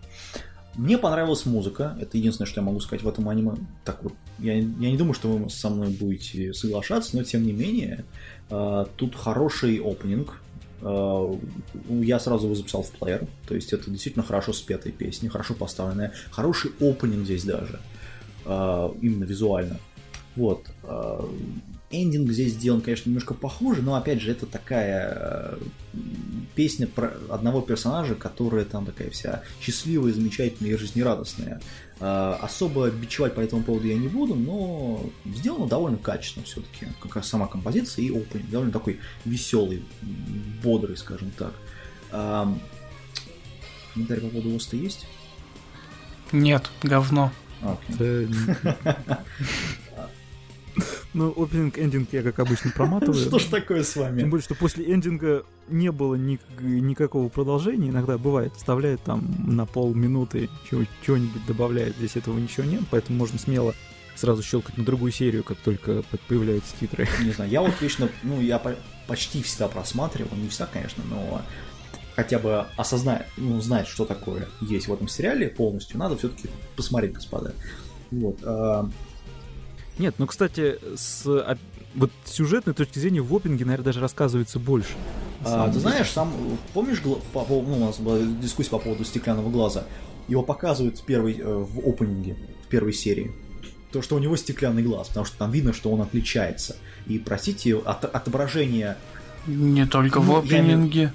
Мне 0.79 0.97
понравилась 0.97 1.45
музыка, 1.45 1.97
это 2.01 2.17
единственное, 2.19 2.47
что 2.47 2.61
я 2.61 2.65
могу 2.65 2.79
сказать 2.79 3.03
в 3.03 3.09
этом 3.09 3.29
аниме. 3.29 3.57
Так 3.85 4.05
вот, 4.05 4.13
я, 4.39 4.55
я 4.55 4.63
не 4.63 4.97
думаю, 4.97 5.13
что 5.13 5.29
вы 5.29 5.51
со 5.51 5.71
мной 5.71 5.89
будете 5.89 6.55
соглашаться, 6.55 7.17
но 7.17 7.25
тем 7.25 7.43
не 7.43 7.53
менее, 7.53 8.05
а, 8.49 8.89
тут 8.97 9.17
хороший 9.17 9.79
опенинг. 9.79 10.41
А, 10.83 11.37
Я 11.91 12.21
сразу 12.21 12.45
его 12.45 12.55
записал 12.55 12.85
в 12.85 12.93
плеер, 12.93 13.27
то 13.49 13.57
есть 13.57 13.73
это 13.73 13.91
действительно 13.91 14.25
хорошо 14.25 14.53
спетая 14.53 14.93
песня, 14.93 15.29
хорошо 15.29 15.55
поставленная, 15.55 16.13
хороший 16.31 16.71
опенинг 16.79 17.25
здесь 17.25 17.43
даже, 17.43 17.81
а, 18.45 18.95
именно 19.03 19.25
визуально. 19.25 19.79
Вот. 20.37 20.65
А, 21.91 21.95
Эндинг 21.95 22.31
здесь 22.31 22.53
сделан, 22.53 22.81
конечно, 22.81 23.09
немножко 23.09 23.35
похуже, 23.35 23.83
но 23.83 23.95
опять 23.95 24.21
же, 24.21 24.31
это 24.31 24.47
такая 24.47 25.13
э, 25.15 25.59
песня 26.55 26.87
про 26.87 27.13
одного 27.31 27.61
персонажа, 27.61 28.15
которая 28.15 28.65
там 28.65 28.85
такая 28.85 29.11
вся 29.11 29.43
счастливая, 29.61 30.13
замечательная 30.13 30.73
и 30.73 30.77
жизнерадостная. 30.77 31.61
Э, 32.01 32.37
Особо 32.41 32.91
бичевать 32.91 33.35
по 33.35 33.41
этому 33.41 33.63
поводу 33.63 33.87
я 33.87 33.97
не 33.97 34.09
буду, 34.09 34.35
но 34.35 35.03
сделано 35.25 35.67
довольно 35.67 35.99
качественно 35.99 36.45
все-таки. 36.45 36.87
Как 37.01 37.17
раз 37.17 37.29
сама 37.29 37.47
композиция 37.47 38.05
и 38.05 38.11
опенинг. 38.11 38.51
Довольно 38.51 38.73
такой 38.73 39.01
веселый, 39.25 39.83
бодрый, 40.63 40.97
скажем 40.97 41.31
так. 41.31 41.55
Ам, 42.11 42.61
Комментарий 43.95 44.23
по 44.23 44.29
поводу 44.29 44.55
Оста 44.55 44.77
есть? 44.77 45.07
Нет, 46.33 46.71
говно. 46.83 47.33
А, 47.63 47.77
окей. 47.91 48.29
Да, 48.63 49.25
Ну, 51.19 51.31
опенинг, 51.37 51.77
эндинг 51.79 52.09
я, 52.13 52.23
как 52.23 52.39
обычно, 52.39 52.71
проматываю. 52.71 53.15
Что 53.19 53.41
ж 53.41 53.45
такое 53.47 53.83
с 53.83 53.95
Тем 53.95 54.03
вами? 54.05 54.23
более, 54.25 54.45
что 54.45 54.55
после 54.55 54.85
эндинга 54.93 55.45
не 55.69 55.91
было 55.91 56.15
ни- 56.15 56.39
никакого 56.61 57.29
продолжения. 57.29 57.89
Иногда 57.89 58.19
бывает, 58.19 58.53
вставляет 58.55 59.03
там 59.03 59.25
на 59.45 59.67
полминуты 59.67 60.49
чего- 60.71 60.85
чего-нибудь 61.05 61.45
добавляет. 61.47 61.97
Здесь 61.97 62.15
этого 62.17 62.39
ничего 62.39 62.65
нет, 62.67 62.83
поэтому 62.89 63.19
можно 63.19 63.37
смело 63.37 63.75
сразу 64.15 64.45
щелкать 64.45 64.79
на 64.79 64.85
другую 64.85 65.11
серию, 65.11 65.43
как 65.43 65.59
только 65.59 66.05
появляются 66.29 66.73
титры. 66.79 67.09
Не 67.25 67.33
знаю, 67.33 67.51
я 67.51 67.63
вот 67.63 67.73
вечно, 67.81 68.09
ну, 68.23 68.41
я 68.41 68.61
по- 68.61 68.77
почти 69.09 69.43
всегда 69.43 69.67
просматривал, 69.67 70.37
не 70.37 70.49
всегда, 70.49 70.67
конечно, 70.73 71.03
но 71.11 71.43
хотя 72.15 72.39
бы 72.39 72.65
осознать, 72.77 73.27
ну, 73.37 73.61
знать, 73.61 73.89
что 73.89 74.05
такое 74.05 74.47
есть 74.61 74.87
в 74.87 74.93
этом 74.93 75.09
сериале 75.09 75.49
полностью, 75.49 75.99
надо 75.99 76.17
все-таки 76.17 76.49
посмотреть, 76.77 77.15
господа. 77.15 77.55
Вот. 78.13 78.39
Нет, 79.99 80.15
ну, 80.19 80.27
кстати, 80.27 80.79
с 80.97 81.23
а, 81.27 81.57
вот 81.95 82.11
сюжетной 82.25 82.75
точки 82.75 82.99
зрения 82.99 83.21
в 83.21 83.35
опенинге, 83.35 83.65
наверное, 83.65 83.87
даже 83.87 84.01
рассказывается 84.01 84.59
больше. 84.59 84.91
а, 85.45 85.65
ты 85.67 85.71
деле. 85.73 85.81
знаешь, 85.81 86.11
сам 86.11 86.33
помнишь, 86.75 87.01
по 87.01 87.41
пов- 87.41 87.67
ну, 87.67 87.77
у 87.77 87.87
нас 87.87 87.99
была 87.99 88.19
дискуссия 88.21 88.71
по 88.71 88.79
поводу 88.79 89.05
стеклянного 89.05 89.51
глаза. 89.51 89.85
Его 90.29 90.43
показывают 90.43 90.99
в 90.99 91.05
первой, 91.05 91.39
э, 91.39 91.45
в 91.45 91.79
опенинге, 91.89 92.37
в 92.65 92.69
первой 92.69 92.93
серии. 92.93 93.33
То, 93.93 94.03
что 94.03 94.17
у 94.17 94.19
него 94.19 94.37
стеклянный 94.37 94.83
глаз, 94.83 95.09
потому 95.09 95.25
что 95.27 95.39
там 95.39 95.51
видно, 95.51 95.73
что 95.73 95.91
он 95.91 96.03
отличается. 96.03 96.77
И, 97.07 97.19
простите, 97.19 97.75
от- 97.77 98.05
отображение 98.05 98.97
Не 99.47 99.87
только 99.87 100.21
в 100.21 100.27
Ну, 100.27 100.43
я 100.45 100.61
не- 100.61 100.73
опенинге. 100.75 101.13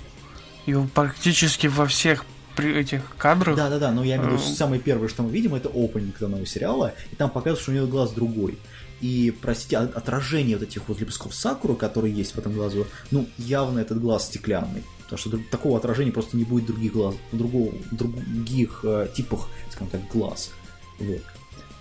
И 0.65 0.73
практически 0.95 1.67
во 1.67 1.85
всех 1.85 2.25
при 2.55 2.73
этих 2.75 3.01
кадрах. 3.17 3.55
Да, 3.55 3.69
да, 3.69 3.79
да, 3.79 3.91
но 3.91 4.03
я 4.03 4.15
имею 4.17 4.31
в 4.31 4.33
виду, 4.33 4.43
Э. 4.43 4.55
самое 4.55 4.81
первое, 4.81 5.07
что 5.07 5.23
мы 5.23 5.31
видим, 5.31 5.55
это 5.55 5.69
опенинг 5.69 6.19
данного 6.19 6.45
сериала, 6.45 6.93
и 7.11 7.15
там 7.15 7.29
показывают, 7.29 7.61
что 7.61 7.71
у 7.71 7.75
него 7.75 7.87
глаз 7.87 8.11
другой. 8.11 8.57
И, 9.01 9.35
простите, 9.41 9.77
от- 9.77 9.95
отражение 9.95 10.57
вот 10.57 10.67
этих 10.67 10.87
вот 10.87 10.99
лепестков 10.99 11.35
сакуры, 11.35 11.75
которые 11.75 12.13
есть 12.13 12.35
в 12.35 12.37
этом 12.37 12.53
глазу, 12.53 12.87
ну, 13.11 13.27
явно 13.37 13.79
этот 13.79 13.99
глаз 13.99 14.25
стеклянный. 14.27 14.83
Потому 15.03 15.17
что 15.17 15.37
такого 15.51 15.77
отражения 15.77 16.11
просто 16.11 16.37
не 16.37 16.45
будет 16.45 16.65
других 16.67 16.93
глаз, 16.93 17.15
другого, 17.33 17.73
других 17.91 18.79
э, 18.83 19.07
типах, 19.13 19.49
скажем 19.71 19.87
так, 19.89 20.01
глаз. 20.11 20.51
Вот. 20.99 21.21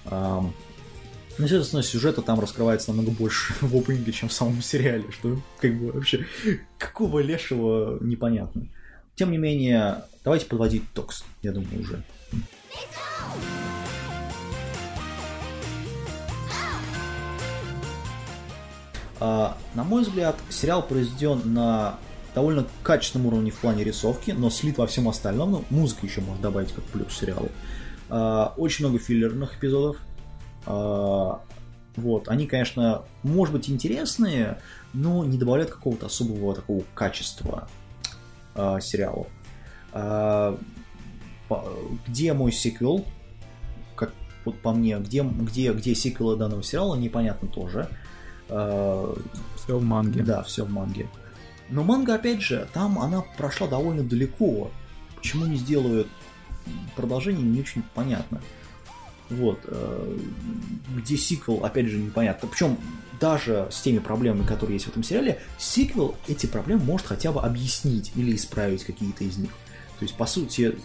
Ам, 0.07 0.53
ну, 1.39 1.45
естественно, 1.45 1.83
сюжета 1.83 2.23
там 2.23 2.41
раскрывается 2.41 2.91
намного 2.93 3.11
больше 3.13 3.55
в 3.61 3.75
опенинге, 3.77 4.13
чем 4.13 4.29
в 4.29 4.33
самом 4.33 4.61
сериале, 4.61 5.05
что 5.13 5.39
как 5.61 5.79
бы 5.79 5.93
вообще 5.93 6.27
какого 6.79 7.21
лешего 7.21 7.99
непонятно. 8.03 8.67
Тем 9.15 9.31
не 9.31 9.39
менее, 9.39 10.05
давайте 10.25 10.47
подводить 10.47 10.91
токс, 10.93 11.25
я 11.43 11.53
думаю, 11.53 11.81
уже. 11.81 12.03
А, 19.21 19.57
на 19.75 19.85
мой 19.85 20.03
взгляд, 20.03 20.37
сериал 20.51 20.83
произведен 20.83 21.55
на 21.55 21.99
довольно 22.35 22.67
качественном 22.83 23.27
уровне 23.27 23.51
в 23.51 23.59
плане 23.59 23.85
рисовки, 23.85 24.33
но 24.33 24.51
слит 24.51 24.79
во 24.79 24.87
всем 24.87 25.09
остальном. 25.09 25.53
Ну, 25.53 25.65
музыка 25.71 26.07
еще 26.07 26.23
можно 26.23 26.43
добавить 26.43 26.73
как 26.73 26.83
плюс 26.85 27.17
сериалу. 27.17 27.49
А, 28.09 28.55
очень 28.57 28.87
много 28.87 28.99
филлерных 28.99 29.59
эпизодов. 29.59 29.99
А, 30.67 31.41
вот, 31.97 32.29
они, 32.29 32.47
конечно, 32.47 33.03
может 33.23 33.53
быть 33.53 33.69
интересные, 33.69 34.59
но 34.95 35.25
не 35.25 35.37
добавляют 35.37 35.71
какого-то 35.71 36.07
особого 36.07 36.55
такого 36.55 36.83
качества 36.95 37.69
а, 38.55 38.81
сериалу. 38.81 39.27
По- 39.93 40.59
где 42.07 42.33
мой 42.33 42.53
сиквел? 42.53 43.05
Как 43.95 44.13
вот 44.45 44.59
по 44.61 44.73
мне, 44.73 44.99
где, 44.99 45.23
где, 45.23 45.73
где 45.73 45.95
сиквелы 45.95 46.37
данного 46.37 46.63
сериала, 46.63 46.95
непонятно 46.97 47.49
тоже. 47.49 47.89
А, 48.49 49.15
Все 49.57 49.79
в 49.79 49.83
манге. 49.85 50.23
да, 50.23 50.43
все 50.43 50.65
в 50.65 50.71
манге. 50.71 51.09
Но 51.69 51.83
манга, 51.85 52.15
опять 52.15 52.43
же, 52.43 52.69
там 52.73 52.99
она 52.99 53.23
прошла 53.39 53.67
довольно 53.67 54.03
далеко. 54.03 54.71
Почему 55.17 55.47
не 55.47 55.57
сделают 55.57 56.09
продолжение, 56.97 57.43
не 57.45 57.61
очень 57.61 57.83
понятно. 57.95 58.41
Вот. 59.39 59.61
э, 59.65 60.19
Где 60.97 61.17
сиквел, 61.17 61.65
опять 61.65 61.87
же, 61.87 61.99
непонятно. 61.99 62.49
Причем 62.49 62.79
даже 63.21 63.69
с 63.71 63.81
теми 63.81 63.99
проблемами, 63.99 64.45
которые 64.47 64.77
есть 64.77 64.87
в 64.87 64.89
этом 64.89 65.03
сериале, 65.03 65.41
сиквел 65.59 66.17
эти 66.27 66.47
проблемы 66.47 66.83
может 66.85 67.07
хотя 67.07 67.33
бы 67.33 67.41
объяснить 67.41 68.13
или 68.17 68.35
исправить 68.35 68.85
какие-то 68.85 69.25
из 69.25 69.37
них. 69.39 69.51
То 69.99 70.05
есть, 70.05 70.17
по 70.17 70.27
сути... 70.27 70.77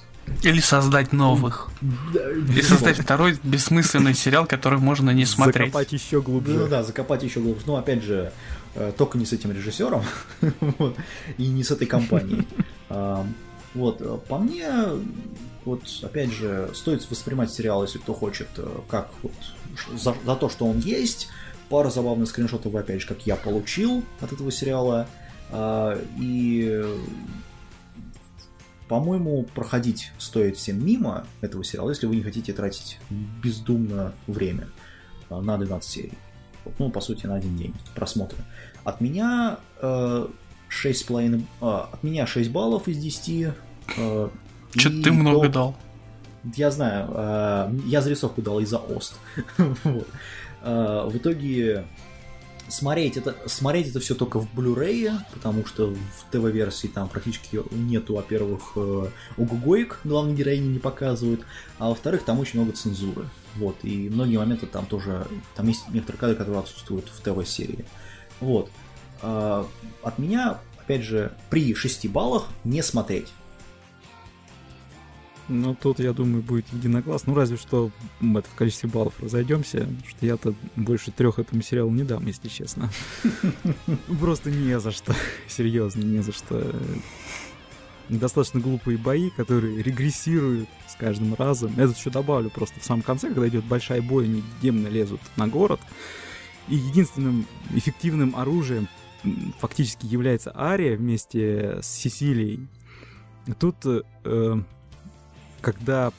Или 0.43 0.59
создать 0.59 1.13
новых. 1.13 1.69
да, 2.13 2.29
И 2.31 2.61
создать 2.61 2.99
второй 2.99 3.39
бессмысленный 3.43 4.13
сериал, 4.13 4.45
который 4.45 4.77
можно 4.77 5.11
не 5.11 5.25
смотреть. 5.25 5.67
Закопать 5.67 5.93
еще 5.93 6.21
глубже. 6.21 6.53
Ну 6.53 6.67
да, 6.67 6.83
закопать 6.83 7.23
еще 7.23 7.39
глубже. 7.39 7.63
Ну, 7.65 7.77
опять 7.77 8.03
же, 8.03 8.31
э, 8.75 8.91
только 8.97 9.17
не 9.17 9.25
с 9.25 9.31
этим 9.33 9.51
режиссером 9.53 10.03
вот, 10.77 10.97
и 11.37 11.47
не 11.47 11.63
с 11.63 11.71
этой 11.71 11.87
компанией. 11.87 12.47
Вот, 13.73 14.01
э, 14.01 14.17
по 14.27 14.39
мне, 14.39 14.65
вот, 15.67 15.83
опять 16.01 16.31
же, 16.31 16.69
стоит 16.73 17.09
воспринимать 17.11 17.51
сериал, 17.51 17.83
если 17.83 17.99
кто 17.99 18.13
хочет, 18.13 18.47
э, 18.55 18.79
как 18.89 19.11
вот 19.21 19.33
за, 19.93 20.15
за 20.25 20.35
то, 20.37 20.47
что 20.47 20.65
он 20.65 20.79
есть. 20.79 21.27
Пара 21.67 21.89
забавных 21.89 22.29
скриншотов, 22.29 22.73
опять 22.73 23.01
же, 23.01 23.07
как 23.07 23.27
я 23.27 23.35
получил 23.35 24.01
от 24.21 24.31
этого 24.31 24.49
сериала. 24.49 25.09
А, 25.51 26.01
И, 26.17 26.69
э, 26.71 26.97
по-моему, 28.87 29.43
проходить 29.43 30.13
стоит 30.17 30.55
всем 30.55 30.85
мимо 30.85 31.27
этого 31.41 31.65
сериала, 31.65 31.89
если 31.89 32.07
вы 32.07 32.15
не 32.15 32.23
хотите 32.23 32.53
тратить 32.53 32.97
бездумно 33.43 34.13
время 34.25 34.69
а, 35.29 35.41
на 35.41 35.57
12 35.57 35.89
серий. 35.89 36.17
Ну, 36.79 36.89
по 36.89 37.01
сути, 37.01 37.25
на 37.25 37.35
один 37.35 37.57
день 37.57 37.73
просмотра. 37.93 38.39
От 38.85 39.01
меня 39.01 39.59
э, 39.81 40.27
6,5... 40.69 41.43
а, 41.59 41.89
от 41.91 42.03
меня 42.03 42.25
6 42.25 42.51
баллов 42.51 42.87
из 42.87 42.97
10. 42.97 43.53
Э, 44.75 44.79
Что-то 44.79 44.95
и 44.97 45.03
ты 45.03 45.11
много 45.11 45.47
до- 45.47 45.53
дал. 45.53 45.75
Я 46.55 46.71
знаю, 46.71 47.09
э, 47.13 47.71
я 47.85 48.01
зарисовку 48.01 48.41
дал 48.41 48.59
из-за 48.59 48.77
ОСТ. 48.77 49.15
Вот. 49.83 50.07
Э, 50.61 51.07
В 51.09 51.17
итоге 51.17 51.85
смотреть 52.69 53.15
это, 53.17 53.35
смотреть 53.45 53.87
это 53.89 53.99
все 54.01 54.13
только 54.15 54.39
в 54.39 54.47
Blu-ray, 54.53 55.11
потому 55.33 55.65
что 55.65 55.87
в 55.93 56.31
ТВ-версии 56.31 56.87
там 56.87 57.07
практически 57.07 57.61
нету, 57.71 58.15
во-первых, 58.15 58.73
э, 58.75 59.07
угугоек, 59.37 59.99
главной 60.03 60.35
героини 60.35 60.67
не 60.67 60.79
показывают, 60.79 61.41
а 61.79 61.89
во-вторых, 61.89 62.23
там 62.23 62.39
очень 62.39 62.59
много 62.59 62.75
цензуры. 62.75 63.25
Вот, 63.55 63.77
и 63.83 64.09
многие 64.09 64.37
моменты 64.37 64.67
там 64.67 64.85
тоже, 64.85 65.25
там 65.55 65.67
есть 65.67 65.83
некоторые 65.89 66.19
кадры, 66.19 66.35
которые 66.35 66.59
отсутствуют 66.59 67.07
в 67.09 67.21
ТВ-серии. 67.21 67.85
Вот. 68.41 68.69
Э, 69.21 69.63
От 70.03 70.19
меня, 70.19 70.59
опять 70.79 71.03
же, 71.03 71.31
при 71.49 71.73
6 71.73 72.07
баллах 72.09 72.47
не 72.65 72.81
смотреть. 72.83 73.27
Ну, 75.49 75.75
тут, 75.75 75.99
я 75.99 76.11
думаю, 76.11 76.43
будет 76.43 76.65
единогласно. 76.73 77.31
Ну, 77.31 77.39
разве 77.39 77.57
что 77.57 77.91
мы 78.19 78.41
это 78.41 78.49
в 78.49 78.55
количестве 78.55 78.89
баллов 78.89 79.13
разойдемся, 79.21 79.87
что 80.07 80.25
я-то 80.25 80.53
больше 80.75 81.11
трех 81.11 81.39
этому 81.39 81.61
сериалу 81.61 81.89
не 81.91 82.03
дам, 82.03 82.25
если 82.25 82.49
честно. 82.49 82.89
Просто 84.19 84.51
не 84.51 84.77
за 84.79 84.91
что. 84.91 85.15
Серьезно, 85.47 86.03
не 86.03 86.21
за 86.21 86.33
что. 86.33 86.75
Достаточно 88.09 88.59
глупые 88.59 88.97
бои, 88.97 89.29
которые 89.29 89.81
регрессируют 89.81 90.69
с 90.87 90.95
каждым 90.95 91.33
разом. 91.35 91.73
Я 91.77 91.87
тут 91.87 91.97
еще 91.97 92.09
добавлю 92.09 92.49
просто 92.49 92.79
в 92.79 92.85
самом 92.85 93.01
конце, 93.01 93.27
когда 93.27 93.47
идет 93.49 93.65
большая 93.65 94.01
бойня, 94.01 94.41
демоны 94.61 94.87
лезут 94.87 95.19
на 95.35 95.47
город. 95.47 95.81
И 96.69 96.75
единственным 96.75 97.45
эффективным 97.73 98.33
оружием 98.35 98.87
фактически 99.59 100.05
является 100.05 100.57
Ария 100.57 100.95
вместе 100.95 101.79
с 101.81 101.87
Сесилией. 101.87 102.67
Тут 103.59 103.85
э, 103.85 104.61
когда 105.61 106.11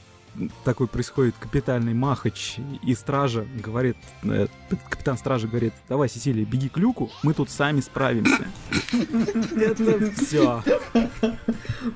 такой 0.64 0.86
происходит 0.86 1.34
капитальный 1.38 1.94
махач, 1.94 2.56
и 2.84 2.94
стража 2.94 3.46
говорит, 3.62 3.96
э, 4.22 4.46
капитан 4.88 5.18
стражи 5.18 5.48
говорит, 5.48 5.72
давай, 5.88 6.08
Сесилия, 6.08 6.44
беги 6.44 6.68
к 6.68 6.76
люку, 6.76 7.10
мы 7.22 7.34
тут 7.34 7.50
сами 7.50 7.80
справимся. 7.80 8.46
Это 8.92 10.12
все. 10.12 10.62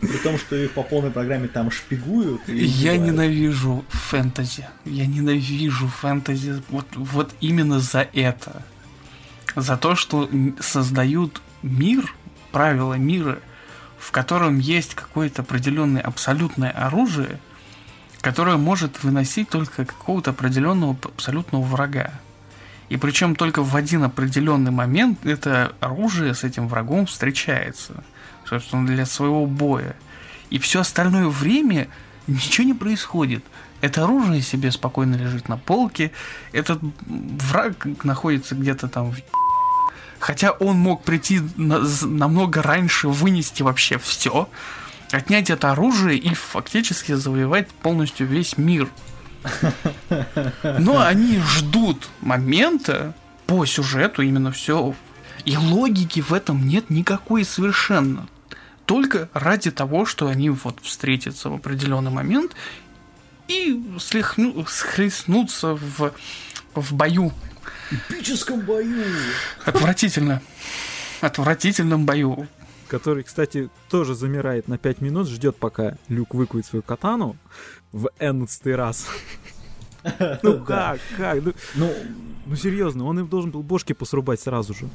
При 0.01 0.19
том, 0.23 0.39
что 0.39 0.57
их 0.57 0.73
по 0.73 0.83
полной 0.83 1.11
программе 1.11 1.49
там 1.49 1.71
шпигуют. 1.71 2.43
Я 2.49 2.97
ненавижу 2.97 3.85
фэнтези. 3.89 4.67
Я 4.85 5.07
ненавижу 5.07 5.87
фэнтези 5.87 6.63
вот, 6.71 6.87
вот 6.97 7.33
именно 7.41 7.79
за 7.79 8.09
это. 8.13 8.65
За 9.55 9.77
то, 9.77 9.95
что 9.95 10.29
создают 10.61 11.43
мир, 11.63 12.13
правила 12.51 12.95
мира, 12.95 13.39
в 14.03 14.11
котором 14.11 14.59
есть 14.59 14.97
какое-то 14.97 15.43
определенное 15.43 16.03
абсолютное 16.03 16.73
оружие, 16.73 17.39
которое 18.21 18.57
может 18.57 19.05
выносить 19.05 19.49
только 19.49 19.85
какого-то 19.85 20.31
определенного 20.31 20.97
абсолютного 21.05 21.63
врага. 21.63 22.11
И 22.89 22.97
причем 22.97 23.37
только 23.37 23.63
в 23.63 23.77
один 23.77 24.03
определенный 24.03 24.73
момент 24.73 25.25
это 25.25 25.73
оружие 25.79 26.35
с 26.35 26.43
этим 26.43 26.67
врагом 26.67 27.07
встречается. 27.07 28.03
Собственно, 28.45 28.87
для 28.87 29.07
своего 29.07 29.47
боя. 29.47 29.95
И 30.51 30.59
все 30.59 30.81
остальное 30.81 31.29
время 31.29 31.87
ничего 32.27 32.67
не 32.67 32.75
происходит. 32.75 33.45
Это 33.83 34.03
оружие 34.03 34.43
себе 34.43 34.73
спокойно 34.73 35.15
лежит 35.15 35.49
на 35.49 35.59
полке. 35.59 36.11
Этот 36.51 36.81
враг 37.07 37.87
находится 38.03 38.57
где-то 38.57 38.89
там 38.89 39.13
в 39.13 39.21
Хотя 40.23 40.53
он 40.53 40.77
мог 40.79 41.03
прийти 41.03 41.41
на- 41.57 41.81
намного 42.03 42.63
раньше, 42.63 43.09
вынести 43.09 43.65
вообще 43.65 43.99
все, 43.99 44.49
отнять 45.11 45.51
это 45.51 45.73
оружие 45.73 46.17
и 46.17 46.33
фактически 46.33 47.11
завоевать 47.11 47.67
полностью 47.69 48.29
весь 48.29 48.57
мир. 48.57 48.89
Но 50.63 51.01
они 51.01 51.41
ждут 51.41 52.09
момента 52.21 53.15
по 53.49 53.67
сюжету 53.67 54.23
именно 54.23 54.53
все. 54.53 54.95
И 55.45 55.57
логики 55.57 56.21
в 56.21 56.33
этом 56.33 56.69
нет 56.69 56.89
никакой 56.89 57.45
совершенно. 57.45 58.29
Только 58.87 59.29
ради 59.35 59.73
того, 59.73 60.07
что 60.07 60.29
они 60.29 60.51
вот 60.51 60.79
встретятся 60.85 61.51
в 61.51 61.55
определенный 61.55 62.13
момент 62.13 62.55
и 63.49 63.73
слихну- 63.99 64.65
схлестнутся 64.69 65.75
в, 65.75 66.13
в 66.77 66.93
бою. 66.95 67.33
Эпическом 67.93 68.61
бою. 68.61 69.05
Отвратительно. 69.65 70.41
Отвратительном 71.21 72.07
бою. 72.07 72.47
Который, 72.89 73.23
кстати, 73.23 73.71
тоже 73.89 74.15
замирает 74.15 74.69
на 74.69 74.77
5 74.77 75.01
минут, 75.01 75.29
ждет, 75.29 75.57
пока 75.57 75.97
Люк 76.09 76.35
выкует 76.35 76.67
свою 76.67 76.83
катану 76.83 77.37
в 77.93 78.11
эннадцатый 78.19 78.77
раз. 78.77 79.07
Ну 80.43 80.65
как, 80.65 80.99
как? 81.17 81.41
Ну, 81.45 81.53
Ну, 81.77 81.95
ну 82.47 82.57
серьезно, 82.57 83.05
он 83.05 83.21
им 83.21 83.29
должен 83.29 83.53
был 83.53 83.63
бошки 83.63 83.93
посрубать 83.93 84.41
сразу 84.41 84.75
же. 84.75 84.89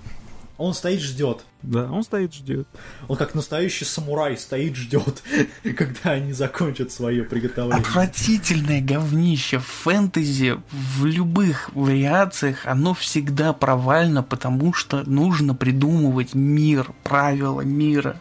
Он 0.58 0.74
стоит, 0.74 1.02
ждет. 1.02 1.46
Да, 1.62 1.92
он 1.92 2.04
стоит, 2.04 2.34
ждет. 2.34 2.68
Он 3.08 3.16
как 3.16 3.36
настоящий 3.36 3.86
самурай 3.86 4.38
стоит, 4.38 4.76
ждет, 4.76 5.22
когда 5.78 6.12
они 6.12 6.34
закончат 6.34 6.92
свое 6.92 7.24
приготовление. 7.24 7.80
Отвратительное 7.80 8.82
говнище. 8.82 9.60
Фэнтези 9.60 10.58
в 10.72 11.06
любых 11.06 11.70
вариациях, 11.76 12.66
оно 12.66 12.96
всегда 12.96 13.54
провально, 13.54 14.24
потому 14.24 14.74
что 14.74 15.04
нужно 15.08 15.54
придумывать 15.54 16.34
мир, 16.34 16.92
правила 17.04 17.62
мира. 17.62 18.20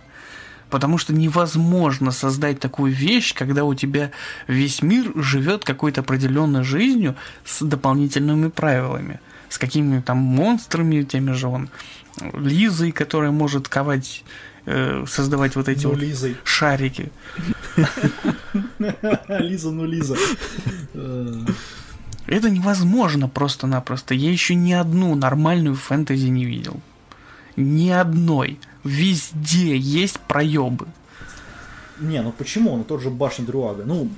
Потому 0.68 0.98
что 0.98 1.14
невозможно 1.14 2.10
создать 2.10 2.60
такую 2.60 2.92
вещь, 2.92 3.32
когда 3.34 3.64
у 3.64 3.74
тебя 3.74 4.10
весь 4.46 4.82
мир 4.82 5.12
живет 5.14 5.64
какой-то 5.64 6.02
определенной 6.02 6.64
жизнью 6.64 7.14
с 7.44 7.64
дополнительными 7.64 8.48
правилами. 8.48 9.20
С 9.56 9.58
какими-то 9.58 10.02
там 10.08 10.18
монстрами, 10.18 11.02
теми 11.02 11.32
же 11.32 11.48
он 11.48 11.70
Лизой, 12.34 12.92
которая 12.92 13.30
может 13.30 13.68
ковать, 13.68 14.22
э, 14.66 15.06
создавать 15.08 15.56
вот 15.56 15.66
эти 15.70 15.84
Ну, 15.84 15.92
вот 15.92 15.98
Лизой. 15.98 16.36
шарики. 16.44 17.10
Лиза, 19.28 19.70
ну 19.70 19.86
Лиза. 19.86 20.14
Э, 20.92 21.32
Это 22.26 22.50
невозможно 22.50 23.30
просто-напросто. 23.30 24.12
Я 24.12 24.30
еще 24.30 24.54
ни 24.54 24.72
одну 24.72 25.14
нормальную 25.14 25.74
фэнтези 25.74 26.26
не 26.26 26.44
видел. 26.44 26.78
Ни 27.56 27.88
одной. 27.88 28.58
Везде 28.84 29.74
есть 29.78 30.20
проебы. 30.20 30.86
Не, 31.98 32.20
ну 32.20 32.30
почему? 32.30 32.76
Ну 32.76 32.84
тот 32.84 33.00
же 33.00 33.08
Башня 33.08 33.46
Друага. 33.46 33.84
Ну, 33.86 34.10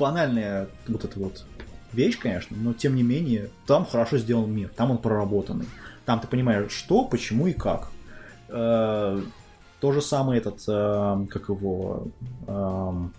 банальная 0.00 0.66
вот 0.88 1.04
эта 1.04 1.16
вот 1.20 1.44
вещь, 1.92 2.18
конечно, 2.18 2.56
но 2.56 2.72
тем 2.72 2.94
не 2.94 3.02
менее, 3.02 3.50
там 3.66 3.84
хорошо 3.86 4.18
сделан 4.18 4.52
мир, 4.52 4.68
там 4.76 4.90
он 4.90 4.98
проработанный. 4.98 5.66
Там 6.06 6.20
ты 6.20 6.26
понимаешь, 6.26 6.72
что, 6.72 7.04
почему 7.04 7.46
и 7.46 7.52
как. 7.52 7.90
Э, 8.48 9.22
То 9.80 9.92
же 9.92 10.02
самое 10.02 10.40
этот, 10.40 10.60
э, 10.68 11.26
как 11.30 11.48
его, 11.48 12.08
эм, 12.46 13.14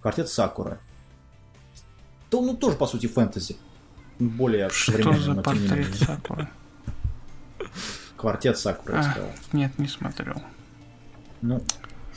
квартет 0.00 0.28
Сакура. 0.28 0.78
То, 2.30 2.40
ну, 2.40 2.54
тоже, 2.56 2.76
по 2.76 2.86
сути, 2.86 3.06
фэнтези. 3.06 3.56
Более 4.18 4.70
Что 4.70 4.92
современный, 4.92 5.18
за 5.20 5.34
портрет. 5.42 5.94
Сакуры? 5.96 6.48
Квартет 8.16 8.58
Сакура, 8.58 8.94
я 8.96 9.00
А, 9.00 9.10
сказал. 9.10 9.30
нет, 9.52 9.78
не 9.78 9.88
смотрел. 9.88 10.40
Ну, 11.42 11.62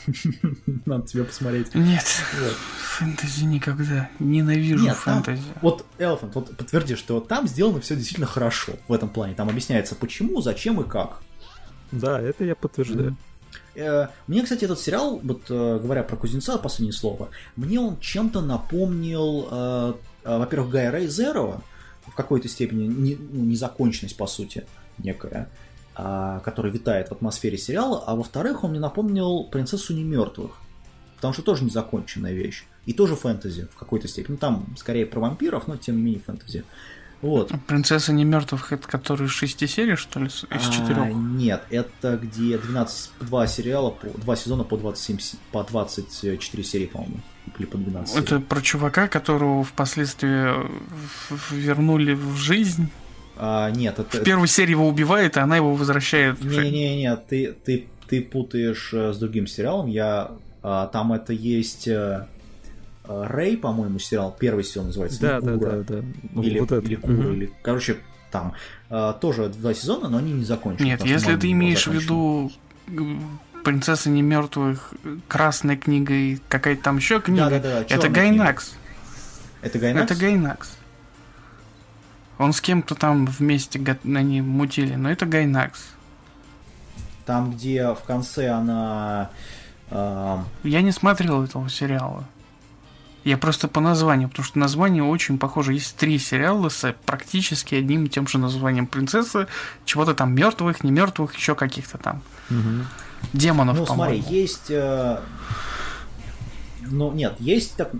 надо 0.86 1.08
тебе 1.08 1.24
посмотреть. 1.24 1.74
Нет, 1.76 2.06
Вот. 2.40 2.54
фэнтези 2.54 3.46
никогда. 3.46 4.10
Ненавижу 4.20 4.84
Нет, 4.84 4.98
там- 5.04 5.24
фэнтези. 5.24 5.48
Вот 5.62 5.86
Elephant, 5.98 6.32
вот 6.34 6.56
подтверди, 6.56 6.96
что 6.96 7.20
там 7.20 7.48
сделано 7.48 7.80
все 7.82 7.96
действительно 7.96 8.28
хорошо 8.28 8.74
в 8.88 8.94
этом 8.94 9.10
плане. 9.10 9.34
Там 9.36 9.50
объясняется 9.50 9.96
почему, 9.96 10.42
зачем 10.42 10.82
и 10.82 10.88
как. 10.88 11.22
Да, 11.92 12.20
это 12.20 12.44
я 12.44 12.56
подтверждаю. 12.56 13.16
Э, 13.76 14.08
Мне, 14.28 14.44
кстати, 14.44 14.66
этот 14.66 14.80
сериал, 14.80 15.20
вот 15.24 15.44
э, 15.50 15.80
говоря 15.82 16.04
про 16.04 16.16
Кузнеца, 16.16 16.58
последнее 16.58 16.94
слово, 16.94 17.30
мне 17.56 17.80
он 17.80 18.00
чем-то 18.00 18.42
напомнил, 18.42 19.48
э, 19.50 19.94
во-первых, 20.24 20.72
Гая 20.72 20.92
Рейзерова, 20.92 21.62
в 22.06 22.14
какой-то 22.16 22.48
степени 22.48 22.88
ну, 22.88 23.44
незаконченность, 23.44 24.18
по 24.18 24.28
сути, 24.28 24.66
некая, 24.98 25.50
а, 25.96 26.40
которая 26.40 26.72
витает 26.72 27.10
в 27.10 27.12
атмосфере 27.12 27.58
сериала, 27.58 28.04
а 28.06 28.16
во-вторых, 28.16 28.64
он 28.64 28.72
мне 28.72 28.80
напомнил 28.80 29.44
«Принцессу 29.46 29.94
немертвых», 29.94 30.58
потому 31.18 31.34
что 31.34 31.42
тоже 31.44 31.64
незаконченная 31.64 32.34
вещь, 32.34 32.66
и 32.86 32.94
тоже 32.94 33.16
фэнтези 33.16 33.68
в 33.72 33.78
какой-то 33.78 34.08
степени. 34.08 34.34
Ну, 34.34 34.38
там 34.40 34.66
скорее 34.78 35.06
про 35.06 35.20
вампиров, 35.22 35.68
но 35.68 35.78
тем 35.78 35.98
не 35.98 36.02
менее 36.04 36.22
фэнтези. 36.22 36.64
Вот. 37.22 37.54
Принцесса 37.68 38.12
не 38.12 38.26
мертвых, 38.26 38.74
это 38.74 38.86
который 38.86 39.28
из 39.28 39.32
шести 39.32 39.66
серий, 39.66 39.96
что 39.96 40.20
ли, 40.20 40.26
из 40.28 40.46
А, 40.50 40.60
четырех? 40.60 41.14
нет, 41.16 41.64
это 41.70 42.18
где 42.18 42.58
12, 42.58 43.12
два 43.22 43.48
сериала, 43.48 43.92
по, 43.92 44.08
два 44.20 44.36
сезона 44.36 44.66
по 44.66 44.76
27, 44.76 45.20
се- 45.20 45.38
по 45.54 45.64
24 45.64 46.64
серии, 46.66 46.88
по-моему, 46.88 47.20
или 47.58 47.66
по 47.66 47.78
12 47.78 48.18
Это 48.18 48.28
серий. 48.28 48.42
про 48.44 48.62
чувака, 48.62 49.08
которого 49.08 49.64
впоследствии 49.64 50.54
вернули 51.52 52.14
в 52.14 52.36
жизнь. 52.36 52.90
А, 53.38 53.70
нет, 53.72 54.00
это... 54.00 54.18
В 54.18 54.24
первой 54.24 54.48
серии 54.48 54.72
его 54.72 54.88
убивает, 54.88 55.38
и 55.38 55.40
она 55.40 55.56
его 55.58 55.74
возвращает. 55.74 56.42
Не-не-не, 56.44 57.16
ты, 57.16 57.54
ты, 57.66 57.88
ты 58.08 58.22
путаешь 58.22 58.92
э, 58.94 59.12
с 59.14 59.18
другим 59.18 59.48
сериалом. 59.48 59.88
Я, 59.88 60.32
а, 60.62 60.88
там 60.88 61.14
это 61.14 61.34
есть... 61.34 61.88
э, 61.88 62.28
э, 63.06 63.24
Рэй, 63.28 63.58
по-моему, 63.58 64.00
сериал, 64.00 64.36
первый 64.40 64.64
сезон 64.64 64.88
называется. 64.88 65.20
Да, 65.20 65.42
да, 65.42 65.56
да, 65.56 65.84
да. 65.88 66.42
Или, 66.42 66.60
вот 66.60 66.72
это. 66.72 66.86
или 66.86 66.96
Кура, 66.96 67.14
Мгм. 67.14 67.34
или, 67.34 67.52
короче, 67.62 67.98
там. 68.32 68.54
э, 68.90 69.14
тоже 69.20 69.50
два 69.50 69.74
сезона, 69.74 70.10
но 70.10 70.18
они 70.18 70.32
не 70.32 70.46
закончены. 70.46 70.86
Нет, 70.86 71.04
если 71.06 71.36
ты 71.36 71.52
имеешь 71.52 71.88
в 71.88 71.92
виду 71.92 72.52
принцесса 73.64 74.10
не 74.10 74.22
мертвых, 74.22 74.94
красная 75.28 75.78
книга 75.78 76.14
и 76.14 76.38
какая-то 76.50 76.84
там 76.84 76.98
еще 76.98 77.20
книга, 77.22 77.46
Да-да-да, 77.50 77.82
это 77.82 77.90
чёрная 77.90 78.10
Гайнакс. 78.12 78.74
Это 79.62 79.80
Gainax? 79.80 80.12
Это 80.12 80.20
Gainax. 80.20 80.78
Он 82.38 82.52
с 82.54 82.62
кем-то 82.62 82.96
там 82.96 83.26
вместе 83.26 83.80
го- 83.80 83.98
они 84.18 84.42
мутили, 84.42 84.96
но 84.96 85.12
это 85.12 85.26
Gainax. 85.26 85.80
Там, 87.26 87.52
где 87.52 87.94
в 87.94 88.02
конце 88.06 88.50
она... 88.50 89.30
э, 89.92 90.38
Я 90.64 90.82
не 90.82 90.92
смотрел 90.92 91.44
этого 91.44 91.70
сериала. 91.70 92.26
Я 93.24 93.38
просто 93.38 93.70
по 93.70 93.80
названию, 93.80 94.28
потому 94.28 94.46
что 94.46 94.60
название 94.60 95.04
очень 95.04 95.38
похоже. 95.38 95.74
Есть 95.74 95.96
три 95.96 96.20
сериала 96.20 96.68
с 96.68 96.94
практически 97.06 97.76
одним 97.76 98.04
и 98.06 98.10
тем 98.10 98.28
же 98.28 98.38
названием 98.38 98.86
принцессы, 98.88 99.48
чего-то 99.86 100.14
там 100.14 100.34
мертвых, 100.36 100.84
не 100.84 100.92
мертвых, 100.92 101.34
еще 101.36 101.56
каких-то 101.56 101.98
там 101.98 102.22
Мгм. 102.50 102.86
демонов, 103.32 103.78
Ну, 103.78 103.86
смотри, 103.86 104.22
по-моему. 104.22 104.28
есть... 104.30 104.66
э, 104.70 105.20
Ну, 106.90 107.12
нет, 107.12 107.36
есть 107.40 107.76
так... 107.76 107.92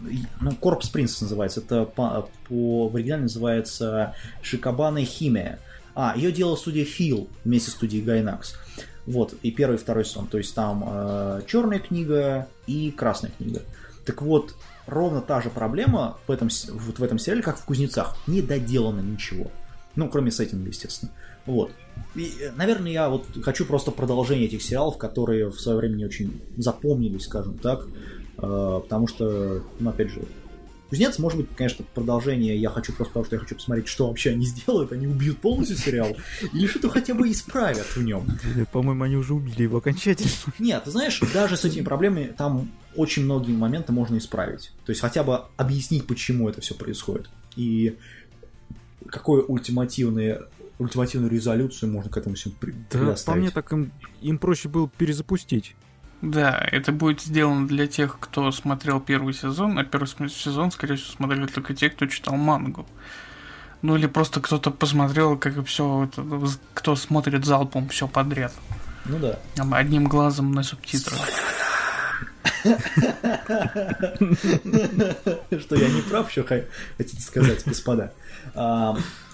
Ну, 0.42 0.52
Корпус 0.60 0.90
Принц 0.90 1.20
называется. 1.22 1.62
Это 1.62 1.86
по, 1.86 2.30
по- 2.48 2.90
в 2.90 2.96
оригинале 2.96 3.24
называется 3.24 4.16
Шикабана 4.42 5.04
Химия. 5.04 5.60
А, 5.96 6.14
ее 6.16 6.32
делал 6.32 6.58
студия 6.58 6.86
Фил 6.86 7.28
вместе 7.44 7.72
с 7.72 7.74
студией 7.74 8.04
Гайнакс. 8.04 8.56
Вот, 9.06 9.34
и 9.42 9.52
первый 9.52 9.76
и 9.76 9.78
второй 9.78 10.06
сон. 10.06 10.28
То 10.28 10.38
есть 10.38 10.56
там 10.56 11.42
черная 11.46 11.80
книга 11.80 12.48
и 12.68 12.90
красная 12.92 13.32
книга. 13.38 13.62
Так 14.06 14.22
вот, 14.22 14.56
ровно 14.88 15.22
та 15.22 15.42
же 15.42 15.50
проблема 15.50 16.18
в 16.28 16.32
этом, 16.32 16.50
вот 16.70 17.00
в 17.00 17.04
этом 17.04 17.20
сериале, 17.20 17.44
как 17.44 17.58
в 17.58 17.66
Кузнецах. 17.66 18.18
Не 18.28 18.42
доделано 18.42 19.02
ничего. 19.02 19.52
Ну, 19.96 20.10
кроме 20.10 20.32
сеттинга, 20.32 20.70
естественно. 20.70 21.12
Вот. 21.46 21.72
И, 22.16 22.34
э, 22.40 22.52
наверное, 22.56 22.92
я 22.92 23.10
вот 23.10 23.26
хочу 23.44 23.66
просто 23.66 23.92
продолжение 23.92 24.48
этих 24.48 24.64
сериалов, 24.64 24.98
которые 24.98 25.50
в 25.50 25.60
свое 25.60 25.78
время 25.78 25.96
не 25.96 26.06
очень 26.06 26.42
запомнились, 26.58 27.26
скажем 27.26 27.58
так. 27.58 27.86
Э, 28.44 28.80
Потому 28.84 29.08
что, 29.08 29.64
ну, 29.80 29.90
опять 29.90 30.10
же, 30.10 30.22
Кузнец, 30.90 31.18
может 31.18 31.40
быть, 31.40 31.48
конечно, 31.56 31.84
продолжение 31.96 32.56
я 32.56 32.70
хочу 32.70 32.94
просто 32.94 33.14
потому, 33.14 33.26
что 33.26 33.36
я 33.36 33.40
хочу 33.40 33.56
посмотреть, 33.56 33.88
что 33.88 34.08
вообще 34.10 34.30
они 34.30 34.46
сделают. 34.46 34.92
Они 34.92 35.08
убьют 35.08 35.40
полностью 35.40 35.76
сериал 35.76 36.16
или 36.54 36.68
что-то 36.68 36.90
хотя 36.90 37.16
бы 37.16 37.32
исправят 37.32 37.88
в 37.96 38.04
нем. 38.04 38.28
По-моему, 38.72 39.04
они 39.04 39.16
уже 39.16 39.34
убили 39.34 39.64
его 39.64 39.78
окончательно. 39.78 40.30
Нет, 40.60 40.84
ты 40.84 40.92
знаешь, 40.92 41.20
даже 41.34 41.58
с 41.58 41.66
этими 41.66 41.84
проблемами 41.84 42.26
там 42.38 42.70
очень 42.96 43.24
многие 43.24 43.54
моменты 43.54 43.92
можно 43.92 44.18
исправить. 44.20 44.72
То 44.86 44.92
есть 44.92 45.02
хотя 45.02 45.24
бы 45.24 45.42
объяснить, 45.58 46.06
почему 46.06 46.48
это 46.48 46.62
все 46.62 46.76
происходит. 46.76 47.28
И 47.56 47.98
какую 49.08 49.46
ультимативную, 49.48 50.48
ультимативную 50.78 51.32
резолюцию 51.32 51.92
можно 51.92 52.12
к 52.12 52.18
этему 52.18 52.36
всему 52.36 52.54
при- 52.60 52.72
Да, 52.72 52.78
по 52.92 52.98
предоставить. 53.00 53.42
мне 53.42 53.50
так 53.50 53.72
им, 53.74 53.92
им 54.22 54.38
проще 54.38 54.70
было 54.70 54.88
перезапустить. 54.96 55.76
Да, 56.24 56.58
это 56.72 56.94
будет 56.94 57.20
сделано 57.20 57.68
для 57.68 57.86
тех, 57.86 58.18
кто 58.18 58.50
смотрел 58.54 59.02
первый 59.02 59.34
сезон, 59.34 59.78
а 59.78 59.84
первый 59.84 60.08
сезон, 60.30 60.72
скорее 60.72 60.96
всего, 60.96 61.12
смотрели 61.12 61.48
только 61.48 61.74
те, 61.74 61.90
кто 61.90 62.06
читал 62.06 62.38
мангу. 62.38 62.88
Ну 63.82 63.98
или 63.98 64.08
просто 64.08 64.40
кто-то 64.40 64.72
посмотрел, 64.72 65.38
как 65.38 65.66
все, 65.66 66.10
кто 66.74 66.96
смотрит 66.96 67.44
залпом 67.44 67.90
все 67.90 68.08
подряд. 68.08 68.54
Ну 69.04 69.20
да. 69.20 69.38
Одним 69.78 70.06
глазом 70.06 70.54
на 70.54 70.64
субтитрах. 70.64 71.20
Что 75.60 75.76
я 75.76 75.90
не 75.90 76.02
прав, 76.10 76.32
что 76.32 76.44
хо- 76.46 76.64
хотите 76.98 77.22
сказать, 77.22 77.64
господа. 77.66 78.14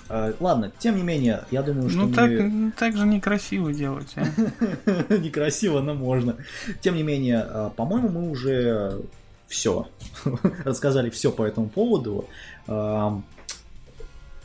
А, 0.10 0.34
Ладно, 0.40 0.72
тем 0.80 0.98
не 0.98 1.04
менее, 1.04 1.44
я 1.52 1.62
думаю, 1.62 1.90
что 1.90 2.00
Ну 2.00 2.14
так, 2.14 2.30
мы... 2.32 2.72
так 2.72 2.98
же 2.98 3.06
некрасиво 3.06 3.72
делать, 3.72 4.14
а. 4.16 4.26
Некрасиво, 5.18 5.82
но 5.82 5.94
можно. 5.94 6.36
Тем 6.82 6.96
не 6.96 7.04
менее, 7.04 7.42
а, 7.42 7.70
по-моему, 7.70 8.10
мы 8.10 8.30
уже 8.32 9.02
все 9.48 9.88
рассказали 10.66 11.10
все 11.10 11.32
по 11.32 11.44
этому 11.44 11.70
поводу. 11.70 12.26
А, 12.68 13.22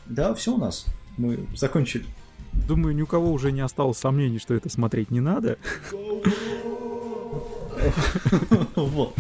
Да, 0.07 0.35
все 0.35 0.55
у 0.55 0.59
нас. 0.59 0.87
Мы 1.17 1.47
закончили. 1.57 2.05
Думаю, 2.69 2.95
ни 2.95 3.03
у 3.03 3.07
кого 3.07 3.33
уже 3.33 3.51
не 3.51 3.63
осталось 3.63 3.99
сомнений, 3.99 4.39
что 4.39 4.55
это 4.55 4.69
смотреть 4.69 5.11
не 5.11 5.21
надо. 5.21 5.57
Вот. 8.77 9.15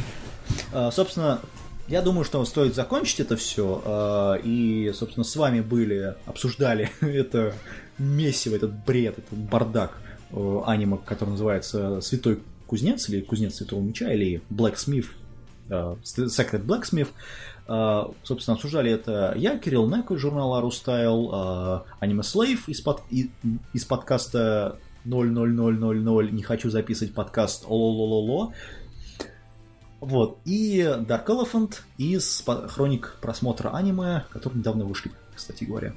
А, 0.72 0.90
Собственно, 0.90 1.40
я 1.88 2.02
думаю, 2.02 2.24
что 2.24 2.44
стоит 2.44 2.74
закончить 2.74 3.20
это 3.20 3.36
все. 3.36 4.38
И, 4.44 4.92
собственно, 4.94 5.24
с 5.24 5.36
вами 5.36 5.60
были, 5.60 6.14
обсуждали 6.26 6.90
это 7.00 7.54
месиво, 7.98 8.56
этот 8.56 8.72
бред, 8.84 9.18
этот 9.18 9.38
бардак 9.38 9.98
э, 10.32 10.60
аниме, 10.66 10.98
который 11.04 11.30
называется 11.30 12.00
«Святой 12.00 12.40
кузнец» 12.66 13.08
или 13.08 13.20
«Кузнец 13.20 13.56
святого 13.56 13.80
меча» 13.82 14.12
или 14.12 14.42
«Blacksmith», 14.50 15.06
э, 15.68 15.94
«Secret 16.02 16.64
Blacksmith». 16.64 17.08
Э, 17.68 18.04
Собственно, 18.24 18.56
обсуждали 18.56 18.90
это 18.90 19.34
я, 19.36 19.58
Кирилл 19.58 19.88
Неко 19.88 20.14
из 20.16 20.20
журнала 20.20 20.60
Arustyle, 20.60 21.84
Аниме 22.00 22.22
Слейв 22.22 22.68
из, 22.68 22.80
под- 22.80 23.02
из 23.72 23.84
подкаста 23.84 24.78
00000, 25.04 26.30
не 26.32 26.42
хочу 26.42 26.70
записывать 26.70 27.14
подкаст 27.14 27.64
Ололололо. 27.68 28.52
Вот. 30.04 30.38
И 30.44 30.80
Dark 30.80 31.26
Elephant 31.26 31.80
из 31.96 32.44
хроник 32.68 33.16
просмотра 33.22 33.70
аниме, 33.70 34.24
которые 34.30 34.58
недавно 34.58 34.84
вышли, 34.84 35.10
кстати 35.34 35.64
говоря. 35.64 35.94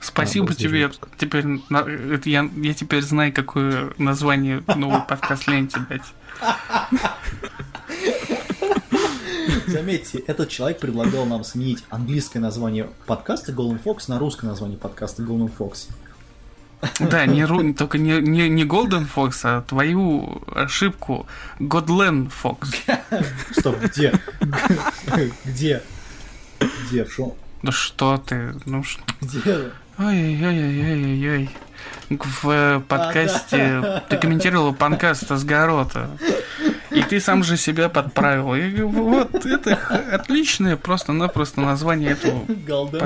Спасибо 0.00 0.46
свежий 0.52 0.68
тебе. 0.68 0.86
выпуск. 0.86 1.08
Теперь 1.18 1.44
это 1.70 2.30
я, 2.30 2.48
я 2.56 2.74
теперь 2.74 3.02
знаю, 3.02 3.34
какое 3.34 3.92
название 3.98 4.62
новый 4.76 5.02
подкаст 5.02 5.46
ленте 5.46 5.78
дать. 5.88 6.14
Заметьте, 9.66 10.18
этот 10.18 10.48
человек 10.48 10.80
предлагал 10.80 11.26
нам 11.26 11.44
сменить 11.44 11.84
английское 11.90 12.40
название 12.40 12.90
подкаста 13.06 13.52
Golden 13.52 13.82
Fox 13.82 14.04
на 14.08 14.18
русское 14.18 14.46
название 14.46 14.78
подкаста 14.78 15.22
Golden 15.22 15.52
Fox. 15.54 15.88
Да, 16.98 17.26
не, 17.26 17.42
ру- 17.42 17.74
только 17.74 17.98
не, 17.98 18.20
не, 18.20 18.48
не 18.48 18.64
Golden 18.64 19.06
Fox, 19.14 19.40
а 19.44 19.62
твою 19.62 20.42
ошибку 20.54 21.26
Godland 21.60 22.32
Fox. 22.42 22.74
Стоп, 23.52 23.76
где? 23.80 24.12
Где? 25.44 25.82
Где? 26.60 27.04
В 27.04 27.12
шо? 27.12 27.36
Да 27.62 27.70
что 27.70 28.18
ты, 28.18 28.54
ну 28.66 28.82
что... 28.82 29.02
Где? 29.20 29.70
Ой-ой-ой-ой-ой-ой. 29.98 31.50
В 32.10 32.82
подкасте 32.88 34.02
ты 34.08 34.16
комментировал 34.16 34.74
подкаст 34.74 35.30
Асгарота. 35.30 36.10
И 36.90 37.02
ты 37.02 37.20
сам 37.20 37.42
же 37.44 37.56
себя 37.56 37.88
подправил. 37.88 38.54
И 38.54 38.82
вот 38.82 39.46
это 39.46 39.74
отличное 40.12 40.76
просто-напросто 40.76 41.60
название 41.60 42.12
этого 42.12 42.44
Golden 42.44 43.00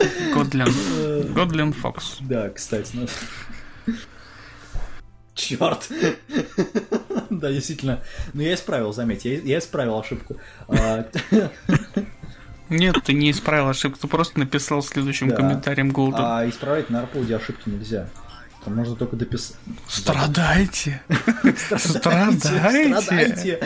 Э, 0.00 1.22
Годленд 1.34 1.74
Фокс. 1.76 2.18
Да, 2.20 2.48
кстати, 2.50 2.90
ну... 2.94 3.94
Черт! 5.34 5.88
Да, 7.30 7.52
действительно. 7.52 8.02
Ну, 8.32 8.42
я 8.42 8.54
исправил, 8.54 8.92
заметь, 8.92 9.24
я, 9.24 9.38
я 9.38 9.58
исправил 9.58 9.98
ошибку. 9.98 10.36
А, 10.68 11.06
Нет, 12.68 12.96
ты 13.04 13.12
не 13.12 13.30
исправил 13.30 13.68
ошибку, 13.68 13.98
ты 14.00 14.08
просто 14.08 14.38
написал 14.38 14.82
следующим 14.82 15.28
Да. 15.28 15.36
комментарием 15.36 15.90
Голден. 15.90 16.18
а 16.20 16.48
исправить 16.48 16.90
на 16.90 17.00
арподе 17.00 17.36
ошибки 17.36 17.68
нельзя. 17.68 18.08
Там 18.64 18.74
можно 18.76 18.96
только 18.96 19.16
дописать. 19.16 19.56
Страдайте. 19.86 21.00
Страдайте. 21.76 22.38
Страдайте! 23.00 23.60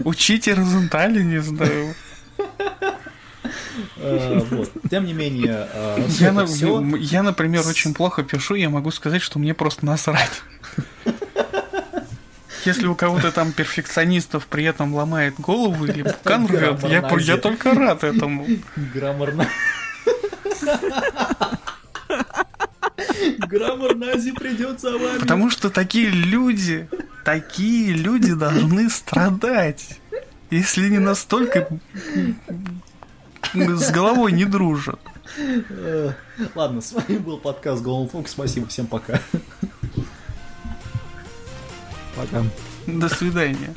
Учите 0.00 0.54
Розентали, 0.54 1.22
не 1.22 1.38
знаю. 1.40 1.94
Вот. 3.96 4.70
Тем 4.90 5.04
не 5.04 5.12
менее, 5.12 5.68
а, 5.72 5.98
Я, 6.08 7.22
например, 7.22 7.66
очень 7.66 7.94
плохо 7.94 8.22
пишу, 8.22 8.54
я 8.54 8.70
могу 8.70 8.90
сказать, 8.90 9.22
что 9.22 9.38
мне 9.38 9.54
просто 9.54 9.84
насрать. 9.86 10.42
Если 12.64 12.86
у 12.86 12.94
кого-то 12.94 13.32
там 13.32 13.52
перфекционистов 13.52 14.46
при 14.46 14.64
этом 14.64 14.94
ломает 14.94 15.34
голову 15.38 15.84
или 15.84 16.02
пукан 16.02 16.46
рвет, 16.46 16.82
я, 16.84 17.36
только 17.36 17.74
рад 17.74 18.04
этому. 18.04 18.46
Граммарно. 18.76 19.48
Граммарнази 23.38 24.32
придется 24.32 24.92
вами. 24.92 25.18
Потому 25.18 25.50
что 25.50 25.70
такие 25.70 26.08
люди, 26.08 26.88
такие 27.24 27.92
люди 27.92 28.32
должны 28.34 28.88
страдать. 28.90 30.00
Если 30.50 30.88
не 30.88 30.98
настолько 30.98 31.68
с 33.54 33.90
головой 33.90 34.32
не 34.32 34.44
дружат. 34.44 35.00
Э, 35.70 36.12
Ладно, 36.54 36.80
с 36.80 36.92
вами 36.92 37.18
был 37.18 37.38
подкаст 37.38 37.82
Golden 37.84 38.10
Fox. 38.10 38.28
Спасибо, 38.28 38.66
всем 38.68 38.86
пока. 38.86 39.20
Пока. 42.16 42.42
До 42.86 43.08
свидания. 43.08 43.74